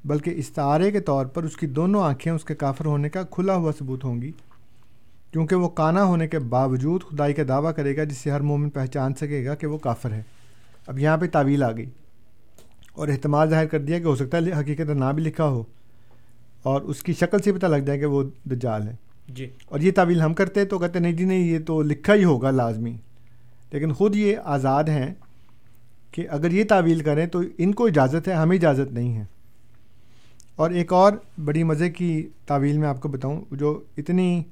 بلکہ 0.04 0.32
استعارے 0.36 0.90
کے 0.90 1.00
طور 1.00 1.26
پر 1.26 1.42
اس 1.42 1.56
کی 1.56 1.66
دونوں 1.66 2.02
آنکھیں 2.02 2.32
اس 2.32 2.44
کے 2.44 2.54
کافر 2.54 2.86
ہونے 2.86 3.08
کا 3.08 3.22
کھلا 3.22 3.54
ہوا 3.54 3.72
ثبوت 3.78 4.04
ہوں 4.04 4.22
گی، 4.22 4.32
کیونکہ 5.32 5.56
وہ 5.56 5.68
کانا 5.68 6.04
ہونے 6.04 6.28
کے 6.28 6.38
باوجود 6.38 7.02
خدائی 7.02 7.34
کا 7.34 7.42
دعویٰ 7.48 7.74
کرے 7.74 7.96
گا 7.96 8.04
جس 8.04 8.18
سے 8.18 8.30
ہر 8.30 8.40
مومن 8.40 8.70
پہچان 8.70 9.14
سکے 9.14 9.46
گا 9.46 9.54
کہ 9.54 9.66
وہ 9.66 9.78
کافر 9.78 10.12
ہے۔ 10.12 10.22
اب 10.86 10.98
یہاں 10.98 11.16
پہ 11.16 11.26
تعویل 11.26 11.62
آ 11.62 11.72
گئی 11.72 11.90
اور 12.92 13.08
احتمال 13.08 13.50
ظاہر 13.50 13.66
کر 13.66 13.78
دیا 13.78 13.98
کہ 13.98 14.04
ہو 14.04 14.16
سکتا 14.16 14.38
ہے 14.38 14.60
حقیقت 14.60 14.90
نہ 14.90 15.12
بھی 15.14 15.22
لکھا 15.22 15.44
ہو 15.44 15.62
اور 16.62 16.80
اس 16.80 17.02
کی 17.02 17.12
شکل 17.12 17.38
سے 17.38 17.52
پتہ 17.52 17.66
لگ 17.66 17.76
جائے 17.76 17.98
کہ 17.98 18.06
وہ 18.06 18.22
دجال 18.44 18.88
ہے۔ 18.88 19.07
جی۔ 19.28 19.50
اور 19.66 19.80
یہ 19.80 19.92
تعویل 19.92 20.20
ہم 20.20 20.34
کرتے 20.34 20.64
تو 20.64 20.78
کہتے 20.78 20.98
نہیں 20.98 21.12
جی 21.12 21.24
نہیں، 21.24 21.38
یہ 21.38 21.58
تو 21.66 21.82
لکھا 21.82 22.14
ہی 22.14 22.24
ہوگا 22.24 22.50
لازمی۔ 22.50 22.96
لیکن 23.72 23.92
خود 23.92 24.16
یہ 24.16 24.36
آزاد 24.44 24.84
ہیں 24.84 25.14
کہ 26.12 26.26
اگر 26.30 26.50
یہ 26.50 26.64
تعویل 26.64 27.00
کریں 27.00 27.26
تو 27.26 27.42
ان 27.58 27.72
کو 27.72 27.86
اجازت 27.86 28.28
ہے، 28.28 28.32
ہمیں 28.32 28.56
اجازت 28.56 28.92
نہیں 28.92 29.16
ہے۔ 29.16 29.24
اور 30.56 30.70
ایک 30.70 30.92
اور 30.92 31.12
بڑی 31.44 31.62
مزے 31.62 31.90
کی 31.90 32.28
تعویل 32.46 32.78
میں 32.78 32.88
آپ 32.88 33.00
کو 33.00 33.08
بتاؤں، 33.08 33.40
جو 33.50 33.84
اتنی 33.96 34.42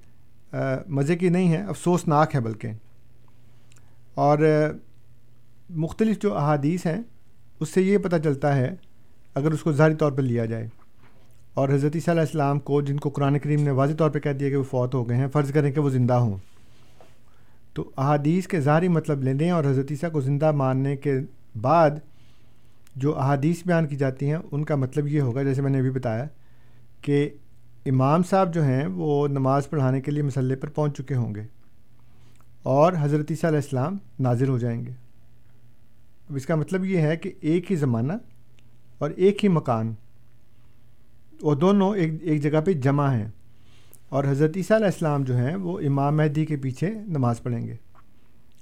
مزے 0.89 1.17
کی 1.17 1.29
نہیں 1.29 1.53
ہے، 1.53 1.63
افسوسناک 1.63 2.35
ہے 2.35 2.41
بلکہ۔ 2.41 2.69
اور 4.15 4.39
مختلف 5.71 6.23
جو 6.23 6.37
احادیث 6.37 6.87
ہیں، 6.87 7.03
اس 7.61 7.69
سے 7.69 7.83
یہ 7.83 7.99
پتہ 7.99 8.17
چلتا 8.25 8.57
ہے، 8.57 8.75
اگر 9.35 9.51
اس 9.51 9.63
کو 9.63 9.73
ظاہری 9.73 9.95
طور 9.95 10.13
پر 10.13 10.23
لیا 10.23 10.45
جائے۔ 10.45 10.69
اور 11.57 11.69
حضرت 11.69 11.93
عیسیٰ 11.95 12.15
علیہ 12.15 12.21
السلام 12.21 12.59
کو 12.59 12.81
جن 12.83 12.97
کو 12.97 13.09
قرآن 13.09 13.39
کریم 13.39 13.63
نے 13.63 13.71
واضح 13.71 13.95
طور 13.95 14.11
پہ 14.11 14.19
کہہ 14.19 14.33
دیا 14.33 14.49
کہ 14.49 14.57
وہ 14.57 14.63
فوت 14.63 14.95
ہو 14.95 15.09
گئے 15.09 15.17
ہیں، 15.17 15.27
فرض 15.33 15.53
کریں 15.53 15.73
کہ 15.73 15.81
وہ 15.81 15.91
زندہ 15.91 16.13
ہوں۔ 16.13 16.37
تو 17.75 17.91
احادیث 17.97 18.47
کے 18.47 18.61
ظاہری 18.61 18.89
مطلب 18.89 19.23
لے 19.23 19.33
لیں 19.33 19.51
اور 19.51 19.65
حضرت 19.65 19.87
عیسیٰ 19.91 20.11
کو 20.13 20.21
زندہ 20.21 20.51
ماننے 20.51 20.97
کے 20.97 21.19
بعد 21.61 21.91
جو 22.97 23.19
احادیث 23.19 23.67
بیان 23.67 23.87
کی 23.87 23.97
جاتی 23.97 24.31
ہیں، 24.31 24.39
ان 24.53 24.65
کا 24.65 24.77
مطلب 24.77 25.07
یہ 25.07 25.21
ہوگا، 25.21 25.43
جیسے 25.43 25.63
میں 25.63 25.71
نے 25.71 25.79
ابھی 25.79 25.91
بتایا 25.91 26.25
کہ 27.03 27.31
امام 27.87 28.23
صاحب 28.23 28.55
جو 28.55 28.63
ہیں، 28.65 28.87
وہ 28.87 29.29
نماز 29.29 29.71
پڑھانے 29.71 30.01
کے 30.01 30.11
لیے 30.11 30.23
مسئلے 30.23 30.57
پر 30.57 30.69
پہنچ 30.69 30.97
چکے 30.97 31.15
ہوں 31.15 31.35
گے 31.35 31.43
اور 32.63 32.93
حضرت 33.01 33.27
عیسیٰ 33.31 33.51
علیہ 33.51 33.61
السلام 33.65 33.97
نازر 34.21 34.49
ہو 34.49 34.59
جائیں 34.59 34.87
گے۔ 34.87 34.93
اب 36.31 36.37
اس 36.37 36.47
کا 36.47 36.55
مطلب 36.55 36.85
یہ 36.85 36.99
ہے 36.99 37.17
کہ 37.17 37.33
ایک 37.41 37.71
ہی 37.71 37.77
زمانہ 37.77 38.13
اور 38.99 39.11
ایک 39.11 39.45
ہی 39.45 39.49
مکان 39.49 39.95
وہ 41.43 41.55
دونوں 41.55 41.97
ایک 41.97 42.13
ایک 42.21 42.43
جگہ 42.43 42.61
پہ 42.61 42.73
جمع 42.73 43.11
ہیں۔ 43.11 43.29
اور 44.09 44.25
حضرت 44.25 44.53
عیسیٰ 44.57 44.77
علیہ 44.77 44.87
السلام 44.87 45.23
جو 45.23 45.37
ہیں 45.37 45.57
وہ 45.57 45.81
امام 45.81 46.17
مہدی 46.17 46.47
کے 46.47 46.57
پیچھے 46.57 46.91
نماز 46.91 47.43
پڑھیں 47.43 47.67
گے۔ 47.67 47.75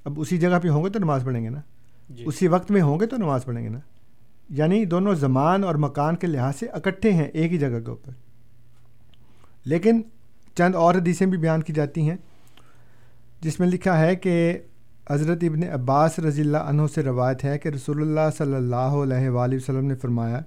اب 0.04 0.20
اسی 0.20 0.38
جگہ 0.38 0.58
پہ 0.62 0.68
ہوں 0.68 0.84
گے 0.84 0.90
تو 0.90 0.98
نماز 0.98 1.24
پڑھیں 1.24 1.44
گے 1.44 1.48
نا؟ 1.48 1.60
جی۔ 2.10 2.24
اسی 2.26 2.48
وقت 2.48 2.70
میں 2.70 2.82
ہوں 2.82 3.00
گے 3.00 3.06
تو 3.06 3.16
نماز 3.16 3.44
پڑھیں 3.44 3.64
گے 3.64 3.68
نا؟ 3.68 3.78
یعنی 4.48 4.84
دونوں 4.84 5.14
زمان 5.14 5.64
اور 5.64 5.74
مکان 5.74 6.16
کے 6.16 6.26
لحاظ 6.26 6.56
سے 6.56 6.66
اکٹھے 6.66 7.12
ہیں 7.12 7.24
ایک 7.24 7.52
ہی 7.52 7.58
جگہ 7.58 7.80
کے 7.80 7.90
اوپر۔ 7.90 8.10
لیکن 9.64 10.02
چند 10.54 10.74
اور 10.74 10.94
حدیثیں 10.94 11.26
بھی 11.26 11.38
بیان 11.38 11.62
کی 11.62 11.72
جاتی 11.72 12.10
ہیں 12.10 12.16
جس 13.40 13.60
میں 13.60 13.68
لکھا 13.68 14.00
ہے 14.00 14.16
کہ 14.16 14.58
حضرت 15.10 15.38
ابن 15.42 15.62
عباس 15.62 16.18
رضی 16.18 16.40
اللہ 16.40 16.58
عنہ 16.58 16.82
سے 16.94 17.02
روایت 17.02 17.44
ہے 17.44 17.58
کہ 17.58 17.68
رسول 17.68 18.00
اللہ 18.00 18.36
صلی 18.38 18.54
اللہ 18.54 18.76
علیہ 18.76 19.28
وآلہ 19.28 19.56
وسلم 19.56 19.86
نے 19.86 19.94
فرمایا 19.94 20.40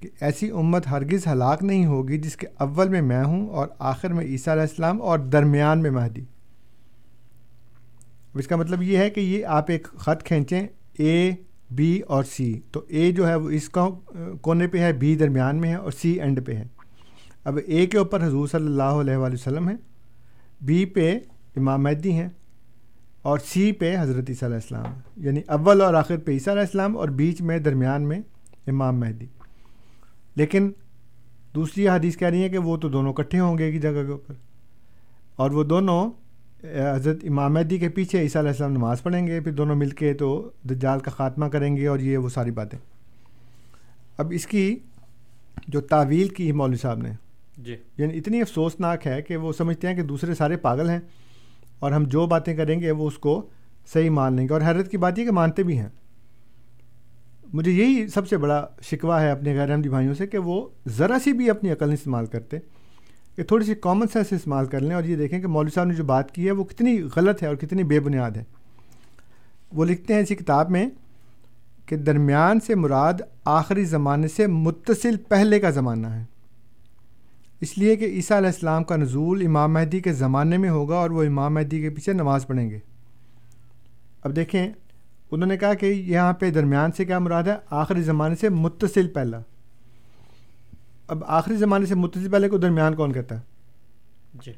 کہ 0.00 0.08
ایسی 0.20 0.50
امت 0.50 0.86
ہرگز 0.86 1.26
ہلاک 1.26 1.62
نہیں 1.62 1.86
ہوگی 1.86 2.18
جس 2.18 2.36
کے 2.36 2.46
اول 2.58 2.88
میں 2.88 3.02
میں 3.02 3.24
ہوں 3.24 3.48
اور 3.48 3.68
آخر 3.78 4.12
میں 4.12 4.24
عیسیٰ 4.24 4.52
علیہ 4.52 4.62
السلام 4.62 5.02
اور 5.02 5.18
درمیان 5.18 5.82
میں 5.82 5.90
مہدی۔ 5.90 6.20
اس 8.34 8.46
کا 8.46 8.56
مطلب 8.56 8.82
یہ 8.82 8.98
ہے 8.98 9.10
کہ 9.10 9.20
یہ 9.20 9.46
آپ 9.46 9.64
ایک 9.68 9.88
خط 9.98 10.22
کھینچیں، 10.22 10.66
اے، 10.92 11.30
بی 11.70 12.00
اور 12.00 12.24
سی۔ 12.24 12.60
تو 12.72 12.84
اے 12.88 13.12
جو 13.12 13.28
ہے 13.28 13.34
وہ 13.34 13.50
اس 13.50 13.68
کا 13.68 13.88
کونے 14.40 14.66
پہ 14.66 14.78
ہے، 14.78 14.92
بی 14.92 15.16
درمیان 15.16 15.56
میں 15.56 15.70
ہے 15.70 15.74
اور 15.74 15.90
سی 15.90 16.10
اینڈ 16.20 16.46
پہ 16.46 16.54
ہے۔ 16.54 16.64
اب 17.44 17.58
اے 17.66 17.86
کے 17.86 17.98
اوپر 17.98 18.26
حضور 18.26 18.48
صلی 18.48 18.66
اللہ 18.66 18.82
علیہ 18.82 19.16
وآلہ 19.16 19.34
وسلم 19.34 19.68
ہے 19.68 19.74
بی 20.60 20.84
پہ 20.84 21.18
امام 21.56 21.82
مہدی 21.82 22.12
ہیں 22.12 22.28
اور 23.22 23.38
سی 23.38 23.72
پہ 23.72 23.96
حضرت 24.00 24.24
عیسیٰ 24.28 24.48
علیہ 24.48 24.56
السلام 24.56 24.92
یعنی 25.16 25.40
اول 25.46 25.80
اور 25.80 25.94
آخر 25.94 26.16
پہ 26.16 26.32
عیسیٰ 26.32 26.52
علیہ 26.54 26.62
السلام 26.62 26.96
اور 26.96 27.08
بیچ 27.08 27.40
میں 27.40 27.58
درمیان 27.58 28.02
میں 28.02 28.20
امام 28.66 29.00
مہدی۔ 29.00 29.26
لیکن 30.40 30.72
دوسری 31.54 31.88
حدیث 31.88 32.16
کہہ 32.16 32.28
رہی 32.28 32.42
ہے 32.42 32.48
کہ 32.48 32.58
وہ 32.58 32.76
تو 32.76 32.88
دونوں 32.88 33.12
کٹھے 33.12 33.40
ہوں 33.40 33.58
گے 33.58 33.64
ایک 33.64 33.82
جگہ 33.82 33.90
کے 33.90 34.12
اوپر۔ 34.12 34.34
اور 35.36 35.50
وہ 35.50 35.64
دونوں 35.64 36.10
حضرت 36.96 37.18
امام 37.22 37.54
مہدی 37.54 37.78
کے 37.78 37.88
پیچھے 37.88 38.20
عیسیٰ 38.20 38.42
علیہ 38.42 38.50
السلام 38.50 38.72
نماز 38.72 39.02
پڑھیں 39.02 39.26
گے 39.26 39.40
پھر 39.40 39.52
دونوں 39.52 39.76
مل 39.76 39.90
کے 39.90 40.14
تو 40.14 40.50
دجال 40.62 40.98
کا 40.98 41.10
خاتمہ 41.10 41.46
کریں 41.46 41.76
گے 41.76 41.86
اور 41.86 41.98
یہ 41.98 42.18
وہ 42.18 42.28
ساری 42.28 42.50
باتیں۔ 42.50 42.78
اب 44.18 44.32
اس 44.34 44.46
کی 44.46 44.78
جو 45.68 45.80
تعویل 45.80 46.28
کی 46.28 46.52
مولوی 46.52 46.76
صاحب 46.76 46.98
نے 46.98 47.10
جی۔ 47.58 47.76
یعنی 47.98 48.18
اتنی 48.18 48.40
افسوسناک 48.40 49.06
ہے 49.06 49.22
کہ 49.22 49.36
وہ 49.36 49.52
سمجھتے 49.52 49.88
ہیں 49.88 49.94
کہ 49.94 50.02
دوسرے 50.02 50.34
سارے 50.34 50.56
پاگل 50.56 50.90
ہیں 50.90 51.00
اور 51.78 51.92
ہم 51.92 52.04
جو 52.04 52.26
باتیں 52.26 52.56
کریں 52.56 52.80
گے 52.80 52.90
وہ 52.90 53.06
اس 53.06 53.18
کو 53.18 53.46
صحیح 53.92 54.10
مان 54.10 54.34
لیں 54.34 54.48
گے۔ 54.48 54.52
اور 54.52 54.60
حیرت 54.60 54.90
کی 54.90 54.96
بات 54.96 55.18
یہ 55.18 55.24
کہ 55.24 55.30
مانتے 55.30 55.62
بھی 55.62 55.78
ہیں۔ 55.78 55.88
مجھے 57.52 57.72
یہی 57.72 58.06
سب 58.08 58.28
سے 58.28 58.36
بڑا 58.36 58.66
شکوہ 58.82 59.20
ہے 59.20 59.30
اپنے 59.30 59.56
غیر 59.58 59.70
احمدی 59.70 59.88
بھائیوں 59.88 60.14
سے 60.14 60.26
کہ 60.26 60.38
وہ 60.38 60.68
ذرا 60.88 61.16
سی 61.24 61.32
بھی 61.32 61.50
اپنی 61.50 61.70
عقل 61.72 61.86
نہیں 61.86 61.94
استعمال 61.94 62.26
کرتے، 62.26 62.58
کہ 63.36 63.42
تھوڑی 63.42 63.64
سی 63.64 63.74
کامن 63.74 64.06
سینس 64.12 64.32
استعمال 64.32 64.66
کر 64.66 64.80
لیں 64.80 64.94
اور 64.94 65.04
یہ 65.04 65.16
دیکھیں 65.16 65.40
کہ 65.40 65.46
مولوی 65.46 65.70
صاحب 65.70 65.86
نے 65.86 65.94
جو 65.94 66.04
بات 66.04 66.34
کی 66.34 66.46
ہے 66.46 66.50
وہ 66.50 66.64
کتنی 66.64 67.02
غلط 67.16 67.42
ہے 67.42 67.48
اور 67.48 67.56
کتنی 67.56 67.84
بے 67.84 68.00
بنیاد 68.00 68.30
ہے۔ 68.30 68.44
وہ 69.72 69.84
لکھتے 69.84 70.14
ہیں 70.14 70.20
اسی 70.20 70.34
کتاب 70.34 70.70
میں 70.70 70.88
کہ 71.86 71.96
درمیان 71.96 72.60
سے 72.60 72.74
مراد 72.74 73.20
آخری 73.44 73.84
زمانے 73.84 74.28
سے 74.28 74.46
متصل 74.46 75.16
پہلے 75.28 75.60
کا 75.60 75.70
زمانہ 75.70 76.06
ہے۔ 76.06 76.24
اس 77.60 77.78
لیے 77.78 77.96
کہ 77.96 78.04
عیسیٰ 78.04 78.36
علیہ 78.36 78.48
السلام 78.48 78.84
کا 78.84 78.96
نزول 78.96 79.46
امام 79.46 79.72
مہدی 79.72 80.00
کے 80.00 80.12
زمانے 80.12 80.56
میں 80.56 80.70
ہوگا 80.70 80.96
اور 80.96 81.10
وہ 81.10 81.22
امام 81.22 81.54
مہدی 81.54 81.80
کے 81.80 81.90
پیچھے 81.90 82.12
نماز 82.12 82.46
پڑھیں 82.46 82.70
گے۔ 82.70 82.78
اب 84.22 84.36
دیکھیں 84.36 84.72
انہوں 85.30 85.48
نے 85.48 85.56
کہا 85.56 85.74
کہ 85.74 85.86
یہاں 85.86 86.32
پہ 86.32 86.50
درمیان 86.50 86.92
سے 86.92 87.04
کیا 87.04 87.18
مراد 87.18 87.42
ہے؟ 87.42 87.56
آخری 87.70 88.02
زمانے 88.02 88.34
سے 88.34 88.48
متصل 88.48 89.08
پہلا۔ 89.08 89.40
اب 91.08 91.24
آخری 91.26 91.56
زمانے 91.56 91.86
سے 91.86 91.94
متصل 91.94 92.30
پہلے 92.30 92.48
کو 92.48 92.58
درمیان 92.58 92.94
کون 92.94 93.12
کہتا 93.12 93.34
ہے؟ 93.34 93.40
جی۔ 94.44 94.52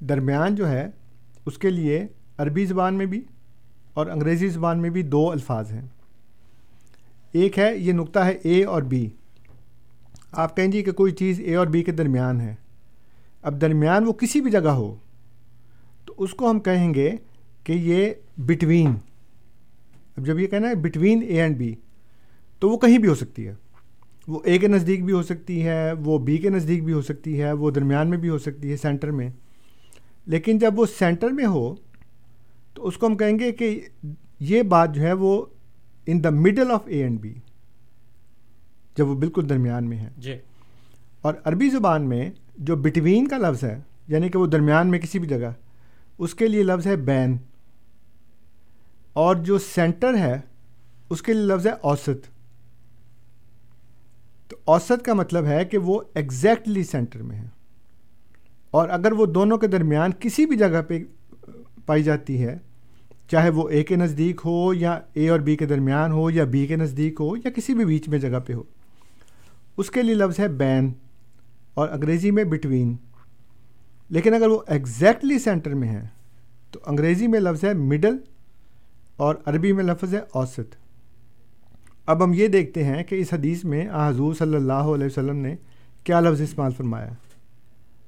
درمیان 0.00 0.54
جو 0.54 0.68
ہے 0.68 0.90
اس 1.46 1.58
کے 1.58 1.70
لیے 1.70 2.06
عربی 2.38 2.64
زبان 2.64 2.94
میں 2.94 3.06
بھی 3.06 3.22
اور 3.94 4.06
انگریزی 4.06 4.48
زبان 4.48 4.78
میں 4.78 4.90
بھی 4.90 5.02
دو 5.02 5.30
الفاظ 5.30 5.72
ہیں۔ 5.72 5.82
ایک 7.32 7.58
ہے 7.58 7.76
یہ 7.76 7.92
نقطہ 7.92 8.18
ہے 8.18 8.30
اے 8.30 8.64
اور 8.64 8.82
بی 8.82 9.10
آپ 10.32 10.56
کہیں 10.56 10.68
جی 10.68 10.82
کہ 10.82 10.92
کوئی 10.92 11.12
چیز 11.12 11.40
اے 11.40 11.54
اور 11.54 11.66
بی 11.66 11.82
کے 11.82 11.92
درمیان 11.92 12.40
ہے۔ 12.40 12.54
اب 13.42 13.60
درمیان 13.60 14.04
وہ 14.04 14.12
کسی 14.12 14.40
بھی 14.40 14.50
جگہ 14.50 14.68
ہو 14.68 14.94
تو 16.04 16.14
اس 16.16 16.30
کو 16.30 16.50
ہم 16.50 16.60
کہیں 16.60 16.94
گے 16.94 17.12
کہ 17.64 17.72
یہ 17.72 18.10
بٹوین 18.36 18.94
اب 20.16 20.26
جب 20.26 20.38
یہ 20.38 20.46
کہنا 20.46 20.68
ہے 20.68 20.74
بٹوین 20.74 21.22
اے 21.22 21.40
اینڈ 21.40 21.56
بی 21.56 21.74
تو 22.58 22.70
وہ 22.70 22.78
کہیں 22.78 22.98
بھی 22.98 23.08
ہو 23.08 23.14
سکتی 23.14 23.46
ہے۔ 23.46 23.54
وہ 24.28 24.40
اے 24.44 24.58
کے 24.58 24.68
نزدیک 24.68 25.04
بھی 25.04 25.12
ہو 25.12 25.22
سکتی 25.22 25.66
ہے 25.66 25.92
وہ 25.92 26.18
بی 26.18 26.38
کے 26.38 26.50
نزدیک 26.50 26.84
بھی 26.84 26.92
ہو 26.92 27.02
سکتی 27.02 27.42
ہے 27.42 27.52
وہ 27.52 27.70
درمیان 27.70 28.10
میں 28.10 28.18
بھی 28.18 28.28
ہو 28.28 28.38
سکتی 28.38 28.70
ہے 28.70 28.76
سینٹر 28.76 29.10
میں۔ 29.10 29.30
لیکن 30.26 30.58
جب 30.58 30.78
وہ 30.78 30.86
سینٹر 30.98 31.28
میں 31.28 31.46
ہو 31.46 31.74
تو 32.74 32.86
اس 32.86 32.96
کو 32.96 33.06
ہم 33.06 33.16
کہیں 33.16 33.38
گے 33.38 33.52
کہ 33.52 33.80
یہ 34.40 34.62
بات 34.62 34.94
جو 34.94 35.02
ہے 35.02 35.12
وہ 35.12 35.46
in 36.06 36.24
the 36.24 36.30
middle 36.30 36.70
of 36.70 36.80
A 36.86 37.02
and 37.02 37.20
B 37.20 37.34
جب 38.96 39.08
وہ 39.08 39.14
بالکل 39.14 39.48
درمیان 39.48 39.88
میں 39.88 39.98
ہے۔ 39.98 40.08
جی۔ 40.16 40.34
اور 41.22 41.34
عربی 41.44 41.70
زبان 41.70 42.02
میں 42.02 42.30
جو 42.56 42.76
بٹوین 42.76 43.28
کا 43.28 43.38
لفظ 43.38 43.64
ہے 43.64 43.80
یعنی 44.08 44.28
کہ 44.28 44.38
وہ 44.38 44.46
درمیان 44.46 44.88
میں 44.88 44.98
کسی 44.98 45.18
بھی 45.18 45.28
جگہ 45.28 45.52
اس 46.18 46.34
کے 46.34 46.48
لیے 46.48 46.62
لفظ 46.62 46.86
ہے 46.86 46.96
بین۔ 46.96 47.36
اور 49.16 49.36
جو 49.36 49.58
سینٹر 49.58 50.16
ہے، 50.16 50.40
اس 51.10 51.22
کے 51.22 51.32
لیے 51.32 51.42
لفظ 51.42 51.66
ہے 51.66 51.72
اوسط۔ 51.80 52.26
تو 54.48 54.56
اوسط 54.64 55.02
کا 55.02 55.14
مطلب 55.14 55.46
ہے 55.46 55.64
کہ 55.64 55.78
وہ 55.78 56.00
ایگزیکٹلی 56.14 56.84
سینٹر 56.84 57.22
میں 57.22 57.36
ہے۔ 57.36 57.48
اور 58.70 58.88
اگر 58.88 59.12
وہ 59.12 59.26
دونوں 59.26 59.58
کے 59.58 59.66
درمیان 59.66 60.10
کسی 60.20 60.46
بھی 60.46 60.56
جگہ 60.56 60.82
پہ 60.82 60.98
پائی 61.86 62.02
جاتی 62.02 62.42
ہے، 62.42 62.56
چاہے 63.30 63.50
وہ 63.50 63.68
اے 63.68 63.82
کے 63.82 63.96
نزدیک 63.96 64.40
ہو 64.44 64.74
یا 64.74 64.98
اے 65.12 65.28
اور 65.28 65.40
بی 65.40 65.56
کے 65.56 65.66
درمیان 65.66 66.12
ہو 66.12 66.30
یا 66.30 66.44
بی 66.44 66.66
کے 66.66 66.76
نزدیک 66.76 67.20
ہو 67.20 67.36
یا 67.36 67.50
کسی 67.50 67.74
بھی 67.74 67.84
بیچ 67.84 68.08
میں 68.08 68.18
جگہ 68.18 68.38
پہ 68.46 68.52
ہو، 68.52 68.62
اس 69.76 69.90
کے 69.90 70.02
لیے 70.02 70.14
لفظ 70.14 70.40
ہے 70.40 70.48
بین، 70.48 70.92
اور 71.74 71.88
انگریزی 71.88 72.30
میں 72.30 72.44
بٹوین 72.44 72.96
لیکن 74.10 74.34
اگر 74.34 74.48
وہ 74.48 74.58
ایگزیکٹلی 74.66 75.38
سینٹر 75.38 75.74
میں 75.74 75.88
ہے، 75.88 76.06
تو 76.70 76.80
انگریزی 76.86 77.26
میں 77.26 77.40
لفظ 77.40 77.64
ہے 77.64 77.74
مڈل 77.74 78.16
اور 79.16 79.34
عربی 79.46 79.72
میں 79.72 79.84
لفظ 79.84 80.14
ہے 80.14 80.20
اوسط۔ 80.32 80.74
اب 82.06 82.24
ہم 82.24 82.32
یہ 82.34 82.48
دیکھتے 82.48 82.84
ہیں 82.84 83.04
کہ 83.04 83.14
اس 83.14 83.34
حدیث 83.34 83.64
میں 83.64 83.88
حضور 84.08 84.34
صلی 84.34 84.56
اللہ 84.56 84.72
علیہ 84.72 85.06
وسلم 85.06 85.36
نے 85.36 85.56
کیا 86.04 86.20
لفظ 86.20 86.40
استعمال 86.40 86.72
فرمایا۔ 86.72 87.08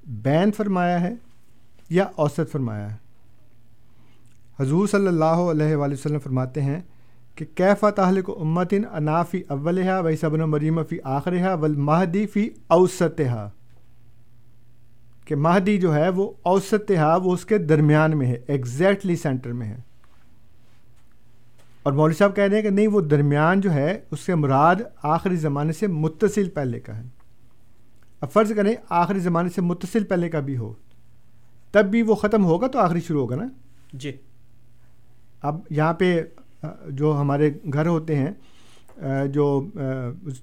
بین 0.07 0.53
فرمایا 0.53 1.01
ہے 1.01 1.15
یا 1.91 2.05
اوسط 2.17 2.53
فرمایا 2.53 2.93
ہے؟ 2.93 2.97
حضور 4.61 4.87
صلی 4.87 5.07
اللہ 5.07 5.25
علیہ 5.25 5.77
وآلہ 5.77 5.95
وسلم 5.95 6.19
فرماتے 6.19 6.63
ہیں 6.63 6.81
کہ 7.35 7.45
کیف 7.55 7.85
تاہل 7.97 8.21
کو 8.21 8.41
امتن 8.41 8.83
انافی 8.93 9.43
اولحا 9.49 10.01
وی 10.01 10.17
صبن 10.17 10.41
مریم 10.41 10.83
فی 10.83 10.99
آخرہ 11.05 11.57
ول 11.57 11.75
مہدی 11.77 12.27
فی 12.27 12.49
اوسطہ 12.69 13.51
کہ 15.25 15.37
مہدی 15.37 15.79
جو 15.79 15.95
ہے 15.95 16.09
وہ 16.09 16.33
اوسطہ 16.43 17.19
وہ 17.25 17.35
اس 17.35 17.45
کے 17.45 17.59
درمیان 17.59 18.19
میں 18.19 18.27
ہے 18.27 18.37
ایگزیکٹلی 18.47 19.17
سینٹر 19.17 19.53
میں 19.53 19.67
ہے۔ 19.67 19.88
اور 21.89 21.97
مولوی 21.97 22.15
صاحب 22.15 22.37
کہہ 22.37 22.45
رہے 22.45 22.57
ہیں 22.57 22.63
کہ 22.63 22.71
نہیں 22.71 22.87
وہ 22.87 23.01
درمیان 23.01 23.61
جو 23.61 23.73
ہے 23.73 24.01
اس 24.11 24.21
سے 24.21 24.35
مراد 24.35 24.77
آخری 25.03 25.37
زمانے 25.37 25.73
سے 25.73 25.87
متصل 25.87 26.49
پہلے 26.49 26.81
کا 26.81 26.97
ہے۔ 26.97 27.03
اب 28.21 28.33
فرض 28.33 28.53
کریں 28.57 28.75
آخری 28.89 29.19
زمانے 29.19 29.49
سے 29.49 29.61
متصل 29.61 30.05
پہلے 30.05 30.29
کا 30.29 30.41
بھی 30.41 30.57
ہو 30.57 30.73
تب 31.73 31.85
بھی 31.85 32.03
وہ 32.03 32.15
ختم 32.15 32.45
ہوگا 32.45 32.67
تو 32.67 32.79
آخری 32.79 33.01
شروع 33.01 33.21
ہوگا 33.21 33.37
نا؟ 33.37 33.47
جی۔ 33.93 34.13
اب 35.43 35.61
یہاں 35.71 35.95
پہ 35.95 36.23
جو 36.89 37.21
ہمارے 37.21 37.51
گھر 37.73 37.87
ہوتے 37.87 38.17
ہیں 38.17 38.31
جو 39.29 39.67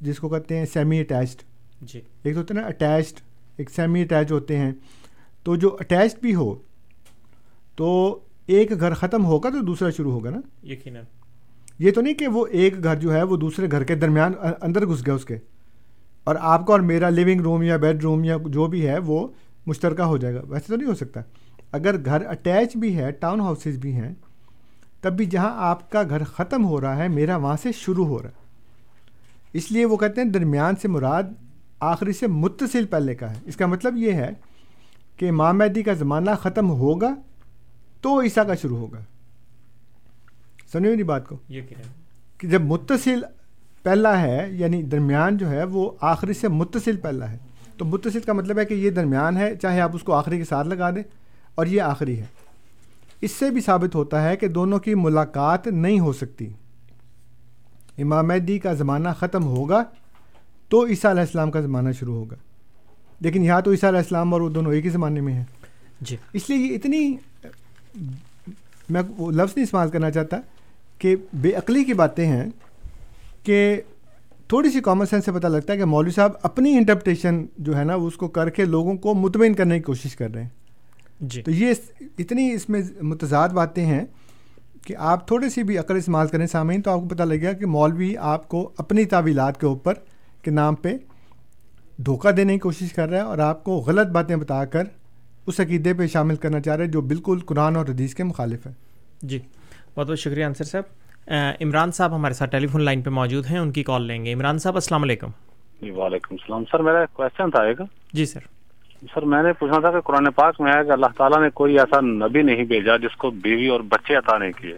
جس 0.02 0.20
کو 0.20 0.30
کہتے 0.30 0.58
ہیں 0.58 0.66
سیمی 0.66 1.00
اٹیچڈ۔ 1.00 1.42
جی۔ 1.82 2.02
ایک 2.24 2.36
تو 2.36 2.42
ہوتا 2.42 2.56
ہے 2.56 2.62
نا 2.62 2.68
اٹیچڈ 2.68 3.20
ایک 3.58 3.70
سیمی 3.70 4.02
اٹیچ 4.02 4.32
ہوتے 4.32 4.58
ہیں۔ 4.58 4.72
تو 5.44 5.56
جو 5.56 5.78
اٹیچڈ 5.80 6.20
بھی 6.22 6.36
ہو 6.36 6.56
تو 7.76 8.20
ایک 8.46 8.80
گھر 8.80 8.94
ختم 8.94 9.26
ہوگا 9.26 9.50
تو 9.50 9.62
دوسرا 9.62 9.90
شروع 9.90 10.12
ہوگا 10.12 10.30
نا؟ 10.30 10.40
یقیناً۔ 10.64 11.04
یہ 11.80 11.92
تو 11.92 12.02
نہیں 12.02 12.14
کہ 12.14 12.28
وہ 12.28 12.48
ایک 12.48 12.84
گھر 12.84 12.96
جو 12.96 13.14
ہے 13.14 13.24
وہ 13.24 13.38
دوسرے 13.38 13.72
گھر 13.72 13.84
کے 13.84 13.96
درمیان 13.96 14.32
اندر 14.62 14.86
گھس 14.86 15.06
گیا 15.06 15.14
اس 15.14 15.26
کے۔ 15.26 15.38
اور 16.24 16.36
آپ 16.40 16.66
کا 16.66 16.74
اور 16.74 16.80
میرا 16.80 17.10
لیونگ 17.10 17.42
روم 17.42 17.64
یا 17.64 17.78
بیڈ 17.78 18.04
روم 18.04 18.24
یا 18.24 18.38
جو 18.46 18.68
بھی 18.68 18.88
ہے 18.88 18.98
وہ 19.00 19.28
مشترکہ 19.66 20.02
ہو 20.02 20.18
جائے 20.18 20.36
گا۔ 20.36 20.42
ویسے 20.48 20.66
تو 20.68 20.76
نہیں 20.76 20.90
ہو 20.90 20.96
سکتا۔ 20.96 21.22
اگر 21.72 21.96
گھر 22.06 22.26
اٹیچ 22.26 22.78
بھی 22.78 22.98
ہے 22.98 23.12
ٹاؤن 23.12 23.40
ہاؤسز 23.40 23.78
بھی 23.78 23.94
ہیں، 23.94 24.14
تب 25.02 25.14
بھی 25.14 25.26
جہاں 25.26 25.52
آپ 25.56 25.92
کا 25.92 26.04
گھر 26.10 26.24
ختم 26.24 26.66
ہو 26.66 26.82
رہا 26.82 26.98
ہے، 26.98 27.08
میرا 27.08 27.36
وہاں 27.36 27.56
سے 27.64 27.72
شروع 27.72 28.06
ہو 28.06 28.22
رہا 28.22 28.30
ہے۔ 28.30 28.46
اس 29.54 29.72
لیے 29.72 29.86
وہ 29.86 29.98
کہتے 29.98 30.22
ہیں 30.22 30.30
درمیان 30.30 30.74
سے 30.82 30.88
مراد 30.88 31.24
آخری 31.80 32.14
سے 32.14 32.28
متصل 32.28 32.86
پہلے 32.86 33.16
کا 33.16 33.30
ہے۔ 33.30 33.36
اس 33.46 33.56
کا 33.56 33.66
مطلب 33.66 33.98
یہ 33.98 34.12
ہے 34.12 34.30
کہ 35.18 35.32
مامدی 35.32 35.84
کا 35.84 35.94
زمانہ 35.94 36.32
ختم 36.40 36.70
ہوگا 36.70 37.16
تو 38.02 38.22
عیسیٰ 38.22 38.48
کا 38.48 38.56
شروع 38.56 38.78
ہوگا۔ 38.78 38.98
سنیے 40.76 40.92
میری 40.92 41.04
بات 41.04 41.28
کو؟ 41.28 41.38
یہ 41.50 41.62
کہ 42.38 42.48
جب 42.48 42.62
متصل 42.62 43.24
پہلا 43.84 44.22
ہے 44.22 44.48
یعنی 44.52 44.84
درمیان 44.84 45.38
جو 45.38 45.50
ہے 45.50 45.64
وہ 45.64 45.92
آخری 46.02 46.34
سے 46.34 46.48
متصل 46.48 46.98
پہلا 46.98 47.32
ہے۔ 47.32 47.38
تو 47.78 47.86
متصل 47.86 48.20
کا 48.20 48.34
مطلب 48.34 48.60
ہے 48.60 48.66
کہ 48.66 48.74
یہ 48.74 48.90
درمیان 48.90 49.38
ہے 49.38 49.56
چاہے 49.56 49.82
آپ 49.82 49.96
اس 49.96 50.04
کو 50.04 50.14
آخری 50.14 50.38
کے 50.38 50.46
ساتھ 50.46 50.68
لگا 50.68 50.90
دیں 50.90 51.04
اور 51.56 51.66
یہ 51.66 51.82
آخری 51.82 52.20
ہے۔ 52.20 52.26
اس 53.22 53.32
سے 53.32 53.50
بھی 53.50 53.62
ثابت 53.62 53.96
ہوتا 53.96 54.30
ہے 54.30 54.38
کہ 54.38 54.48
دونوں 54.48 54.80
کی 54.80 54.96
ملاقات 54.96 55.68
نہیں 55.68 56.00
ہو 56.00 56.14
سکتی۔ 56.14 56.48
امام 57.98 58.28
مہدی 58.28 58.60
کا 58.60 58.74
زمانہ 58.74 59.10
ختم 59.20 59.44
ہوگا 59.44 59.84
تو 60.70 60.86
عیسیٰ 60.86 61.12
علیہ 61.12 61.22
السلام 61.22 61.52
کا 61.52 61.62
زمانہ 61.62 61.92
شروع 61.92 62.16
ہوگا۔ 62.16 62.36
لیکن 63.20 63.44
یہاں 63.44 63.62
تو 63.62 63.72
عیسیٰ 63.72 63.90
علیہ 63.90 64.00
السلام 64.00 64.34
اور 64.34 64.42
وہ 64.42 64.50
دونوں 64.50 64.74
ایک 64.74 64.86
ہی 64.86 64.90
زمانے 64.90 65.22
میں 65.22 65.34
ہیں۔ 65.34 65.46
جی۔ 66.02 66.18
اس 66.34 66.50
لیے 66.50 66.68
یہ 66.68 66.76
اتنی 66.76 67.16
میں 68.90 69.02
وہ 69.18 69.32
لفظ 69.32 69.54
نہیں 69.56 69.64
استعمال 69.64 69.90
کرنا 69.90 70.12
چاہتا۔ 70.12 70.38
کہ 71.00 71.16
بے 71.34 71.54
عقلی 71.54 71.84
کی 71.84 71.94
باتیں 71.94 72.26
ہیں 72.26 72.50
کہ 73.44 73.82
تھوڑی 74.48 74.70
سی 74.70 74.80
کامن 74.80 75.06
سینس 75.06 75.26
سے 75.26 75.32
پتہ 75.32 75.48
لگتا 75.48 75.74
ہے 75.74 75.78
کہ 75.78 75.86
مولوی 75.86 76.12
صاحب 76.12 76.32
اپنی 76.44 76.78
انٹرپٹیشن 76.78 77.46
جو 77.58 77.78
ہے 77.78 77.84
نا 77.84 77.96
وہ 77.96 78.08
اس 78.08 78.16
کو 78.16 78.28
کر 78.28 78.50
کے 78.50 78.66
لوگوں 78.66 78.98
کو 78.98 79.14
مطمئن 79.14 79.54
کرنے 79.54 79.78
کی 79.78 79.84
کوشش 79.84 80.16
کر 80.16 80.34
رہے 80.34 80.42
ہیں۔ 80.42 80.50
جی۔ 81.22 81.42
تو 81.42 81.52
یہ 81.52 81.74
اتنی 82.20 82.52
اس 82.52 82.70
میں 82.70 82.82
متضاد 83.02 83.50
باتیں 83.50 83.86
ہیں 83.86 84.06
کہ 84.82 84.96
آپ 84.98 85.28
تھوڑی 85.28 85.50
سی 85.50 85.64
بھی 85.64 85.78
عقل 85.78 85.96
استعمال 85.96 86.28
کریں 86.28 86.48
سامعین 86.48 86.82
تو 86.82 86.92
آپ 86.92 87.00
کو 87.00 87.08
پتہ 87.08 87.24
لگے 87.24 87.44
گا 87.44 87.54
کہ 87.54 87.66
مولوی 87.66 88.18
آپ 88.18 88.48
کو 88.48 88.70
اپنی 88.78 89.06
تعویلات 89.06 89.60
کے 89.60 89.66
اوپر 89.66 89.94
کے 90.42 90.52
نام 90.52 90.76
پہ 90.76 90.94
دھوکہ 91.98 92.32
دینے 92.32 92.54
کی 92.54 92.60
کوشش 92.60 92.94
کر 92.94 93.10
رہا 93.10 93.18
ہے 93.18 93.24
اور 93.24 93.38
آپ 93.38 93.64
کو 93.64 93.76
غلط 93.78 94.08
باتیں 94.08 94.36
بتا 94.36 94.66
کر 94.66 94.84
اس 95.48 95.60
عقیدے 95.60 95.94
پہ 95.94 96.08
شامل 96.08 96.36
کرنا 96.36 96.60
چاہ 96.60 96.76
رہے 96.76 96.88
جو 96.88 97.02
بالکل 97.02 97.40
قرآن 97.40 97.76
اور 97.76 97.86
حدیث 97.86 98.14
کے 98.16 98.24
مخالف 98.24 98.68
ہے 98.68 98.72
جی۔ 99.22 99.40
بہت 99.98 100.08
بہت 100.08 100.20
شکریہ 100.20 100.46
انصر 100.46 100.64
صاحب۔ 100.64 100.84
عمران 101.62 101.92
صاحب 101.92 102.16
ہمارے 102.16 102.34
ساتھ 102.34 102.52
ٹیلی 102.52 102.68
فون 102.68 102.82
لائن 102.82 103.02
پہ 103.02 103.10
موجود 103.10 103.46
ہیں 103.46 103.58
ان 103.58 103.72
کی 103.72 103.84
کال 103.84 104.02
لیں 104.02 104.26
گے۔ 104.26 104.34
عمران 104.34 104.60
صاحب 104.60 104.76
السلام 104.76 105.04
علیکم۔ 105.04 105.28
جی 105.82 105.90
وعلیکم 105.90 106.28
السلام۔ 106.32 106.64
سر 106.72 106.80
میرا 106.80 107.06
کوشچن 107.14 107.52
تھا 107.52 107.64
ایک۔ 107.64 107.78
جی 108.14 108.26
سر۔ 108.26 108.40
سر 109.14 109.22
میں 109.22 109.44
نے 109.44 109.54
پوچھنا 109.54 109.80
تھا 109.80 109.92
کہ 109.92 110.00
قرآن 110.00 110.32
پاک 110.32 110.62
میں 110.62 110.74
ہے 110.74 110.86
کہ 110.86 110.92
اللہ 110.92 111.06
تعالیٰ 111.18 111.42
نے 111.42 111.50
کوئی 111.50 111.80
ایسا 111.80 112.02
نبی 112.02 112.42
نہیں 112.42 112.64
بھیجا 112.64 112.98
جس 112.98 113.16
کو 113.18 113.30
بیوی 113.30 113.68
اور 113.68 113.80
بچے 113.80 114.16
عطا 114.16 114.38
نہیں 114.38 114.52
کیے۔ 114.52 114.78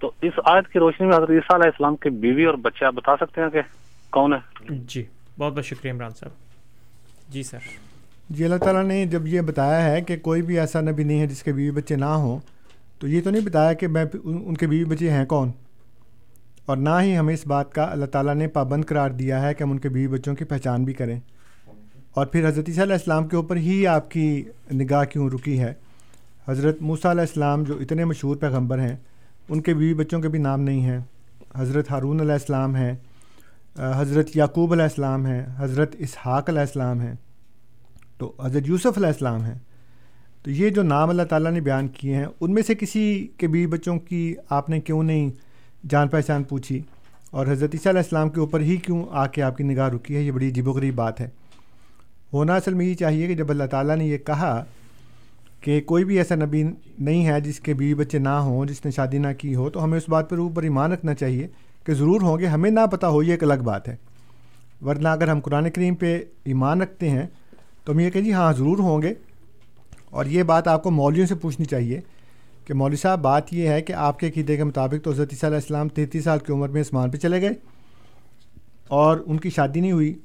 تو 0.00 0.10
اس 0.22 0.32
آیت 0.44 0.68
کی 0.68 0.78
روشنی 0.78 1.06
میں 1.06 1.16
حضرت 1.16 1.30
عیسیٰ 1.30 1.54
علیہ 1.54 1.66
السلام 1.66 1.96
کے 1.96 2.10
بیوی 2.10 2.44
اور 2.44 2.54
بچے 2.54 2.84
آپ 2.84 2.92
بتا 2.92 3.16
سکتے 3.16 3.40
ہیں 3.40 3.50
کہ 3.50 3.60
کون 4.10 4.32
ہے؟ 4.32 4.38
جی 4.70 5.04
بہت 5.38 5.52
بہت 5.52 5.64
شکریہ 5.64 5.92
عمران 5.92 6.10
صاحب۔ 6.10 6.32
جی 7.28 7.42
سر۔ 7.42 7.58
جی 8.30 8.44
اللہ 8.44 8.56
تعالیٰ 8.56 8.84
نے 8.84 9.06
جب 9.06 9.26
یہ 9.26 9.40
بتایا 9.40 9.90
ہے 9.90 10.00
کہ 10.00 10.16
کوئی 10.16 10.42
بھی 10.42 10.58
ایسا 10.58 10.80
نبی 10.80 11.04
نہیں 11.04 11.20
ہے 11.20 11.26
جس 11.26 11.42
کے 11.42 11.52
بیوی 11.52 11.70
بچے 11.70 11.96
نہ 11.96 12.04
ہوں 12.04 12.38
تو 13.04 13.08
یہ 13.08 13.20
تو 13.20 13.30
نہیں 13.30 13.44
بتایا 13.44 13.72
کہ 13.72 13.88
میں 13.88 14.04
ان 14.24 14.56
کے 14.56 14.66
بیوی 14.66 14.84
بچے 14.84 15.10
ہیں 15.10 15.24
کون؟ 15.24 15.50
اور 16.66 16.76
نہ 16.76 16.88
ہی 17.02 17.16
ہمیں 17.16 17.34
اس 17.34 17.46
بات 17.46 17.72
کا 17.72 17.82
اللہ 17.82 18.04
تعالیٰ 18.04 18.34
نے 18.34 18.48
پابند 18.48 18.84
قرار 18.84 19.10
دیا 19.10 19.42
ہے 19.42 19.54
کہ 19.54 19.62
ہم 19.62 19.70
ان 19.70 19.78
کے 19.78 19.88
بیوی 19.88 20.18
بچوں 20.18 20.34
کی 20.34 20.44
پہچان 20.44 20.84
بھی 20.84 20.92
کریں۔ 20.92 21.20
اور 22.14 22.26
پھر 22.26 22.48
حضرت 22.48 22.64
عیسیٰ 22.68 22.82
علیہ 22.82 22.92
السلام 22.92 23.28
کے 23.28 23.36
اوپر 23.36 23.56
ہی 23.56 23.86
آپ 23.86 24.10
کی 24.10 24.44
نگاہ 24.74 25.04
کیوں 25.04 25.30
رکی 25.30 25.60
ہے؟ 25.60 25.74
حضرت 26.48 26.82
موسیٰ 26.82 27.10
علیہ 27.10 27.20
السلام 27.20 27.62
جو 27.62 27.78
اتنے 27.80 28.04
مشہور 28.04 28.36
پیغمبر 28.36 28.78
ہیں، 28.78 28.96
ان 29.48 29.60
کے 29.60 29.74
بیوی 29.74 29.94
بچوں 29.94 30.20
کے 30.20 30.28
بھی 30.28 30.38
نام 30.38 30.60
نہیں 30.60 30.80
ہیں۔ 30.80 30.98
حضرت 31.54 31.90
ہارون 31.90 32.20
علیہ 32.20 32.32
السلام 32.32 32.76
ہیں 32.76 32.92
حضرت 33.78 34.36
یعقوب 34.36 34.72
علیہ 34.72 34.84
السلام 34.84 35.26
ہیں، 35.26 35.46
حضرت 35.56 35.96
اسحاق 35.98 36.48
علیہ 36.48 36.60
السلام 36.60 37.00
ہیں۔ 37.00 37.14
تو 38.18 38.32
حضرت 38.44 38.62
یوسف 38.66 38.96
علیہ 38.96 39.06
السلام 39.06 39.44
ہیں۔ 39.44 39.58
تو 40.44 40.50
یہ 40.50 40.70
جو 40.70 40.82
نام 40.82 41.10
اللہ 41.10 41.22
تعالیٰ 41.22 41.52
نے 41.52 41.60
بیان 41.60 41.88
کیے 41.88 42.16
ہیں، 42.16 42.26
ان 42.40 42.54
میں 42.54 42.62
سے 42.62 42.74
کسی 42.74 43.28
کے 43.36 43.46
بیوی 43.46 43.66
بچوں 43.66 43.98
کی 43.98 44.34
آپ 44.50 44.70
نے 44.70 44.80
کیوں 44.80 45.02
نہیں 45.02 45.30
جان 45.90 46.08
پہچان 46.08 46.42
پوچھی؟ 46.42 46.80
اور 47.30 47.46
حضرت 47.46 47.70
عیسیٰ 47.74 47.92
علیہ 47.92 48.00
السلام 48.00 48.28
کے 48.28 48.40
اوپر 48.40 48.60
ہی 48.60 48.76
کیوں 48.76 49.04
آ 49.10 49.26
کے 49.26 49.42
آپ 49.42 49.56
کی 49.56 49.64
نگاہ 49.64 49.88
رکی 49.88 50.16
ہے؟ 50.16 50.20
یہ 50.20 50.30
بڑی 50.30 50.48
عجیب 50.48 50.68
و 50.68 50.72
غریب 50.72 50.94
بات 50.94 51.20
ہے۔ 51.20 51.28
ہونا 52.32 52.54
اصل 52.54 52.74
میں 52.74 52.86
یہ 52.86 52.94
چاہیے 52.94 53.26
کہ 53.26 53.34
جب 53.34 53.50
اللہ 53.50 53.64
تعالیٰ 53.64 53.96
نے 53.96 54.04
یہ 54.04 54.18
کہا 54.18 54.64
کہ 55.60 55.80
کوئی 55.80 56.04
بھی 56.04 56.18
ایسا 56.18 56.34
نبی 56.34 56.62
نہیں 56.98 57.26
ہے 57.26 57.40
جس 57.40 57.60
کے 57.60 57.74
بیوی 57.74 57.94
بچے 57.94 58.18
نہ 58.18 58.28
ہوں، 58.28 58.66
جس 58.66 58.84
نے 58.84 58.90
شادی 58.90 59.18
نہ 59.18 59.26
کی 59.38 59.54
ہو، 59.54 59.70
تو 59.70 59.84
ہمیں 59.84 59.98
اس 59.98 60.08
بات 60.08 60.30
پر 60.30 60.38
اوپر 60.38 60.62
ایمان 60.62 60.92
رکھنا 60.92 61.14
چاہیے 61.14 61.46
کہ 61.84 61.94
ضرور 61.94 62.20
ہوں 62.20 62.38
گے۔ 62.38 62.46
ہمیں 62.46 62.70
نہ 62.70 62.86
پتہ 62.92 63.06
ہو، 63.06 63.22
یہ 63.22 63.30
ایک 63.30 63.42
الگ 63.42 63.62
بات 63.64 63.88
ہے۔ 63.88 63.96
ورنہ 64.84 65.08
اگر 65.08 65.28
ہم 65.28 65.40
قرآن 65.40 65.70
کریم 65.70 65.94
پہ 65.94 66.22
ایمان 66.44 66.82
رکھتے 66.82 67.10
ہیں، 67.10 67.26
تو 67.84 67.92
ہم 67.92 68.00
یہ 68.00 68.10
کہیں 68.10 68.22
جی 68.22 68.32
ہاں 68.32 68.52
ضرور 68.52 68.78
ہوں 68.78 69.02
گے۔ 69.02 69.14
اور 70.14 70.26
یہ 70.26 70.42
بات 70.42 70.68
آپ 70.68 70.82
کو 70.82 70.90
مولویوں 70.90 71.26
سے 71.26 71.34
پوچھنی 71.34 71.64
چاہیے 71.64 72.00
کہ 72.64 72.74
مولوی 72.74 72.96
صاحب، 72.96 73.22
بات 73.22 73.54
یہ 73.54 73.68
ہے 73.68 73.82
کہ 73.82 73.92
آپ 73.92 74.18
کے 74.18 74.28
عقیدے 74.28 74.56
کے 74.56 74.64
مطابق 74.64 75.04
تو 75.04 75.10
حضرت 75.10 75.44
علیہ 75.44 75.54
السلام 75.54 75.88
تینتیس 75.88 76.24
سال 76.24 76.38
کی 76.38 76.52
عمر 76.52 76.68
میں 76.68 76.80
اسمان 76.80 77.10
پہ 77.10 77.16
چلے 77.16 77.40
گئے 77.40 77.50
اور 78.88 79.22
ان 79.26 79.38
کی 79.38 79.50
شادی 79.50 79.80
نہیں 79.80 79.92
ہوئی، 79.92 80.18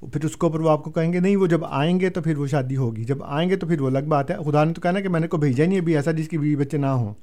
پھر 0.00 0.24
اس 0.24 0.36
کے 0.36 0.46
اوپر 0.46 0.60
وہ 0.60 0.70
آپ 0.70 0.84
کو 0.84 0.90
کہیں 0.90 1.12
گے 1.12 1.20
نہیں، 1.20 1.36
وہ 1.36 1.46
جب 1.46 1.64
آئیں 1.64 2.00
گے 2.00 2.10
تو 2.10 2.22
پھر 2.22 2.38
وہ 2.38 2.46
شادی 2.46 2.76
ہوگی، 2.76 3.04
جب 3.04 3.24
آئیں 3.24 3.50
گے 3.50 3.56
تو 3.56 3.66
پھر 3.66 3.80
وہ 3.80 3.86
الگ 3.86 4.08
بات 4.08 4.30
ہے۔ 4.30 4.36
خدا 4.44 4.64
نے 4.64 4.72
تو 4.72 4.80
کہنا 4.80 5.00
کہ 5.00 5.08
میں 5.08 5.20
نے 5.20 5.26
کو 5.26 5.36
بھیجا 5.36 5.66
نہیں، 5.66 5.80
ابھی 5.80 5.96
ایسا 5.96 6.10
جس 6.10 6.28
کی 6.28 6.38
بیوی 6.38 6.64
بچے 6.64 6.76
نہ 6.76 6.86
ہوں۔ 6.86 7.14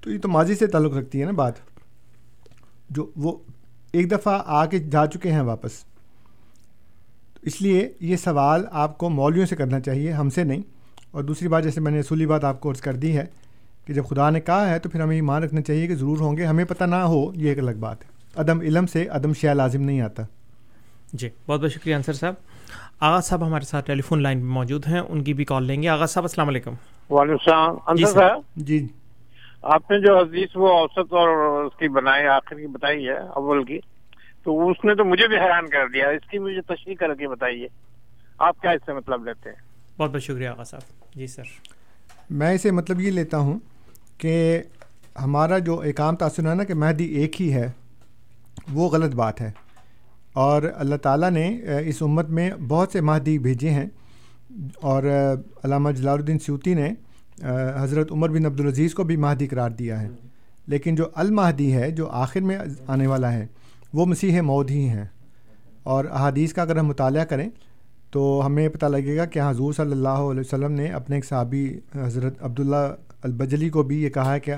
تو 0.00 0.10
یہ 0.10 0.18
تو 0.18 0.28
ماضی 0.28 0.54
سے 0.54 0.66
تعلق 0.66 0.94
رکھتی 0.94 1.20
ہے 1.20 1.26
نا 1.26 1.32
بات۔ 1.32 1.54
جو 2.90 3.10
وہ 3.16 3.36
ایک 3.92 4.10
دفعہ 4.10 4.42
آ 4.46 4.66
کے 4.66 4.78
جا 4.78 5.06
چکے 5.06 5.32
ہیں 5.32 5.40
واپس۔ 5.40 5.89
اس 7.42 7.62
لیے 7.62 7.92
یہ 8.00 8.16
سوال 8.16 8.64
آپ 8.70 8.98
کو 8.98 9.10
مولویوں 9.10 9.46
سے 9.46 9.56
کرنا 9.56 9.80
چاہیے 9.80 10.12
ہم 10.12 10.30
سے 10.30 10.44
نہیں۔ 10.44 10.62
اور 11.10 11.22
دوسری 11.22 11.48
بات 11.48 11.64
جیسے 11.64 11.80
میں 11.80 11.92
نے 11.92 11.98
اصولی 11.98 12.26
بات 12.26 12.44
آپ 12.44 12.60
کو 12.60 12.70
عرض 12.70 12.80
کر 12.80 12.92
دی 12.92 13.16
ہے 13.16 13.24
کہ 13.86 13.94
جب 13.94 14.04
خدا 14.04 14.30
نے 14.30 14.40
کہا 14.40 14.70
ہے 14.70 14.78
تو 14.78 14.88
پھر 14.88 15.00
ہمیں 15.00 15.16
یہ 15.16 15.22
مان 15.22 15.42
رکھنا 15.42 15.60
چاہیے 15.60 15.86
کہ 15.86 15.94
ضرور 15.94 16.18
ہوں 16.18 16.36
گے۔ 16.36 16.44
ہمیں 16.44 16.64
پتہ 16.64 16.84
نہ 16.84 16.94
ہو 16.94 17.32
یہ 17.34 17.48
ایک 17.48 17.58
الگ 17.58 17.70
بات 17.80 18.02
ہے۔ 18.02 18.08
عدم 18.36 18.60
علم 18.60 18.86
سے 18.86 19.08
عدم 19.08 19.32
شیا 19.32 19.54
لازم 19.54 19.82
نہیں 19.82 20.00
آتا۔ 20.00 20.22
جی 21.12 21.28
بہت 21.46 21.60
بہت 21.60 21.72
شکریہ 21.72 21.94
انصر 21.94 22.12
صاحب۔ 22.12 22.34
آغاز 23.00 23.24
صاحب 23.24 23.46
ہمارے 23.46 23.64
ساتھ 23.64 23.86
ٹیلی 23.86 24.02
فون 24.02 24.22
لائن 24.22 24.40
پہ 24.40 24.44
موجود 24.44 24.86
ہیں 24.86 25.00
ان 25.00 25.24
کی 25.24 25.34
بھی 25.34 25.44
کال 25.44 25.64
لیں 25.64 25.82
گے۔ 25.82 25.88
آغاز 25.88 26.10
صاحب 26.10 26.24
السلام 26.24 26.48
علیکم۔ 26.48 26.72
وعلیکم 27.10 27.32
السلام۔ 27.32 27.96
جی 27.96 28.04
انصر۔ 28.04 28.18
صاحب 28.18 28.40
جی۔ 28.56 28.86
آپ 29.62 29.90
نے 29.90 29.98
جو 30.00 30.18
حدیث 30.18 30.48
وہ 30.54 30.68
اوسط 30.68 31.12
اور 31.12 31.28
اس 31.64 31.78
کی 31.78 31.88
بنائی 31.88 32.26
آخر 32.26 32.54
کی 32.56 32.66
بتائی 32.66 33.08
ہے 33.08 33.18
اول 33.18 33.64
کی۔ 33.64 33.78
تو 34.44 34.70
اس 34.70 34.84
نے 34.84 34.94
تو 34.94 35.04
مجھے 35.04 35.28
بھی 35.28 35.36
حیران 35.36 35.68
کر 35.68 35.88
دیا۔ 35.88 36.08
اس 36.08 36.30
کی 36.30 36.38
مجھے 36.38 36.60
تشریح 36.60 36.94
کر 36.94 37.14
کے 37.14 37.28
بتائیے۔ 37.28 37.68
آپ 38.38 38.60
کیا 38.60 38.70
اس 38.70 38.80
سے 38.86 38.92
مطلب 38.92 39.24
لیتے 39.24 39.48
ہیں؟ 39.48 39.56
بہت 39.98 40.10
بہت 40.10 40.22
شکریہ 40.22 40.48
آغاز 40.48 40.68
صاحب۔ 40.68 41.14
جی 41.14 41.26
سر۔ 41.26 41.42
میں 42.30 42.54
اسے 42.54 42.70
مطلب 42.70 43.00
یہ 43.00 43.10
لیتا 43.10 43.38
ہوں 43.38 43.58
کہ 44.18 44.62
ہمارا 45.24 45.58
جو 45.58 45.80
ایک 45.80 46.00
عام 46.00 46.16
تاثر 46.16 46.50
ہے 46.50 46.54
نا 46.54 46.64
کہ 46.64 46.74
مہدی 46.74 47.04
ایک 47.04 47.42
ہی 47.42 47.52
ہے 47.52 47.70
وہ 48.72 48.88
غلط 48.88 49.14
بات 49.14 49.40
ہے۔ 49.40 49.50
اور 50.32 50.62
اللہ 50.74 50.96
تعالیٰ 50.96 51.30
نے 51.30 51.60
اس 51.86 52.02
امت 52.02 52.28
میں 52.28 52.50
بہت 52.68 52.92
سے 52.92 53.00
مہدی 53.00 53.38
بھیجے 53.38 53.70
ہیں۔ 53.70 53.86
اور 54.76 55.02
علامہ 55.64 55.90
جلال 55.90 56.18
الدین 56.18 56.38
سیوتی 56.38 56.74
نے 56.74 56.92
حضرت 57.80 58.12
عمر 58.12 58.28
بن 58.28 58.46
عبدالعزیز 58.46 58.94
کو 58.94 59.04
بھی 59.04 59.16
مہدی 59.16 59.46
قرار 59.46 59.70
دیا 59.70 60.00
ہے۔ 60.00 60.08
لیکن 60.66 60.94
جو 60.94 61.04
المہدی 61.14 61.74
ہے 61.74 61.90
جو 61.90 62.08
آخر 62.10 62.40
میں 62.40 62.58
آنے 62.86 63.06
والا 63.06 63.32
ہے 63.32 63.46
وہ 63.92 64.06
مسیح 64.06 64.40
مود 64.40 64.70
ہی 64.70 64.88
ہیں۔ 64.88 65.04
اور 65.82 66.04
احادیث 66.04 66.52
کا 66.52 66.62
اگر 66.62 66.76
ہم 66.76 66.86
مطالعہ 66.86 67.24
کریں 67.24 67.48
تو 68.10 68.42
ہمیں 68.46 68.68
پتہ 68.68 68.86
لگے 68.86 69.16
گا 69.16 69.24
کہ 69.24 69.40
حضور 69.48 69.72
صلی 69.72 69.92
اللہ 69.92 70.08
علیہ 70.08 70.40
وسلم 70.40 70.72
نے 70.72 70.86
اپنے 70.86 71.16
ایک 71.16 71.24
صحابی، 71.24 71.78
حضرت 71.94 72.42
عبداللہ 72.42 72.94
البجلی 73.22 73.68
کو 73.68 73.82
بھی 73.82 74.02
یہ 74.02 74.08
کہا 74.08 74.34
ہے 74.34 74.40
کہ 74.40 74.54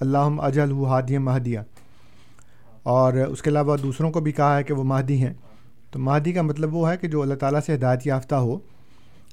اللہ 0.00 0.18
اجل 0.18 0.72
ہادی 0.72 1.18
مہدیہ 1.18 1.58
اور 2.82 3.12
اس 3.12 3.42
کے 3.42 3.50
علاوہ 3.50 3.76
دوسروں 3.76 4.10
کو 4.10 4.20
بھی 4.20 4.32
کہا 4.32 4.56
ہے 4.56 4.62
کہ 4.62 4.74
وہ 4.74 4.84
مہدی 4.84 5.24
ہیں۔ 5.24 5.32
تو 5.90 5.98
مہدی 5.98 6.32
کا 6.32 6.42
مطلب 6.42 6.74
وہ 6.74 6.90
ہے 6.90 6.96
کہ 6.96 7.08
جو 7.08 7.22
اللہ 7.22 7.34
تعالیٰ 7.34 7.60
سے 7.66 7.74
ہدایت 7.74 8.06
یافتہ 8.06 8.34
ہو۔ 8.34 8.58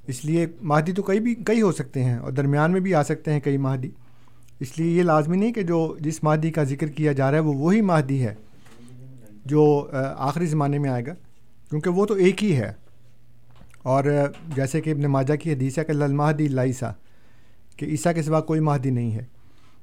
اس 0.07 0.26
لیے 0.26 0.45
مہدی 0.61 0.91
تو 0.91 1.03
کئی 1.03 1.19
بھی، 1.19 1.36
کئی 1.36 1.61
ہو 1.61 1.71
سکتے 1.71 2.03
ہیں 2.03 2.17
اور 2.17 2.32
درمیان 2.32 2.71
میں 2.71 2.80
بھی 2.80 2.95
آ 2.95 3.03
سکتے 3.03 3.34
ہیں 3.34 3.39
کئی 3.39 3.57
مہدی۔ 3.57 3.89
اس 4.59 4.80
لیے 4.80 4.97
یہ 4.97 5.03
لازمی 5.03 5.38
نہیں 5.38 5.53
کہ 5.53 5.61
جو 5.61 5.95
جس 5.99 6.23
مہدی 6.23 6.51
کا 6.51 6.63
ذکر 6.63 6.88
کیا 6.88 7.11
جا 7.11 7.28
رہا 7.32 7.38
ہے 7.38 7.43
وہ 7.43 7.53
وہی 7.53 7.82
مہدی 7.82 8.26
ہے۔ 8.26 8.36
جو 9.45 9.89
آخری 10.17 10.45
زمانے 10.45 10.79
میں 10.79 10.89
آئے 10.89 11.05
گا، 11.05 11.13
کیونکہ 11.69 11.89
وہ 11.89 12.05
تو 12.05 12.13
ایک 12.13 12.43
ہی 12.43 12.55
ہے۔ 12.55 12.73
اور 13.83 14.03
جیسے 14.55 14.81
کہ 14.81 14.89
ابن 14.89 15.01
ماجہ 15.01 15.35
کی 15.35 15.53
حدیث 15.53 15.79
ہے 15.79 15.83
کہ 15.83 15.93
للمہدی 15.93 16.47
عیسیٰ 16.59 16.91
کہ 17.77 17.85
عیسیٰ 17.85 18.13
کے 18.13 18.21
سوا 18.21 18.41
کوئی 18.41 18.59
مہدی 18.59 18.89
نہیں 18.89 19.11
ہے۔ 19.11 19.25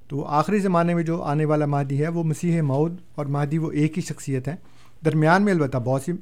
تو 0.09 0.25
آخری 0.25 0.59
زمانے 0.59 0.95
میں 0.95 1.03
جو 1.03 1.23
آنے 1.23 1.45
والا 1.45 1.67
مہدی 1.67 2.03
ہے، 2.03 2.09
وہ 2.09 2.25
مسیح 2.25 2.63
مود 2.63 2.97
اور 3.15 3.27
مہدی 3.27 3.59
وہ 3.59 3.73
ایک 3.73 3.97
ہی 3.97 4.03
شخصیت 4.03 4.49
ہیں 4.49 4.57
درمیان 5.05 5.43
میں 5.43 5.53
البتہ 5.53 5.79
بہت 5.79 6.03
سی 6.03 6.13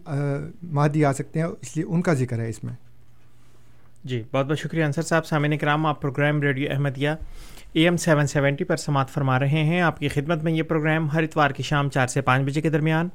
مہدی 0.62 1.04
آ 1.04 1.12
سکتے 1.12 1.38
ہیں، 1.38 1.46
اس 1.46 1.76
لیے 1.76 1.86
ان 1.88 2.02
کا 2.02 2.14
ذکر 2.14 2.38
ہے 2.38 2.48
اس 2.48 2.64
میں۔ 2.64 2.74
جی 4.04 4.22
بہت 4.32 4.46
بہت 4.46 4.58
شکریہ 4.58 4.84
انصر 4.84 5.02
صاحب۔ 5.02 5.26
سامعین 5.26 5.58
کرام، 5.58 5.86
آپ 5.86 6.02
programme 6.02 6.42
radio 6.42 6.68
Ahmadiyya 6.70 7.08
A 7.72 7.82
M 7.82 7.96
seven 7.96 8.26
seventy 8.26 8.64
پر 8.64 8.76
سماعت 8.76 9.10
فرما 9.10 9.38
رہے 9.38 9.64
ہیں۔ 9.64 9.80
آپ 9.80 9.98
کی 9.98 10.08
خدمت 10.08 10.44
میں 10.44 10.52
یہ 10.52 10.62
پروگرام 10.62 11.10
ہر 11.10 11.22
اتوار 11.22 11.50
کی 11.50 11.62
شام 11.62 11.90
چار 11.90 12.06
سے 12.06 12.20
پانچ 12.20 12.42
بجے 12.42 12.60
کے 12.60 12.70
درمیان۔ 12.70 13.08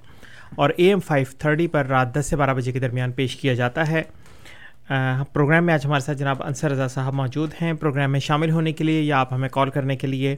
اور 0.56 0.70
اے 0.78 0.88
ایم 0.88 1.00
فائیو 1.00 1.26
تھرٹی 1.40 1.68
پر 1.68 1.86
رات 1.86 2.16
دس 2.16 2.26
سے 2.26 2.36
بارہ 2.36 2.54
بجے 2.54 2.72
کے 2.72 2.80
درمیان 2.80 3.12
پیش 3.12 3.36
کیا 3.36 3.54
جاتا 3.54 3.92
ہے۔ 3.92 4.04
پروگرام 5.34 5.66
میں 5.66 5.74
آج 5.74 5.86
ہمارے 5.86 6.00
ساتھ 6.00 6.18
جناب 6.18 6.44
انصر 6.44 6.72
رضا 6.72 6.88
صاحب 6.88 7.14
موجود 7.14 7.52
ہیں۔ 7.62 7.74
پروگرام 7.74 8.12
میں 8.12 8.20
شامل 8.20 8.52
ہونے 8.52 8.72
کے 8.72 8.84
لیے 8.84 9.02
یا 9.02 9.20
آپ 9.20 9.34
ہمیں 9.34 9.50
کال 9.50 9.70
کرنے 9.70 9.96
کے 9.96 10.08
لیے 10.08 10.36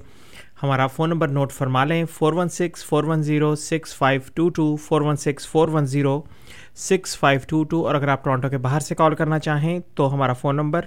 ہمارا 0.64 0.88
فون 0.88 1.10
نمبر 1.10 1.28
نوٹ 1.28 1.52
فرما 1.52 1.86
لیں۔ 1.86 2.06
Four 2.06 2.34
one 2.34 2.50
six, 2.50 2.86
four 2.86 3.04
one 3.04 3.24
zero, 3.24 3.56
six 3.56 3.96
five 3.96 4.22
two 4.34 4.50
two 4.50 4.76
four 4.76 5.02
one 5.02 5.16
six 5.16 5.48
four 5.48 5.68
one 5.68 5.86
zero, 5.86 6.22
six 6.76 7.18
five 7.18 7.40
two 7.48 7.64
two. 7.64 7.88
اور 7.88 7.96
اگر 7.96 8.08
آپ 8.08 8.24
ٹورانٹو 8.24 8.50
کے 8.50 8.58
باہر 8.58 8.80
سے 8.80 8.96
کال 8.96 9.16
کرنا 9.16 9.40
چاہیں 9.40 9.80
تو 9.96 10.14
ہمارا 10.14 10.34
phone 10.34 10.56
number 10.56 10.82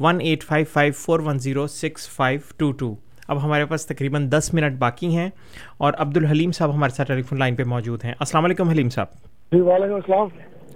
one 0.00 0.20
eight 0.20 0.44
five 0.44 0.66
five, 0.72 0.92
four 0.96 1.20
one 1.20 1.38
zero, 1.38 1.66
six 1.66 2.08
five 2.08 2.40
two 2.56 2.72
two. 2.72 2.94
اب 3.28 3.44
ہمارے 3.44 3.64
پاس 3.64 3.86
تقریباً 3.86 4.30
دس 4.30 4.54
منٹ 4.54 4.78
باقی 4.78 5.16
ہیں 5.16 5.30
اور 5.78 5.92
عبد 5.98 6.16
الحلیم 6.16 6.52
صاحب 6.52 6.74
ہمارے 6.74 6.96
ساتھ 6.96 7.08
ٹیلی 7.08 7.22
فون 7.22 7.38
لائن 7.38 7.56
پہ 7.56 7.62
موجود 7.64 8.04
ہیں۔ 8.04 8.12
السلام 8.20 8.44
علیکم 8.44 8.68
حلیم 8.68 8.88
صاحب۔ 8.88 9.06
جی 9.52 9.60
وعلیکم 9.60 9.94
السلام۔ 9.94 10.28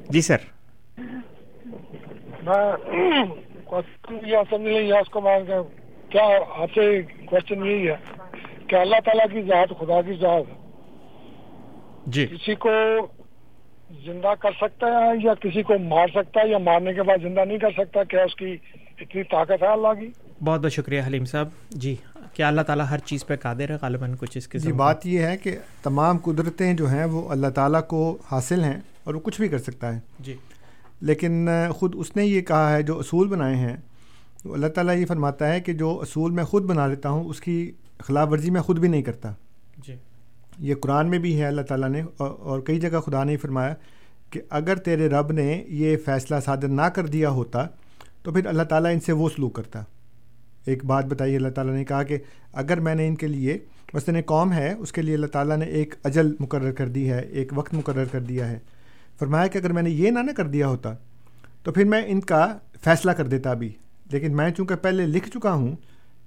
جی 0.09 0.20
سر۔ 0.20 0.36
میں 2.42 2.72
کیا 6.11 6.22
آپ 6.57 6.68
سے 6.74 7.03
کوشچن 7.24 7.66
یہی 7.66 7.88
ہے 7.88 7.96
کہ 8.66 8.76
اللہ 8.76 8.96
تعالیٰ 9.05 9.26
کی 9.32 9.42
ذات 9.42 9.68
خدا 9.68 10.03
کی 10.03 10.12
ذات 10.20 10.42
جی۔ 12.07 12.26
کسی 12.26 12.55
کو 12.55 12.70
زندہ 14.05 14.34
کر 14.40 14.50
سکتا 14.61 14.86
ہے 14.86 15.11
یا 15.22 15.34
کسی 15.34 15.62
کو 15.62 15.78
مار 15.78 16.09
سکتا 16.14 16.40
ہے 16.40 16.48
یا 16.48 16.59
مارنے 16.59 16.92
کے 16.92 17.03
بعد 17.03 17.18
زندہ 17.22 17.44
نہیں 17.44 17.59
کر 17.59 17.70
سکتا 17.70 18.05
کیا 18.05 18.22
اس 18.22 18.34
کی 18.34 18.57
اتنی 19.00 19.22
طاقت 19.22 19.62
ہے 19.62 19.66
اللہ 19.66 20.00
کی؟ 20.00 20.09
بہت 20.44 20.61
بہت 20.61 20.72
شکریہ 20.72 21.03
حلیم 21.07 21.24
صاحب۔ 21.24 21.48
جی۔ 21.70 21.96
کیا 22.33 22.49
اللہ 22.49 22.61
تعالیٰ 22.61 22.87
ہر 22.91 22.99
چیز 22.99 23.26
پہ 23.26 23.37
قادر 23.37 23.70
ہے؟ 23.70 23.76
غالباً 23.83 24.14
کچھ 24.18 24.39
اس 24.39 24.49
کے 24.49 24.59
جی 24.59 24.72
بات 24.72 25.07
یہ 25.07 25.20
ہے 25.20 25.37
کہ 25.37 25.57
تمام 25.83 26.18
قدرتیں 26.18 26.74
جو 26.74 26.89
ہیں 26.91 27.05
وہ 27.05 27.28
اللہ 27.28 27.47
تعالیٰ 27.47 27.87
کو 27.87 28.18
حاصل 28.30 28.64
ہیں 28.64 28.80
اور 29.05 29.14
وہ 29.14 29.20
کچھ 29.20 29.41
بھی 29.41 29.49
کر 29.49 29.59
سکتا 29.59 29.95
ہے۔ 29.95 30.01
جی۔ 30.20 30.37
لیکن 31.01 31.49
خود 31.70 31.95
اس 31.99 32.16
نے 32.16 32.26
یہ 32.26 32.41
کہا 32.41 32.72
ہے 32.72 32.83
جو 32.83 32.99
اصول 32.99 33.28
بنائے 33.28 33.57
ہیں 33.57 33.76
تو 34.43 34.55
اللہ 34.55 34.66
تعالیٰ 34.66 34.97
یہ 34.97 35.07
فرماتا 35.07 35.53
ہے 35.53 35.61
کہ 35.61 35.72
جو 35.72 35.99
اصول 36.03 36.30
میں 36.30 36.45
خود 36.45 36.62
بنا 36.62 36.87
لیتا 36.87 37.09
ہوں 37.09 37.24
اس 37.24 37.41
کی 37.41 37.72
خلاف 37.99 38.28
ورزی 38.30 38.51
میں 38.51 38.61
خود 38.61 38.78
بھی 38.78 38.89
نہیں 38.89 39.03
کرتا۔ 39.03 39.33
جی۔ 39.87 39.95
یہ 40.59 40.74
قرآن 40.74 41.11
میں 41.11 41.18
بھی 41.18 41.41
ہے 41.41 41.47
اللہ 41.47 41.62
تعالیٰ 41.62 41.89
نے 41.89 42.03
اور 42.18 42.61
کئی 42.61 42.80
جگہ 42.80 43.01
خدا 43.01 43.24
نے 43.24 43.37
فرمایا 43.37 43.74
کہ 44.30 44.41
اگر 44.51 44.76
تیرے 44.76 45.09
رب 45.09 45.33
نے 45.33 45.64
یہ 45.68 45.97
فیصلہ 46.05 46.37
صادر 46.45 46.68
نہ 46.68 46.83
کر 46.83 47.07
دیا 47.07 47.30
ہوتا 47.30 47.66
تو 48.22 48.33
پھر 48.33 48.47
اللہ 48.47 48.62
تعالیٰ 48.62 48.93
ان 48.93 49.01
سے 49.01 49.12
وہ 49.12 49.28
سلوک 49.28 49.55
کرتا۔ 49.55 49.83
ایک 50.66 50.84
بات 50.84 51.04
بتائی 51.04 51.36
اللہ 51.36 51.48
تعالیٰ 51.48 51.74
نے 51.74 51.84
کہا 51.84 52.02
کہ 52.02 52.18
اگر 52.52 52.80
میں 52.80 52.94
نے 52.94 53.08
ان 53.08 53.14
کے 53.14 53.26
لیے 53.26 53.58
مثلاً 53.94 54.22
قوم 54.26 54.52
ہے، 54.52 54.74
اس 54.78 54.92
کے 54.92 55.02
لیے 55.02 55.14
اللہ 55.14 55.26
تعالیٰ 55.26 55.56
نے 55.56 55.64
ایک 55.64 55.94
اجل 56.04 56.34
مقرر 56.40 56.72
کر 56.72 56.88
دی 56.88 57.10
ہے، 57.10 57.20
ایک 57.20 57.52
وقت 57.54 57.74
مقرر 57.74 58.04
کر 58.04 58.20
دیا 58.20 58.48
ہے۔ 58.48 58.58
فرمایا 59.18 59.46
کہ 59.46 59.58
اگر 59.58 59.72
میں 59.72 59.82
نے 59.82 59.90
یہ 59.90 60.10
نہ 60.10 60.18
نہ 60.18 60.30
کر 60.30 60.46
دیا 60.46 60.68
ہوتا، 60.68 60.94
تو 61.62 61.72
پھر 61.72 61.84
میں 61.84 62.02
ان 62.06 62.20
کا 62.20 62.58
فیصلہ 62.84 63.10
کر 63.10 63.26
دیتا 63.26 63.50
ابھی 63.50 63.72
لیکن 64.12 64.36
میں 64.36 64.50
چونکہ 64.50 64.74
پہلے 64.74 65.06
لکھ 65.06 65.30
چکا 65.30 65.52
ہوں 65.52 65.76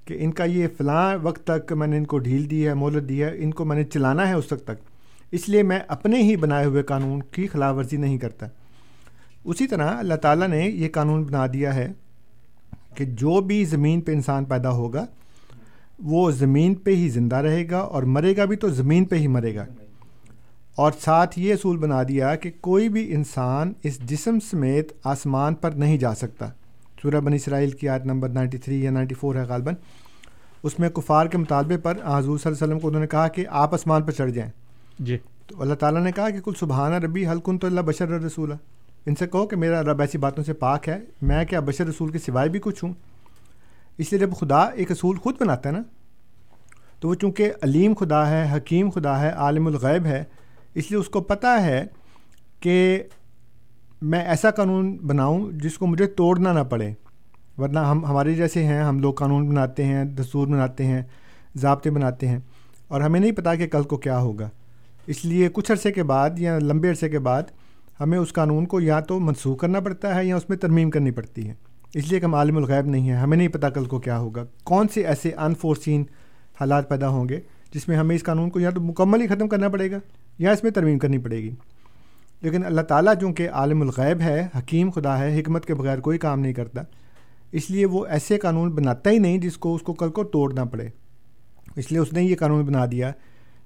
کہ 0.05 0.17
ان 0.19 0.31
کا 0.31 0.43
یہ 0.43 0.67
فلاں 0.77 1.17
وقت 1.21 1.47
تک 1.47 1.73
میں 1.73 1.87
نے 1.87 1.97
ان 1.97 2.05
کو 2.05 2.17
ڈھیل 2.17 2.49
دی 2.49 2.67
ہے، 2.67 2.73
مہلت 2.73 3.09
دی 3.09 3.23
ہے، 3.23 3.31
ان 3.37 3.51
کو 3.51 3.65
میں 3.65 3.75
نے 3.75 3.83
چلانا 3.83 4.27
ہے 4.27 4.33
اس 4.33 4.51
وقت 4.51 4.63
تک۔ 4.63 4.89
اس 5.31 5.49
لیے 5.49 5.63
میں 5.63 5.79
اپنے 5.87 6.23
ہی 6.23 6.35
بنائے 6.35 6.65
ہوئے 6.65 6.83
قانون 6.83 7.21
کی 7.21 7.47
خلاف 7.47 7.75
ورزی 7.75 7.97
نہیں 7.97 8.17
کرتا۔ 8.17 8.47
اسی 9.43 9.67
طرح 9.67 9.97
اللہ 9.97 10.13
تعالیٰ 10.13 10.47
نے 10.47 10.61
یہ 10.61 10.89
قانون 10.89 11.23
بنا 11.23 11.47
دیا 11.53 11.75
ہے 11.75 11.91
کہ 12.95 13.05
جو 13.05 13.41
بھی 13.41 13.65
زمین 13.65 14.01
پہ 14.01 14.11
انسان 14.11 14.45
پیدا 14.45 14.69
ہوگا 14.69 15.05
وہ 16.03 16.31
زمین 16.31 16.75
پہ 16.75 16.95
ہی 16.95 17.09
زندہ 17.09 17.35
رہے 17.35 17.69
گا 17.69 17.77
اور 17.77 18.03
مرے 18.03 18.37
گا 18.37 18.45
بھی 18.45 18.55
تو 18.55 18.69
زمین 18.69 19.05
پہ 19.05 19.15
ہی 19.15 19.27
مرے 19.27 19.55
گا۔ 19.55 19.65
اور 20.75 20.91
ساتھ 21.01 21.39
یہ 21.39 21.53
اصول 21.53 21.77
بنا 21.77 22.03
دیا 22.03 22.35
کہ 22.35 22.51
کوئی 22.61 22.89
بھی 22.89 23.13
انسان 23.13 23.73
اس 23.83 23.99
جسم 23.99 24.37
سمیت 24.49 24.93
آسمان 25.03 25.55
پر 25.55 25.71
نہیں 25.71 25.97
جا 25.97 26.15
سکتا۔ 26.15 26.47
سورہ 27.01 27.19
بن 27.19 27.33
اسرائیل 27.33 27.71
کی 27.71 27.89
آیت 27.89 28.05
نمبر 28.05 28.29
نائنٹی 28.29 28.57
تھری 28.57 28.83
یا 28.83 28.91
نائنٹی 28.91 29.15
فور 29.15 29.35
ہے 29.35 29.41
غالباً۔ 29.41 29.73
اس 30.63 30.79
میں 30.79 30.89
کفار 30.89 31.25
کے 31.25 31.37
مطالبے 31.37 31.77
پر 31.77 31.91
حضور 31.91 32.37
صلی 32.37 32.49
اللہ 32.49 32.57
علیہ 32.57 32.67
وسلم 32.67 32.79
کو 32.79 32.87
انہوں 32.87 33.01
نے 33.01 33.07
کہا 33.07 33.27
کہ 33.27 33.45
آپ 33.49 33.73
آسمان 33.73 34.03
پر 34.03 34.11
چڑھ 34.11 34.31
جائیں۔ 34.31 34.51
جی۔ 34.99 35.17
تو 35.47 35.61
اللہ 35.61 35.73
تعالیٰ 35.73 36.03
نے 36.03 36.11
کہا 36.11 36.29
کہ 36.29 36.39
کل 36.39 36.51
سبحانہ 36.59 36.95
ربی 36.95 37.27
حلقن 37.27 37.57
تو 37.57 37.67
اللہ 37.67 37.81
بشر 37.81 38.07
رسول 38.07 38.51
ان 39.05 39.15
سے 39.15 39.27
کہو 39.27 39.45
کہ 39.47 39.55
میرا 39.55 39.81
رب 39.83 40.01
ایسی 40.01 40.17
باتوں 40.17 40.43
سے 40.43 40.53
پاک 40.53 40.87
ہے، 40.89 40.97
میں 41.21 41.43
کیا 41.45 41.59
بشر 41.59 41.87
رسول 41.87 42.11
کے 42.11 42.19
سوائے 42.19 42.49
بھی 42.49 42.59
کچھ 42.59 42.83
ہوں؟ 42.83 42.93
اس 43.97 44.11
لیے 44.11 44.19
جب 44.19 44.31
خدا 44.39 44.61
ایک 44.63 44.91
اصول 44.91 45.17
خود 45.17 45.35
بناتا 45.39 45.69
ہے 45.69 45.73
نا، 45.73 45.81
تو 46.99 47.09
وہ 47.09 47.15
چونکہ 47.15 47.51
علیم 47.61 47.93
خدا 47.93 48.29
ہے، 48.29 48.47
حکیم 48.55 48.89
خدا 48.89 49.19
ہے، 49.19 49.29
عالم 49.29 49.67
الغیب 49.67 50.05
ہے، 50.05 50.23
اس 50.73 50.89
لیے 50.91 50.99
اس 50.99 51.09
کو 51.09 51.21
پتہ 51.21 51.59
ہے 51.61 51.85
کہ 52.59 53.03
میں 54.01 54.21
ایسا 54.21 54.51
قانون 54.51 54.95
بناؤں 54.97 55.51
جس 55.53 55.77
کو 55.77 55.87
مجھے 55.87 56.07
توڑنا 56.07 56.53
نہ 56.53 56.63
پڑے۔ 56.69 56.93
ورنہ 57.57 57.79
ہم 57.79 58.05
ہمارے 58.05 58.33
جیسے 58.33 58.63
ہیں، 58.63 58.81
ہم 58.81 58.99
لوگ 58.99 59.13
قانون 59.13 59.47
بناتے 59.49 59.83
ہیں، 59.83 60.03
دستور 60.05 60.47
بناتے 60.47 60.85
ہیں، 60.85 61.01
ضابطے 61.55 61.89
بناتے 61.89 62.27
ہیں، 62.27 62.39
اور 62.87 63.01
ہمیں 63.01 63.19
نہیں 63.19 63.31
پتہ 63.31 63.55
کہ 63.57 63.67
کل 63.67 63.83
کو 63.83 63.97
کیا 63.97 64.19
ہوگا۔ 64.19 64.49
اس 65.07 65.23
لیے 65.25 65.49
کچھ 65.53 65.71
عرصے 65.71 65.91
کے 65.91 66.03
بعد 66.03 66.39
یا 66.39 66.57
لمبے 66.59 66.89
عرصے 66.89 67.09
کے 67.09 67.19
بعد 67.19 67.43
ہمیں 67.99 68.17
اس 68.17 68.33
قانون 68.33 68.65
کو 68.65 68.81
یا 68.81 68.99
تو 68.99 69.19
منسوخ 69.19 69.59
کرنا 69.59 69.79
پڑتا 69.79 70.15
ہے 70.15 70.25
یا 70.25 70.35
اس 70.35 70.49
میں 70.49 70.57
ترمیم 70.57 70.89
کرنی 70.89 71.11
پڑتی 71.11 71.49
ہے۔ 71.49 71.53
اس 71.93 72.11
لیے 72.11 72.19
کہ 72.19 72.25
ہم 72.25 72.35
عالم 72.35 72.57
الغیب 72.57 72.85
نہیں 72.85 73.09
ہیں، 73.09 73.17
ہمیں 73.17 73.37
نہیں 73.37 73.47
پتہ 73.47 73.67
کل 73.67 73.85
کو 73.85 73.99
کیا 73.99 74.19
ہوگا۔ 74.19 74.45
کون 74.63 74.87
سے 74.87 75.05
ایسے 75.05 75.31
انفورسین 75.37 76.03
حالات 76.59 76.89
پیدا 76.89 77.07
ہوں 77.07 77.29
گے 77.29 77.39
جس 77.73 77.87
میں 77.87 77.97
ہمیں 77.97 78.15
اس 78.15 78.23
قانون 78.23 78.49
کو 78.49 78.59
یا 78.59 78.69
تو 78.69 78.81
مکمل 78.81 79.21
ہی 79.21 79.27
ختم 79.27 79.47
کرنا 79.47 79.69
پڑے 79.69 79.91
گا 79.91 79.97
یا 80.39 80.51
اس 80.51 80.63
میں 80.63 80.71
ترمیم 80.71 80.99
کرنی 80.99 81.17
پڑے 81.17 81.37
گی۔ 81.37 81.55
لیکن 82.41 82.65
اللہ 82.65 82.81
تعالیٰ 82.81 83.13
چونکہ 83.21 83.49
عالم 83.49 83.81
الغیب 83.81 84.21
ہے، 84.21 84.47
حکیم 84.57 84.89
خدا 84.89 85.19
ہے، 85.19 85.39
حکمت 85.39 85.65
کے 85.65 85.73
بغیر 85.73 85.99
کوئی 85.99 86.17
کام 86.17 86.39
نہیں 86.39 86.53
کرتا، 86.53 86.81
اس 87.51 87.71
لیے 87.71 87.85
وہ 87.85 88.05
ایسے 88.05 88.37
قانون 88.37 88.69
بناتا 88.69 89.09
ہی 89.09 89.19
نہیں 89.19 89.37
جس 89.37 89.57
کو 89.57 89.75
اس 89.75 89.81
کو 89.81 89.93
کل 89.93 90.09
کو 90.09 90.23
توڑنا 90.23 90.65
پڑے۔ 90.65 90.87
اس 91.75 91.91
لیے 91.91 91.99
اس 91.99 92.13
نے 92.13 92.23
یہ 92.23 92.35
قانون 92.35 92.65
بنا 92.65 92.85
دیا 92.85 93.11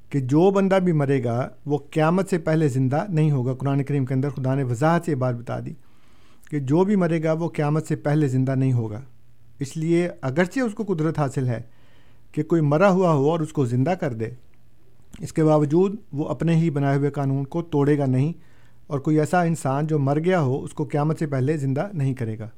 کہ 0.10 0.20
جو 0.20 0.52
بندہ 0.52 0.76
بھی 0.76 0.92
مرے 0.92 1.24
گا، 1.24 1.50
وہ 1.66 1.78
قیامت 1.92 2.30
سے 2.30 2.38
پہلے 2.38 2.68
زندہ 2.68 3.06
نہیں 3.10 3.32
ہوگا۔ 3.32 3.54
قرآن 3.54 3.84
کریم 3.84 4.06
کے 4.06 4.14
اندر 4.14 4.30
خدا 4.30 4.56
نے 4.56 4.64
وضاحت 4.64 5.06
سے 5.06 5.12
یہ 5.12 5.16
بات 5.16 5.36
بتا 5.36 5.60
دی 5.60 5.74
کہ 6.50 6.60
جو 6.60 6.84
بھی 6.84 6.96
مرے 6.96 7.24
گا، 7.24 7.34
وہ 7.34 7.50
قیامت 7.50 7.88
سے 7.88 7.96
پہلے 7.96 8.28
زندہ 8.28 8.56
نہیں 8.56 8.74
ہوگا۔ 8.74 9.02
اس 9.60 9.78
لیے 9.78 10.10
اگرچہ 10.22 10.60
اس 10.60 10.74
کو 10.74 10.84
قدرت 10.84 11.20
حاصل 11.20 11.48
ہے 11.48 11.62
کہ 12.32 12.44
کوئی 12.44 12.62
مرا 12.62 12.90
ہوا 12.90 13.14
ہو 13.14 13.30
اور 13.30 13.40
اس 13.40 13.54
کو 13.54 13.66
زندہ 13.66 13.90
کر 13.90 14.14
دے، 14.14 14.30
اس 15.20 15.34
کے 15.34 15.44
باوجود 15.44 15.96
وہ 16.14 16.28
اپنے 16.28 16.56
ہی 16.56 16.70
بنائے 16.70 16.98
ہوئے 16.98 17.12
قانون 17.12 17.44
کو 17.46 17.62
توڑے 17.62 17.98
گا 17.98 18.06
نہیں 18.06 18.34
اور 18.88 19.00
کوئی 19.00 19.20
ایسا 19.20 19.42
انسان 19.42 19.88
جو 19.88 20.00
مر 20.00 20.20
گیا 20.20 20.42
ہو، 20.42 20.64
اس 20.64 20.74
کو 20.74 20.86
قیامت 20.86 21.20
سے 21.20 21.28
پہلے 21.28 21.58
زندہ 21.58 21.88
نہیں 21.94 22.14
کرے 22.14 22.40
گا۔ 22.40 22.50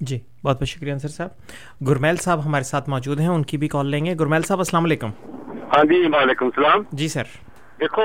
جی 0.00 0.18
بہت 0.44 0.58
بہت 0.58 0.68
شکریہ 0.68 0.92
انصر 0.92 1.08
صاحب۔ 1.08 1.28
گرمیل 1.88 2.16
صاحب 2.16 2.44
ہمارے 2.44 2.64
ساتھ 2.64 2.88
موجود 2.88 3.20
ہیں، 3.20 3.28
ان 3.28 3.42
کی 3.42 3.56
بھی 3.56 3.68
کال 3.68 3.86
لیں 3.86 4.04
گے۔ 4.04 4.14
گرمیل 4.20 4.42
صاحب، 4.42 4.58
السلام 4.58 4.84
علیکم۔ 4.84 5.08
ہاں 5.72 5.84
جی 5.84 6.06
وعلیکم 6.12 6.46
السلام۔ 6.46 6.82
جی 6.92 7.08
سر۔ 7.08 7.22
دیکھو 7.80 8.02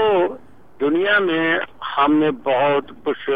دنیا 0.82 1.20
میں 1.20 1.60
ہم 1.98 2.16
نے 2.16 2.32
بہت 2.32 2.92
کچھ 3.04 3.30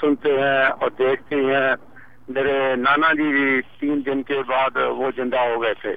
سنتے 0.00 0.32
ہیں 0.32 0.66
اور 0.80 0.90
دیکھتے 0.98 1.36
ہیں۔ 1.36 1.74
میرے 2.28 2.74
نانا 2.76 3.12
جی 3.12 3.22
بھی 3.22 3.60
تین 3.80 4.00
دن 4.06 4.22
کے 4.22 4.42
بعد 4.48 4.76
وہ 4.76 5.10
زندہ 5.16 5.38
ہو 5.38 5.62
گئے 5.62 5.74
تھے۔ 5.74 5.94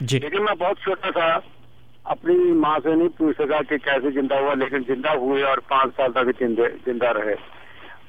جی۔ 0.00 0.18
لیکن 0.18 0.44
میں 0.44 0.54
بہت 0.54 0.78
چھوٹا 0.78 1.10
تھا۔ 1.10 1.38
اپنی 2.04 2.34
ماں 2.52 2.78
سے 2.82 2.94
نہیں 2.94 3.08
پوچھ 3.08 3.36
سکا 3.42 3.58
کہ 3.68 3.78
کیسے 3.78 4.10
زندہ 4.10 4.34
ہوا 4.34 4.54
لیکن 4.54 4.78
زندہ 4.86 5.10
ہوئے 5.10 5.42
اور 5.44 5.58
پانچ 5.58 5.96
سال 5.96 6.12
تک 6.12 6.42
زندہ 6.86 7.06
رہے۔ 7.06 7.34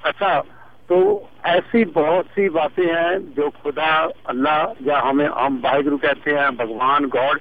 اچھا 0.04 0.42
تو 0.88 1.26
ایسی 1.44 1.86
بہت 1.86 2.26
سی 2.36 2.50
باتیں 2.50 2.86
ہیں 2.86 3.20
جو 3.36 3.50
خدا 3.64 4.06
اللہ 4.24 4.64
یا 4.80 5.02
ہمیں 5.10 5.28
ہم 5.28 5.60
واحگرو 5.64 5.98
کہتے 5.98 6.38
ہیں 6.38 6.50
بھگوان 6.50 7.06
گاڈ۔ 7.14 7.40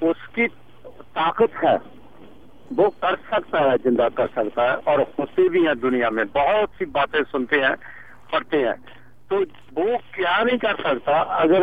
اس 0.00 0.28
کی 0.34 0.46
طاقت 1.14 1.64
ہے۔ 1.64 1.76
وہ 2.76 2.90
کر 3.00 3.14
سکتا 3.30 3.60
ہے، 3.60 3.76
زندہ 3.84 4.08
کر 4.14 4.26
سکتا 4.36 4.72
ہے 4.72 4.76
اور 4.84 4.98
ہوتے 4.98 5.48
بھی 5.48 5.66
ہیں 5.66 5.74
دنیا 5.74 6.08
میں۔ 6.08 6.24
بہت 6.32 6.68
سی 6.78 6.84
باتیں 6.84 7.20
سنتے 7.32 7.60
ہیں، 7.60 7.74
پڑھتے 8.30 8.58
ہیں۔ 8.58 8.72
تو 9.28 9.36
وہ 9.76 9.98
کیا 10.12 10.42
نہیں 10.42 10.58
کر 10.58 10.74
سکتا؟ 10.84 11.12
اگر 11.12 11.62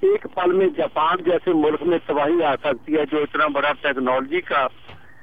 ایک 0.00 0.26
پل 0.34 0.52
میں 0.52 0.66
جاپان 0.76 1.16
جیسے 1.24 1.50
ملک 1.52 1.82
میں 1.82 1.98
تباہی 2.06 2.44
آ 2.44 2.54
سکتی 2.56 2.96
ہے، 2.96 3.06
جو 3.12 3.18
اتنا 3.18 3.46
بڑا 3.46 3.72
ٹیکنالوجی 3.80 4.40
کا 4.40 4.66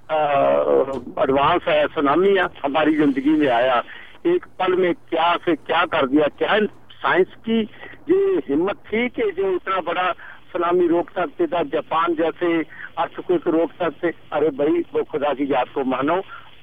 ایڈوانس 0.09 1.67
ہے 1.67 1.83
سونامی 1.93 2.39
ہماری 2.39 2.95
زندگی 2.95 3.29
میں 3.29 3.49
آیا۔ 3.49 3.81
ایک 4.23 4.45
پل 4.57 4.75
میں 4.75 4.93
کیا 5.09 5.35
سے 5.45 5.51
کیا 5.55 5.83
کر 5.91 6.05
دیا؟ 6.05 6.27
کیا 6.37 6.57
سائنس 7.01 7.27
کی 7.43 7.63
جو 8.07 8.39
ہمت 8.49 8.85
تھی 8.89 9.09
کہ 9.09 9.23
جو 9.35 9.47
اتنا 9.47 9.79
بڑا 9.79 10.11
سنامی 10.58 10.88
روک 10.88 11.12
سکتے 11.16 11.47
تھا 11.47 11.58
جاپان 11.72 12.14
جیسے 12.14 12.45
ارتھ 12.97 13.20
کو 13.28 13.51
روک 13.51 13.72
سکتے 13.80 14.08
ارے 14.32 14.49
بھائی 14.49 14.82
وہ 14.93 15.03
خدا 15.12 15.34
کی 15.34 15.43
یاد 15.43 15.74
کو 15.74 15.84
مانو 15.84 16.16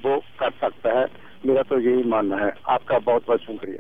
وہ 0.04 0.20
کر 0.36 0.48
سکتا 0.58 0.88
ہے۔ 0.88 1.04
میرا 1.44 1.62
تو 1.62 1.80
یہی 1.80 2.02
ماننا 2.08 2.36
ہے۔ 2.36 2.50
آپ 2.64 2.86
کا 2.86 2.98
بہت 2.98 3.22
بہت 3.26 3.40
شکریہ۔ 3.42 3.78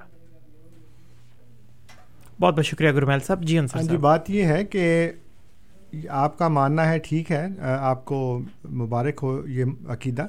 بہت 2.40 2.54
بہت 2.54 2.66
شکریہ 2.66 2.92
گرمیل 2.92 3.20
صاحب۔ 3.20 3.42
جی 3.42 3.58
انصر 3.58 3.78
ہاں 3.78 3.84
جی 3.84 3.96
بات 3.96 4.30
یہ 4.30 4.44
ہے 4.44 4.64
کہ 4.64 5.12
آپ 6.08 6.38
کا 6.38 6.48
ماننا 6.48 6.88
ہے 6.90 6.98
ٹھیک 6.98 7.32
ہے 7.32 7.46
آپ 7.80 8.04
کو 8.04 8.40
مبارک 8.70 9.20
ہو 9.22 9.48
یہ 9.48 9.64
عقیدہ۔ 9.88 10.26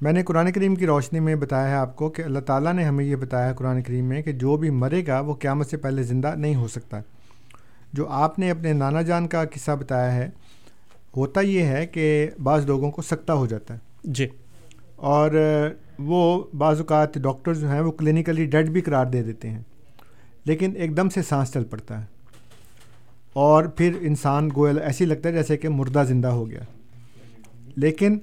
میں 0.00 0.12
نے 0.12 0.22
قرآن 0.22 0.52
کریم 0.52 0.74
کی 0.74 0.86
روشنی 0.86 1.20
میں 1.20 1.34
بتایا 1.36 1.70
ہے 1.70 1.74
آپ 1.74 1.96
کو 1.96 2.08
کہ 2.10 2.22
اللہ 2.22 2.38
تعالیٰ 2.38 2.72
نے 2.72 2.84
ہمیں 2.84 3.04
یہ 3.04 3.16
بتایا 3.16 3.48
ہے 3.48 3.54
قرآن 3.54 3.82
کریم 3.82 4.04
میں 4.04 4.22
کہ 4.22 4.32
جو 4.32 4.56
بھی 4.56 4.70
مرے 4.70 5.06
گا 5.06 5.20
وہ 5.20 5.34
قیامت 5.34 5.66
سے 5.66 5.76
پہلے 5.76 6.02
زندہ 6.02 6.34
نہیں 6.36 6.54
ہو 6.54 6.68
سکتا۔ 6.68 7.00
جو 7.92 8.08
آپ 8.08 8.38
نے 8.38 8.50
اپنے 8.50 8.72
نانا 8.72 9.02
جان 9.02 9.28
کا 9.28 9.44
قصہ 9.44 9.70
بتایا 9.70 10.14
ہے 10.14 10.30
ہوتا 11.16 11.40
یہ 11.40 11.62
ہے 11.62 11.86
کہ 11.86 12.30
بعض 12.42 12.66
لوگوں 12.66 12.90
کو 12.90 13.02
سکتہ 13.02 13.32
ہو 13.32 13.46
جاتا 13.46 13.74
ہے۔ 13.74 13.78
جی۔ 14.04 14.28
اور 14.96 15.30
وہ 15.98 16.44
بعض 16.58 16.78
اوقات 16.78 17.14
ڈاکٹر 17.14 17.54
جو 17.54 17.70
ہیں 17.70 17.80
وہ 17.80 17.90
کلینکلی 17.90 18.46
ڈیڈ 18.46 18.68
بھی 18.70 18.80
قرار 18.80 19.06
دے 19.06 19.22
دیتے 19.22 19.50
ہیں 19.50 19.62
لیکن 20.44 20.72
ایک 20.76 20.96
دم 20.96 21.08
سے 21.08 21.22
سانس 21.22 21.52
چل 21.52 21.64
پڑتا 21.64 22.00
ہے۔ 22.00 22.06
اور 23.32 23.64
پھر 23.64 23.92
انسان 24.00 24.48
گوئل 24.56 24.78
ایسی 24.78 25.04
لگتا 25.04 25.28
ہے 25.28 25.34
جیسے 25.34 25.56
کہ 25.56 25.68
مردہ 25.68 26.04
زندہ 26.08 26.28
ہو 26.28 26.50
گیا۔ 26.50 26.60
لیکن 27.76 28.18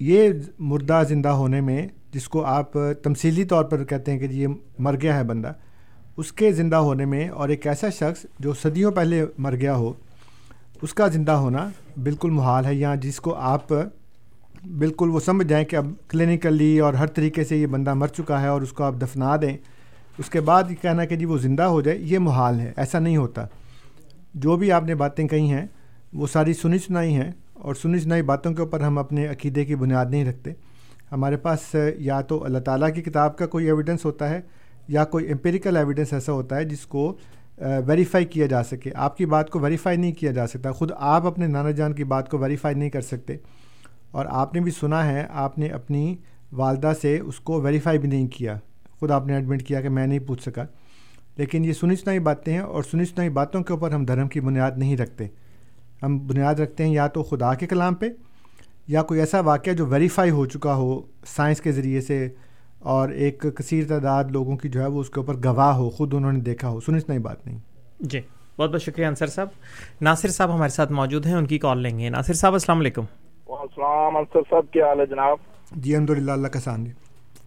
یہ 0.00 0.28
مردہ 0.58 1.02
زندہ 1.08 1.28
ہونے 1.28 1.60
میں 1.60 1.88
جس 2.12 2.28
کو 2.28 2.44
آپ 2.44 2.72
تمثیلی 3.02 3.44
طور 3.44 3.64
پر 3.64 3.84
کہتے 3.84 4.12
ہیں 4.12 4.18
کہ 4.18 4.24
یہ 4.24 4.46
مر 4.78 4.94
گیا 5.02 5.16
ہے 5.16 5.24
بندہ 5.24 5.52
اس 6.16 6.32
کے 6.32 6.52
زندہ 6.52 6.76
ہونے 6.76 7.04
میں 7.04 7.28
اور 7.28 7.48
ایک 7.48 7.66
ایسا 7.66 7.88
شخص 7.88 8.26
جو 8.38 8.54
صدیوں 8.54 8.92
پہلے 8.92 9.24
مر 9.38 9.56
گیا 9.56 9.76
ہو، 9.76 9.92
اس 10.82 10.94
کا 10.94 11.08
زندہ 11.08 11.32
ہونا 11.32 11.68
بالکل 12.02 12.30
محال 12.30 12.66
ہے۔ 12.66 12.74
یا 12.74 12.94
جس 12.94 13.20
کو 13.20 13.34
آپ 13.34 13.72
بالکل 14.78 15.10
وہ 15.10 15.20
سمجھ 15.20 15.46
جائیں 15.46 15.64
کہ 15.64 15.76
اب 15.76 15.86
کلینکلی 16.08 16.80
اور 16.80 16.94
ہر 16.94 17.06
طریقے 17.06 17.44
سے 17.44 17.56
یہ 17.56 17.66
بندہ 17.66 17.94
مر 17.94 18.06
چکا 18.06 18.42
ہے 18.42 18.46
اور 18.46 18.62
اس 18.62 18.72
کو 18.72 18.84
آپ 18.84 18.94
دفنا 19.02 19.36
دیں، 19.42 19.56
اس 20.18 20.30
کے 20.30 20.40
بعد 20.40 20.62
یہ 20.70 20.82
کہنا 20.82 21.04
کہ 21.04 21.16
جی 21.16 21.24
وہ 21.24 21.38
زندہ 21.38 21.62
ہو 21.62 21.80
جائے، 21.80 21.98
یہ 21.98 22.18
محال 22.18 22.60
ہے، 22.60 22.72
ایسا 22.76 22.98
نہیں 22.98 23.16
ہوتا۔ 23.16 23.46
جو 24.34 24.56
بھی 24.56 24.72
آپ 24.72 24.84
نے 24.84 24.94
باتیں 24.94 25.28
کہی 25.28 25.50
ہیں، 25.50 25.66
وہ 26.12 26.26
ساری 26.26 26.52
سنی 26.52 26.78
سنائی 26.78 27.14
ہیں 27.14 27.32
اور 27.52 27.74
سنی 27.74 27.98
سنائی 27.98 28.22
باتوں 28.22 28.54
کے 28.54 28.62
اوپر 28.62 28.80
ہم 28.80 28.98
اپنے 28.98 29.26
عقیدے 29.26 29.64
کی 29.64 29.74
بنیاد 29.74 30.06
نہیں 30.06 30.24
رکھتے۔ 30.24 30.50
ہمارے 31.12 31.36
پاس 31.36 31.76
یا 31.96 32.20
تو 32.20 32.44
اللہ 32.44 32.58
تعالیٰ 32.58 32.94
کی 32.94 33.02
کتاب 33.02 33.38
کا 33.38 33.46
کوئی 33.46 33.66
ایویڈنس 33.66 34.04
ہوتا 34.04 34.28
ہے 34.30 34.40
یا 34.88 35.04
کوئی 35.04 35.30
امپیریکل 35.30 35.76
ایویڈنس 35.76 36.12
ایسا 36.12 36.32
ہوتا 36.32 36.56
ہے 36.56 36.64
جس 36.64 36.86
کو 36.86 37.16
ویریفائی 37.86 38.24
کیا 38.24 38.46
جا 38.46 38.64
سکے۔ 38.64 38.90
آپ 38.94 39.16
کی 39.16 39.26
بات 39.26 39.50
کو 39.50 39.60
ویریفائی 39.60 39.96
نہیں 39.96 40.12
کیا 40.12 40.32
جا 40.32 40.46
سکتا۔ 40.46 40.72
خود 40.72 40.90
آپ 40.96 41.26
اپنے 41.26 41.46
نانا 41.46 41.70
جان 41.70 41.92
کی 41.92 42.04
بات 42.04 42.30
کو 42.30 42.38
ویریفائی 42.38 42.74
نہیں 42.74 42.90
کر 42.90 43.00
سکتے۔ 43.00 43.36
اور 44.10 44.26
آپ 44.28 44.54
نے 44.54 44.60
بھی 44.60 44.70
سنا 44.70 45.06
ہے، 45.12 45.26
آپ 45.30 45.58
نے 45.58 45.68
اپنی 45.68 46.16
والدہ 46.52 46.92
سے 47.02 47.18
اس 47.18 47.40
کو 47.40 47.60
ویریفائی 47.60 47.98
بھی 47.98 48.08
نہیں 48.08 48.28
کیا۔ 48.28 48.58
خود 49.00 49.10
آپ 49.10 49.26
نے 49.26 49.34
ایڈمٹ 49.34 49.62
کیا 49.62 49.80
کہ 49.80 49.88
میں 49.88 50.06
نہیں 50.06 50.18
پوچھ 50.18 50.42
سکا۔ 50.42 50.64
لیکن 51.36 51.64
یہ 51.64 51.72
سنی 51.72 51.96
سنائی 51.96 52.18
باتیں 52.18 52.52
ہیں 52.52 52.60
اور 52.60 52.82
سنی 52.82 53.04
سنائی 53.04 53.28
باتوں 53.28 53.62
کے 53.62 53.72
اوپر 53.72 53.90
ہم 53.90 54.04
دھرم 54.04 54.28
کی 54.28 54.40
بنیاد 54.40 54.70
نہیں 54.76 54.96
رکھتے۔ 54.96 55.26
ہم 56.02 56.26
بنیاد 56.26 56.54
رکھتے 56.54 56.84
ہیں 56.84 56.92
یا 56.92 57.06
تو 57.06 57.22
خدا 57.22 57.54
کے 57.54 57.66
کلام 57.66 57.94
پہ، 57.94 58.06
یا 58.88 59.02
کوئی 59.02 59.20
ایسا 59.20 59.40
واقعہ 59.40 59.72
جو 59.72 59.86
ویریفائی 59.86 60.30
ہو 60.30 60.46
چکا 60.46 60.74
ہو 60.74 61.00
سائنس 61.26 61.60
کے 61.60 61.72
ذریعے 61.72 62.00
سے 62.00 62.28
اور 62.84 63.08
ایک 63.08 63.46
کثیر 63.56 63.84
تعداد 63.88 64.24
لوگوں 64.24 64.56
کی 64.56 64.68
جو 64.68 64.80
ہے 64.80 64.86
وہ 64.86 65.00
اس 65.00 65.10
کے 65.10 65.20
اوپر 65.20 65.34
گواہ 65.44 65.74
ہو 65.74 65.90
خود 65.90 66.14
انہوں 66.14 66.32
نے 66.32 66.40
دیکھا 66.40 66.68
ہو۔ 66.68 66.80
سنیں 66.80 66.98
اتنا 66.98 67.14
بات 67.22 67.46
نہیں۔ 67.46 67.58
جی 68.00 68.20
بہت 68.58 68.70
بہت 68.70 68.82
شکریہ 68.82 69.06
انصر 69.06 69.26
صاحب۔ 69.26 69.48
ناصر 70.00 70.28
صاحب 70.28 70.54
ہمارے 70.54 70.68
ساتھ 70.68 70.92
موجود 70.92 71.26
ہیں 71.26 71.34
ان 71.34 71.46
کی 71.46 71.58
کال 71.58 71.78
لیں 71.78 71.98
گے۔ 71.98 72.08
ناصر 72.08 72.32
صاحب 72.32 72.52
السلام 72.52 72.78
علیکم۔ 72.78 73.04
السلام 73.48 74.16
انصر 74.16 74.40
صاحب 74.50 74.66
کیا 74.72 74.86
حال 74.86 75.00
ہے 75.00 75.06
جناب؟ 75.06 75.36
جی 75.72 75.96
الحمد 75.96 76.10
للہ 76.10 76.32
اللہ 76.32 76.48
کا 76.48 76.60
سان 76.60 76.84
جی 76.84 76.92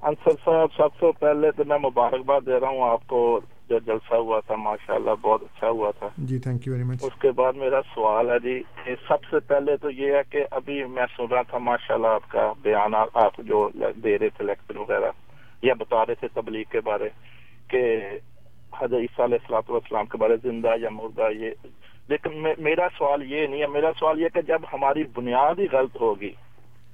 انصر 0.02 0.32
صاحب 0.46 0.68
سب 0.78 1.00
سے 1.00 1.06
پہلے 1.20 1.52
تو 1.52 1.64
میں 1.68 1.78
مبارکباد 1.78 2.42
دے 2.46 2.60
رہا 2.60 2.70
ہوں۔ 2.70 2.90
آپ 2.90 3.08
کو 3.08 3.40
جو 3.70 3.80
جلسہ 3.80 4.16
ہوا 4.16 4.40
تھا 4.40 4.56
ماشاء 4.56 4.94
اللہ 4.94 5.12
بہت 5.22 5.44
اچھا 5.44 5.70
ہوا 5.70 5.92
تھا۔ 6.00 6.08
جی 6.18 6.40
تھینک 6.40 6.68
یو 6.68 6.74
ویری 6.74 6.84
مچ 6.84 7.04
اس 7.04 7.22
کے 7.22 7.32
بعد 7.32 7.54
میرا 7.54 7.82
سوال 7.96 8.30
ہے 8.30 8.40
جی 8.40 8.62
سب 9.08 9.26
سے 9.32 9.40
پہلے 9.40 9.78
تو 9.78 9.90
یہ 9.90 10.14
ہے 10.14 10.22
کہ 10.30 10.46
ابھی 10.52 10.84
میں 10.86 11.06
سن 11.18 11.24
رہا 11.32 11.42
تھا 11.42 11.58
ماشاء 11.58 11.96
اللہ 11.96 12.08
آپ 12.08 12.32
کا 12.32 12.54
بیان 12.62 12.96
آپ 12.96 13.38
جو 13.38 13.70
دے 14.04 14.20
رہے 14.20 14.30
تھے 14.30 14.46
لیکچر 14.46 14.78
وغیرہ۔ 14.78 15.12
یا 15.64 15.74
بتا 15.80 16.06
رہے 16.06 16.16
تھے 16.20 16.28
تبلیغ 16.34 16.64
کے 16.72 16.82
بارے 16.86 17.10
کہ 17.70 17.82
حضرت 18.80 19.00
عیسیٰ 19.00 19.26
علیہ 19.26 19.38
السلاۃ 19.42 19.70
والسلام 19.70 20.06
کے 20.06 20.18
بارے 20.18 20.36
زندہ 20.44 20.76
یا 20.82 20.90
مردہ 20.94 21.30
یہ 21.40 21.52
لیکن 22.10 22.44
میرا 22.58 22.88
سوال 22.98 23.24
یہ 23.32 23.48
نہیں 23.48 23.62
ہے، 23.62 23.68
میرا 23.68 23.92
سوال 24.00 24.22
یہ 24.22 24.30
کہ 24.34 24.42
جب 24.48 24.62
ہماری 24.74 25.04
بنیاد 25.16 25.60
ہی 25.60 25.68
غلط 25.72 25.96
ہوگی 26.02 26.32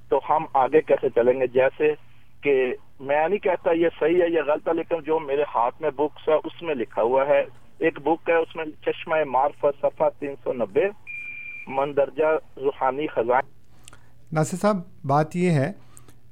تو 0.08 0.20
ہم 0.28 0.46
آگے 0.62 0.80
کیسے 0.80 1.08
چلیں 1.14 1.38
گے؟ 1.40 1.46
جیسے 1.54 1.92
کہ 2.42 2.54
میں 3.00 3.28
نہیں 3.28 3.38
کہتا 3.38 3.72
یہ 3.72 3.88
صحیح 3.98 4.22
ہے 4.22 4.28
یا 4.30 4.42
غلط 4.46 4.68
ہے، 4.68 4.74
لیکن 4.74 5.02
جو 5.06 5.18
میرے 5.18 5.42
ہاتھ 5.54 5.82
میں 5.82 5.90
بکس 5.96 6.28
ہے، 6.28 6.34
اس 6.44 6.62
میں 6.62 6.74
لکھا 6.74 7.02
ہوا 7.02 7.26
ہے۔ 7.26 7.40
ایک 7.78 7.98
بک 8.04 8.28
ہے، 8.30 8.34
اس 8.34 8.56
میں 8.56 8.64
چشمہ 8.86 9.22
مارف 9.28 9.64
صفحہ 9.80 10.08
تین 10.18 10.34
سو 10.44 10.52
نبے، 10.52 10.86
مندرجہ 11.76 12.36
روحانی 12.56 13.06
خزان 13.06 13.52
ناصر 14.32 14.56
صاحب، 14.56 14.82
بات 15.04 15.36
یہ 15.36 15.50
ہے 15.50 15.72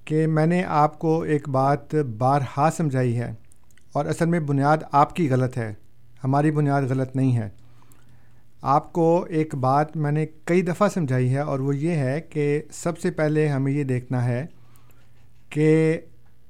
کہ 0.05 0.27
میں 0.27 0.47
نے 0.47 0.65
آپ 0.65 0.99
کو 0.99 1.23
ایک 1.23 1.49
بات 1.49 1.95
بارہا 1.95 2.69
سمجھائی 2.77 3.19
ہے 3.19 3.35
اور 3.93 4.05
اصل 4.05 4.27
میں 4.27 4.41
بنیاد 4.41 4.77
آپ 4.93 5.17
کی 5.17 5.31
غلط 5.31 5.59
ہے، 5.59 5.75
ہماری 6.25 6.51
بنیاد 6.51 6.83
غلط 6.83 7.17
نہیں 7.17 7.37
ہے۔ 7.37 7.49
آپ 8.63 8.93
کو 8.93 9.27
ایک 9.29 9.55
بات 9.55 9.97
میں 9.97 10.13
نے 10.13 10.27
کئی 10.45 10.63
دفعہ 10.63 10.89
سمجھائی 10.89 11.35
ہے 11.35 11.39
اور 11.39 11.59
وہ 11.59 11.77
یہ 11.77 11.91
ہے 11.91 12.21
کہ 12.21 12.63
سب 12.73 12.99
سے 12.99 13.11
پہلے 13.11 13.49
ہمیں 13.49 13.73
یہ 13.73 13.85
دیکھنا 13.85 14.25
ہے 14.25 14.47
کہ 15.49 16.01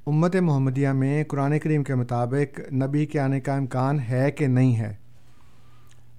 امت 0.07 0.37
محمدیہ 0.37 0.89
میں 0.89 1.25
قرآن 1.25 1.59
کریم 1.59 1.85
کے 1.85 1.95
مطابق 1.95 2.73
نبی 2.73 3.07
کے 3.07 3.21
آنے 3.21 3.41
کا 3.41 3.57
امکان 3.57 4.01
ہے 4.01 4.31
کہ 4.31 4.47
نہیں 4.47 4.77
ہے۔ 4.77 4.95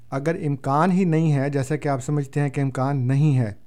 اگر 0.09 0.35
امکان 0.45 0.91
ہی 0.91 1.03
نہیں 1.03 1.33
ہے، 1.33 1.49
جیسا 1.49 1.75
کہ 1.75 1.87
آپ 1.87 2.03
سمجھتے 2.03 2.39
ہیں 2.39 2.49
کہ 2.49 2.61
امکان 2.61 3.07
نہیں 3.07 3.37
ہے 3.37 3.62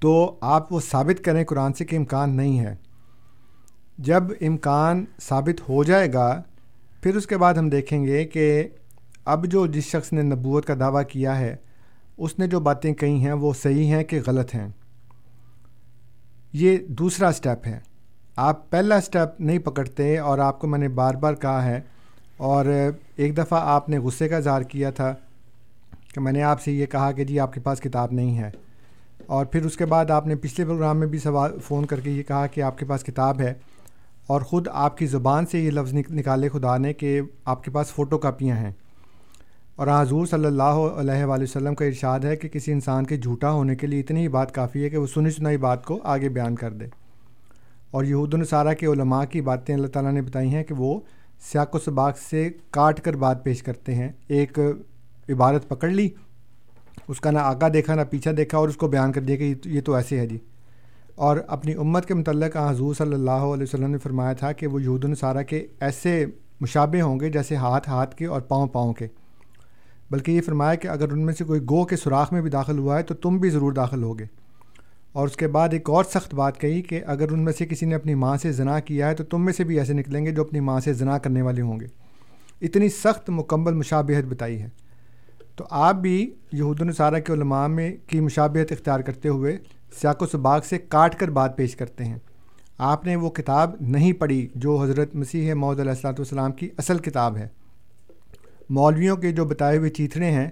تو 0.00 0.38
آپ 0.40 0.72
وہ 0.72 0.80
ثابت 0.80 1.24
کریں 1.24 1.44
قرآن 1.44 1.72
سے 1.72 1.84
کہ 1.84 1.96
امکان 1.96 2.36
نہیں 2.36 2.60
ہے۔ 2.60 2.74
جب 3.98 4.24
امکان 4.40 5.04
ثابت 5.22 5.68
ہو 5.68 5.82
جائے 5.84 6.12
گا، 6.12 6.42
پھر 7.02 7.16
اس 7.16 7.26
کے 7.26 7.36
بعد 7.36 7.54
ہم 7.54 7.68
دیکھیں 7.68 8.04
گے 8.04 8.24
کہ 8.24 8.68
اب 9.24 9.46
جو 9.46 9.66
جس 9.66 9.84
شخص 9.84 10.12
نے 10.12 10.22
نبوت 10.22 10.66
کا 10.66 10.74
دعویٰ 10.80 11.02
کیا 11.08 11.38
ہے، 11.38 11.54
اس 12.18 12.38
نے 12.38 12.46
جو 12.46 12.60
باتیں 12.60 12.92
کہی 12.94 13.16
ہیں، 13.16 13.32
وہ 13.32 13.52
صحیح 13.52 13.94
ہیں 13.94 14.02
کہ 14.04 14.20
غلط 14.26 14.54
ہیں۔ 14.54 14.68
یہ 16.52 16.76
دوسرا 16.88 17.32
سٹیپ 17.32 17.66
ہے۔ 17.66 17.78
آپ 18.36 18.70
پہلا 18.70 19.00
سٹیپ 19.00 19.40
نہیں 19.40 19.58
پکڑتے 19.58 20.18
اور 20.18 20.38
آپ 20.38 20.60
کو 20.60 20.66
میں 20.66 20.78
نے 20.78 20.88
بار 20.88 21.14
بار 21.14 21.34
کہا 21.34 21.64
ہے، 21.64 21.80
اور 22.36 22.66
ایک 22.66 23.36
دفعہ 23.36 23.60
آپ 23.62 23.88
نے 23.88 23.98
غصے 23.98 24.28
کا 24.28 24.36
اظہار 24.36 24.62
کیا 24.62 24.90
تھا 24.90 25.14
کہ 26.14 26.20
میں 26.20 26.32
نے 26.32 26.42
آپ 26.42 26.62
سے 26.62 26.72
یہ 26.72 26.86
کہا 26.86 27.12
کہ 27.12 27.24
جی 27.24 27.40
آپ 27.40 27.52
کے 27.52 27.60
پاس 27.60 27.80
کتاب 27.80 28.12
نہیں 28.12 28.38
ہے۔ 28.38 28.50
اور 29.30 29.46
پھر 29.46 29.64
اس 29.64 29.76
کے 29.76 29.86
بعد 29.86 30.10
آپ 30.10 30.26
نے 30.26 30.34
پچھلے 30.34 30.66
پروگرام 30.66 30.98
میں 30.98 31.06
بھی 31.06 31.18
سوال 31.18 31.50
فون 31.64 31.86
کر 31.86 32.00
کے 32.00 32.10
یہ 32.10 32.22
کہا 32.22 32.46
کہ 32.46 32.60
آپ 32.60 32.78
کے 32.78 32.86
پاس 32.86 33.04
کتاب 33.04 33.40
ہے 33.40 33.54
اور 34.26 34.40
خود 34.40 34.68
آپ 34.72 34.98
کی 34.98 35.06
زبان 35.06 35.46
سے 35.46 35.58
یہ 35.60 35.70
لفظ 35.70 35.94
نکالے 36.10 36.48
خدا 36.48 36.76
نے 36.76 36.92
کہ 36.92 37.20
آپ 37.44 37.64
کے 37.64 37.70
پاس 37.70 37.86
فوٹو 37.86 38.18
کاپیاں 38.18 38.56
ہیں۔ 38.56 38.72
اور 39.76 39.86
حضور 39.86 40.26
صلی 40.26 40.44
اللہ 40.44 40.62
علیہ 40.62 41.24
وآلہ 41.24 41.42
وسلم 41.42 41.74
کا 41.74 41.84
ارشاد 41.84 42.20
ہے 42.20 42.36
کہ 42.36 42.48
کسی 42.48 42.72
انسان 42.72 43.04
کے 43.04 43.16
جھوٹا 43.16 43.50
ہونے 43.50 43.76
کے 43.76 43.86
لیے 43.86 44.00
اتنی 44.00 44.20
ہی 44.20 44.28
بات 44.28 44.54
کافی 44.54 44.84
ہے 44.84 44.90
کہ 44.90 44.96
وہ 44.96 45.06
سنی 45.06 45.30
سنائی 45.30 45.56
بات 45.56 45.84
کو 45.84 45.98
آگے 46.04 46.28
بیان 46.28 46.54
کر 46.54 46.70
دے۔ 46.70 46.84
اور 47.90 48.04
یہود 48.04 48.34
الصارہ 48.34 48.74
کے 48.74 48.86
علماء 48.86 49.24
کی 49.24 49.40
باتیں 49.40 49.74
اللہ 49.74 49.86
تعالیٰ 49.86 50.12
نے 50.12 50.22
بتائی 50.22 50.54
ہیں 50.54 50.64
کہ 50.64 50.74
وہ 50.74 51.00
سیاق 51.52 51.74
و 51.74 51.78
سباق 51.78 52.18
سے 52.18 52.50
کاٹ 52.70 53.00
کر 53.00 53.16
بات 53.16 53.44
پیش 53.44 53.62
کرتے 53.62 53.94
ہیں۔ 53.94 54.08
ایک 54.28 54.58
عبارت 55.28 55.68
پکڑ 55.68 55.88
لی 55.88 56.08
اس 57.10 57.20
کا 57.20 57.30
نہ 57.30 57.38
آگا 57.38 57.68
دیکھا 57.72 57.94
نہ 57.94 58.00
پیچھا 58.10 58.30
دیکھا 58.36 58.58
اور 58.58 58.68
اس 58.68 58.76
کو 58.76 58.88
بیان 58.88 59.12
کر 59.12 59.20
دیا 59.20 59.36
کہ 59.36 59.54
یہ 59.64 59.80
تو 59.80 59.94
ایسے 59.94 60.18
ہے 60.18 60.26
جی۔ 60.26 60.38
اور 61.14 61.36
اپنی 61.46 61.74
امت 61.74 62.06
کے 62.06 62.14
متعلق 62.14 62.56
حضور 62.56 62.94
صلی 62.94 63.14
اللہ 63.14 63.30
علیہ 63.30 63.62
وسلم 63.62 63.90
نے 63.90 63.98
فرمایا 63.98 64.32
تھا 64.32 64.52
کہ 64.52 64.66
وہ 64.66 64.82
یہود 64.82 65.04
الصارہ 65.04 65.42
کے 65.42 65.66
ایسے 65.80 66.26
مشابے 66.60 67.00
ہوں 67.00 67.20
گے 67.20 67.30
جیسے 67.30 67.56
ہاتھ 67.56 67.88
ہاتھ 67.88 68.14
کے 68.16 68.26
اور 68.26 68.40
پاؤں 68.40 68.66
پاؤں 68.66 68.92
کے۔ 68.92 69.06
بلکہ 70.10 70.32
یہ 70.32 70.40
فرمایا 70.40 70.74
کہ 70.74 70.88
اگر 70.88 71.12
ان 71.12 71.26
میں 71.26 71.34
سے 71.34 71.44
کوئی 71.44 71.60
گو 71.60 71.84
کے 71.84 71.96
سوراخ 71.96 72.32
میں 72.32 72.42
بھی 72.42 72.50
داخل 72.50 72.78
ہوا 72.78 72.98
ہے 72.98 73.02
تو 73.02 73.14
تم 73.14 73.38
بھی 73.38 73.50
ضرور 73.50 73.72
داخل 73.72 74.02
ہوگے۔ 74.02 74.24
اور 75.12 75.28
اس 75.28 75.36
کے 75.36 75.48
بعد 75.48 75.68
ایک 75.72 75.90
اور 75.90 76.04
سخت 76.04 76.34
بات 76.34 76.60
کہی 76.60 76.82
کہ 76.82 77.00
اگر 77.06 77.32
ان 77.32 77.44
میں 77.44 77.52
سے 77.52 77.66
کسی 77.66 77.86
نے 77.86 77.94
اپنی 77.94 78.14
ماں 78.14 78.36
سے 78.36 78.52
زنا 78.52 78.80
کیا 78.80 79.08
ہے 79.08 79.14
تو 79.14 79.24
تم 79.24 79.44
میں 79.44 79.52
سے 79.52 79.64
بھی 79.64 79.78
ایسے 79.78 79.92
نکلیں 79.92 80.26
گے 80.26 80.30
جو 80.30 80.42
اپنی 80.42 80.60
ماں 80.60 80.80
سے 80.80 80.92
زنا 80.92 81.18
کرنے 81.18 81.42
والے 81.42 81.62
ہوں 81.62 81.80
گے۔ 81.80 81.86
اتنی 82.62 82.88
سخت 82.88 83.30
مکمل 83.30 83.74
مشابہت 83.74 84.24
بتائی 84.24 84.62
ہے۔ 84.62 84.68
تو 85.56 85.64
آپ 85.70 85.94
بھی 85.94 86.34
یہود 86.52 86.80
الصارہ 86.80 87.20
کے 87.20 87.32
علماء 87.32 87.66
میں 87.66 87.96
کی 88.06 88.20
مشابہت 88.20 88.72
اختیار 88.72 89.00
کرتے 89.00 89.28
ہوئے 89.28 89.58
سیاق 90.00 90.22
و 90.22 90.26
سباق 90.26 90.64
سے 90.64 90.78
کاٹ 90.78 91.14
کر 91.14 91.30
بات 91.30 91.56
پیش 91.56 91.76
کرتے 91.76 92.04
ہیں۔ 92.04 92.18
آپ 92.78 93.04
نے 93.06 93.16
وہ 93.16 93.30
کتاب 93.30 93.74
نہیں 93.80 94.12
پڑھی 94.12 94.48
جو 94.54 94.82
حضرت 94.82 95.14
مسیح 95.14 95.54
محدود 95.54 95.80
علیہ 95.80 95.90
السلاۃ 95.90 96.12
والسلام 96.12 96.52
کی 96.52 96.68
اصل 96.78 96.98
کتاب 96.98 97.36
ہے۔ 97.36 97.48
مولویوں 98.70 99.16
کے 99.16 99.32
جو 99.32 99.44
بتائے 99.44 99.78
ہوئے 99.78 99.90
چیتھڑے 99.90 100.26
ہیں، 100.26 100.48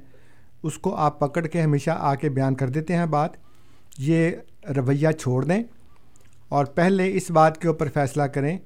اس 0.63 0.79
کو 0.79 0.95
آپ 0.95 1.21
پکڑ 1.21 1.47
کے 1.47 1.63
ہمیشہ 1.63 1.91
آ 1.99 2.15
کے 2.15 2.29
بیان 2.29 2.55
کر 2.55 2.69
دیتے 2.69 2.97
ہیں 2.97 3.07
بات۔ 3.07 3.31
یہ 3.99 4.31
رویہ 4.77 5.11
چھوڑ 5.11 5.45
دیں۔ 5.45 5.63
اور 6.49 6.65
پہلے 6.65 7.11
اس 7.15 7.31
بات 7.31 7.59
کے 7.59 7.69
اوپر 7.69 7.89
فیصلہ 7.95 8.23
کریں 8.23 8.59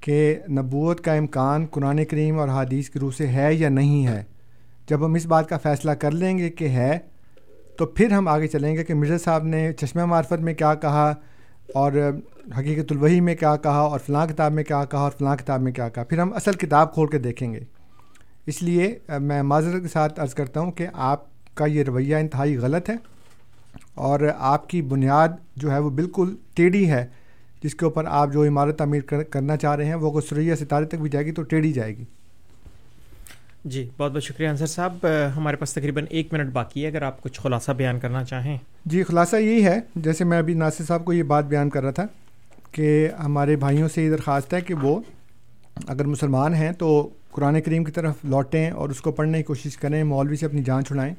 کہ 0.00 0.38
نبوت 0.50 1.00
کا 1.00 1.12
امکان 1.12 1.66
قرآن 1.66 2.04
کریم 2.04 2.38
اور 2.38 2.48
حادیث 2.48 2.90
کی 2.90 2.98
روح 2.98 3.10
سے 3.16 3.26
ہے 3.26 3.54
یا 3.54 3.68
نہیں 3.68 4.06
ہے۔ 4.06 4.24
جب 4.88 5.06
ہم 5.06 5.14
اس 5.14 5.26
بات 5.26 5.48
کا 5.48 5.58
فیصلہ 5.58 5.90
کر 5.90 6.10
لیں 6.10 6.38
گے 6.38 6.50
کہ 6.50 6.68
ہے، 6.68 6.98
تو 7.78 7.86
پھر 7.86 8.12
ہم 8.12 8.28
آگے 8.28 8.46
چلیں 8.46 8.76
گے 8.76 8.84
کہ 8.84 8.94
مرزا 8.94 9.18
صاحب 9.18 9.44
نے 9.44 9.72
چشمہ 9.72 10.04
معرفت 10.04 10.40
میں 10.40 10.54
کیا 10.54 10.74
کہا 10.74 11.14
اور 11.74 11.92
حقیقت 12.58 12.92
الوحی 12.92 13.20
میں 13.20 13.34
کیا 13.34 13.56
کہا 13.56 13.78
اور 13.78 13.98
فلاں 13.98 14.26
کتاب 14.26 14.52
میں 14.52 14.64
کیا 14.64 14.84
کہا 14.84 14.98
اور 14.98 15.10
فلاں 15.18 15.36
کتاب 15.36 15.60
میں 15.60 15.72
کیا 15.72 15.88
کہا۔ 15.88 16.04
پھر 16.04 16.18
ہم 16.18 16.32
اصل 16.32 16.52
کتاب 16.52 16.94
کھول 16.94 17.08
کے 17.08 17.18
دیکھیں 17.18 17.54
گے۔ 17.54 17.60
اس 18.46 18.62
لیے 18.62 18.98
میں 19.20 19.42
معذرت 19.42 19.82
کے 19.82 19.88
ساتھ 19.88 20.20
عرض 20.20 20.34
کرتا 20.34 20.60
ہوں 20.60 20.72
کہ 20.72 20.86
آپ 20.92 21.24
کا 21.54 21.66
یہ 21.66 21.82
رویہ 21.82 22.16
انتہائی 22.16 22.56
غلط 22.56 22.90
ہے 22.90 22.94
اور 23.94 24.20
آپ 24.38 24.68
کی 24.68 24.82
بنیاد 24.82 25.28
جو 25.56 25.72
ہے 25.72 25.78
وہ 25.78 25.90
بالکل 25.90 26.36
ٹیڑھی 26.54 26.90
ہے۔ 26.90 27.06
جس 27.62 27.74
کے 27.74 27.84
اوپر 27.84 28.04
آپ 28.08 28.32
جو 28.32 28.44
عمارت 28.44 28.78
تعمیر 28.78 29.00
کرنا 29.30 29.56
چاہ 29.56 29.76
رہے 29.76 29.84
ہیں، 29.84 29.94
وہ 29.94 30.12
اگر 30.12 30.20
سریا 30.20 30.56
ستارے 30.56 30.84
تک 30.84 30.94
بھی 30.94 31.10
جائے 31.10 31.26
گی 31.26 31.32
تو 31.32 31.42
ٹیڑھی 31.42 31.72
جائے 31.72 31.96
گی۔ 31.96 32.04
جی 33.64 33.88
بہت 33.98 34.12
بہت 34.12 34.22
شکریہ 34.22 34.48
انصر 34.48 34.66
صاحب۔ 34.66 35.06
ہمارے 35.36 35.56
پاس 35.56 35.72
تقریباً 35.72 36.04
ایک 36.10 36.32
منٹ 36.32 36.52
باقی 36.52 36.82
ہے، 36.82 36.88
اگر 36.88 37.02
آپ 37.02 37.22
کچھ 37.22 37.40
خلاصہ 37.40 37.72
بیان 37.72 37.98
کرنا 37.98 38.24
چاہیں۔ 38.24 38.58
جی 38.84 39.02
خلاصہ 39.02 39.36
یہی 39.36 39.64
ہے، 39.64 39.80
جیسے 39.96 40.24
میں 40.24 40.38
ابھی 40.38 40.54
ناصر 40.54 40.84
صاحب 40.84 41.04
کو 41.04 41.12
یہ 41.12 41.22
بات 41.22 41.44
بیان 41.44 41.70
کر 41.70 41.82
رہا 41.82 41.90
تھا 41.90 42.06
کہ 42.72 43.08
ہمارے 43.24 43.56
بھائیوں 43.56 43.88
سے 43.88 44.04
یہ 44.04 44.10
درخواست 44.10 44.54
ہے 44.54 44.60
کہ 44.60 44.74
وہ 44.74 45.00
اگر 45.88 46.04
مسلمان 46.04 46.54
ہیں 46.54 46.72
تو 46.72 47.08
قرآن 47.30 47.60
کریم 47.60 47.84
کی 47.84 47.92
طرف 47.92 48.14
لوٹیں 48.24 48.70
اور 48.70 48.88
اس 48.88 49.00
کو 49.00 49.12
پڑھنے 49.12 49.38
کی 49.38 49.44
کوشش 49.44 49.76
کریں، 49.76 50.04
مولوی 50.04 50.36
سے 50.36 50.46
اپنی 50.46 50.62
جان 50.62 50.84
چھڑائیں۔ 50.84 51.14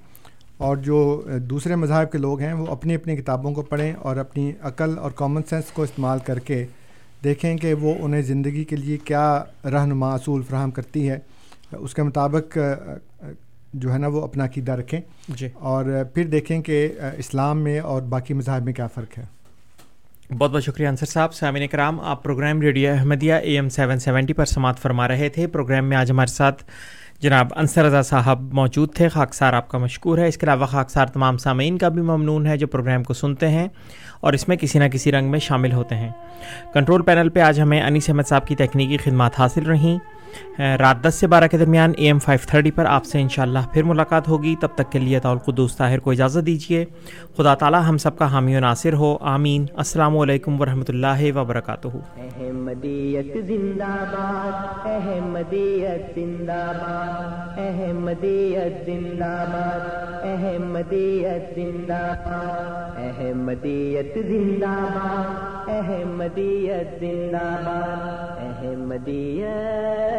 اور 0.58 0.78
جو 0.78 1.28
دوسرے 1.42 1.76
مذاہب 1.76 2.12
کے 2.12 2.18
لوگ 2.18 2.40
ہیں، 2.40 2.54
وہ 2.54 2.66
اپنی 2.68 2.96
اپنی 2.96 3.16
کتابوں 3.16 3.54
کو 3.54 3.62
پڑھیں 3.62 3.94
اور 3.94 4.18
اپنی 4.18 4.52
عقل 4.62 4.98
اور 4.98 5.12
کامن 5.12 5.42
سینس 5.50 5.72
کو 5.72 5.84
استعمال 5.84 6.20
کر 6.20 6.40
کے 6.40 6.66
دیکھیں 7.24 7.58
کہ 7.58 7.74
وہ 7.74 7.94
انہیں 8.00 8.22
زندگی 8.22 8.64
کے 8.64 8.76
لیے 8.76 8.98
کیا 8.98 9.44
رہنما 9.64 10.14
اصول 10.14 10.42
فراہم 10.50 10.72
کرتی 10.72 11.10
ہے۔ 11.10 11.20
اس 11.72 11.94
کے 11.94 12.04
مطابق 12.04 12.58
جو 13.74 13.94
ہے 13.94 13.98
نا 13.98 14.08
وہ 14.08 14.22
اپنا 14.22 14.46
عقیدہ 14.46 14.72
رکھیں۔ 14.72 15.02
جی۔ 15.28 15.50
اور 15.54 15.86
پھر 16.14 16.24
دیکھیں 16.24 16.62
کہ 16.62 16.94
اسلام 17.18 17.62
میں 17.62 17.80
اور 17.80 18.02
باقی 18.02 18.34
مذاہب 18.34 18.66
میں 18.66 18.74
کیا 18.74 18.88
فرق 18.88 19.20
ہے۔ 19.20 19.24
بہت 20.38 20.52
بہت 20.52 20.64
شکریہ 20.64 20.88
انصر 20.88 21.06
صاحب۔ 21.06 21.34
سامعین 21.34 21.68
کرام 21.68 22.00
آپ 22.00 22.24
programme 22.24 22.62
radio 22.62 22.94
Ahmadiyya 22.94 23.34
A 23.34 23.54
M 23.54 23.70
seven 23.70 24.00
seventy 24.00 24.34
پر 24.34 24.46
سماعت 24.46 24.80
فرما 24.80 25.08
رہے 25.08 25.30
تھے۔ 25.30 25.48
پروگرام 25.48 25.86
میں 25.86 25.98
آج 25.98 26.12
ہمارے 26.12 26.34
ساتھ 26.34 26.64
جناب 27.20 27.48
انصر 27.56 27.84
رضا 27.84 28.02
صاحب 28.02 28.54
موجود 28.54 28.94
تھے۔ 28.94 29.10
خاکسار 29.10 29.54
آپ 29.54 29.70
کا 29.70 29.78
مشکور 29.78 30.18
ہے۔ 30.18 30.28
اس 30.28 30.38
کے 30.38 30.46
علاوہ 30.46 30.66
خاکسار 30.66 31.08
تمام 31.08 31.38
سامعین 31.38 31.78
کا 31.78 31.90
بھی 31.90 32.02
ممنون 32.02 32.46
ہے 32.46 32.58
جو 32.58 32.68
پروگرام 32.68 33.04
کو 33.04 33.14
سنتے 33.14 33.50
ہیں 33.50 33.68
اور 34.20 34.34
اس 34.34 34.48
میں 34.48 34.58
کسی 34.58 34.80
نہ 34.80 34.84
کسی 34.84 35.12
رنگ 35.12 35.32
میں 35.32 35.40
شامل 35.40 35.72
ہوتے 35.72 35.96
ہیں۔ 35.96 36.10
کنٹرول 36.74 37.02
پینل 37.02 37.30
پہ 37.30 37.40
آج 37.40 37.62
ہمیں 37.62 37.82
انیس 37.82 38.10
احمد 38.10 38.28
صاحب 38.28 38.48
کی 38.48 38.56
تکنیکی 38.56 38.98
خدمات 38.98 39.40
حاصل 39.40 39.64
رہیں۔ 39.64 40.19
رات 40.60 41.08
دس 41.08 41.16
سے 41.16 41.28
بارہ 41.28 41.48
کے 41.52 41.58
درمیان 41.58 41.92
اے 41.98 42.06
ایم 42.06 42.20
فائیو 42.20 42.46
تھرٹی 42.48 42.72
پر 42.72 42.86
آپ 42.86 43.06
سے 43.06 43.22
انشاءاللہ 43.22 43.60
پھر 43.74 43.84
ملاقات 43.84 44.28
ہوگی۔ 44.28 44.56
تب 44.62 44.68
تک 44.76 44.92
کے 44.92 45.00
لیے 45.00 45.20
قدوس 45.46 45.78
طاہر 45.78 46.00
کو 46.00 46.12
اجازت 46.12 46.46
دیجیے 46.46 46.86
خدا 47.38 47.56
تعالیٰ 47.56 47.82
ہم 47.90 47.98
سب 47.98 48.18
کا 48.18 48.32
حامی 48.32 48.56
و 48.58 48.60
ناصر 48.60 48.94
ہو۔ 48.94 49.18
آمین۔ 49.22 49.66
السلام 49.76 50.18
علیکم 50.18 50.62
ورحمۃ 50.62 50.90
اللہ 50.90 51.22
وبرکاتہ۔ 51.36 51.88
احمدیت 52.18 53.38
زندہ 53.48 53.96
باد، 54.12 54.88
احمدیت 54.88 56.16
زندہ 56.16 56.72
باد، 56.80 57.60
احمدیت 57.60 58.86
زندہ 58.86 59.46
باد، 59.52 60.24
احمدیت 60.24 61.56
زندہ 61.56 62.14
باد، 62.26 62.98
احمدیت 63.00 64.18
زندہ 64.26 64.76
باد، 64.96 65.70
احمدیت 65.70 67.00
زندہ 67.00 67.48
باد، 67.66 68.38
احمدیت 68.40 70.19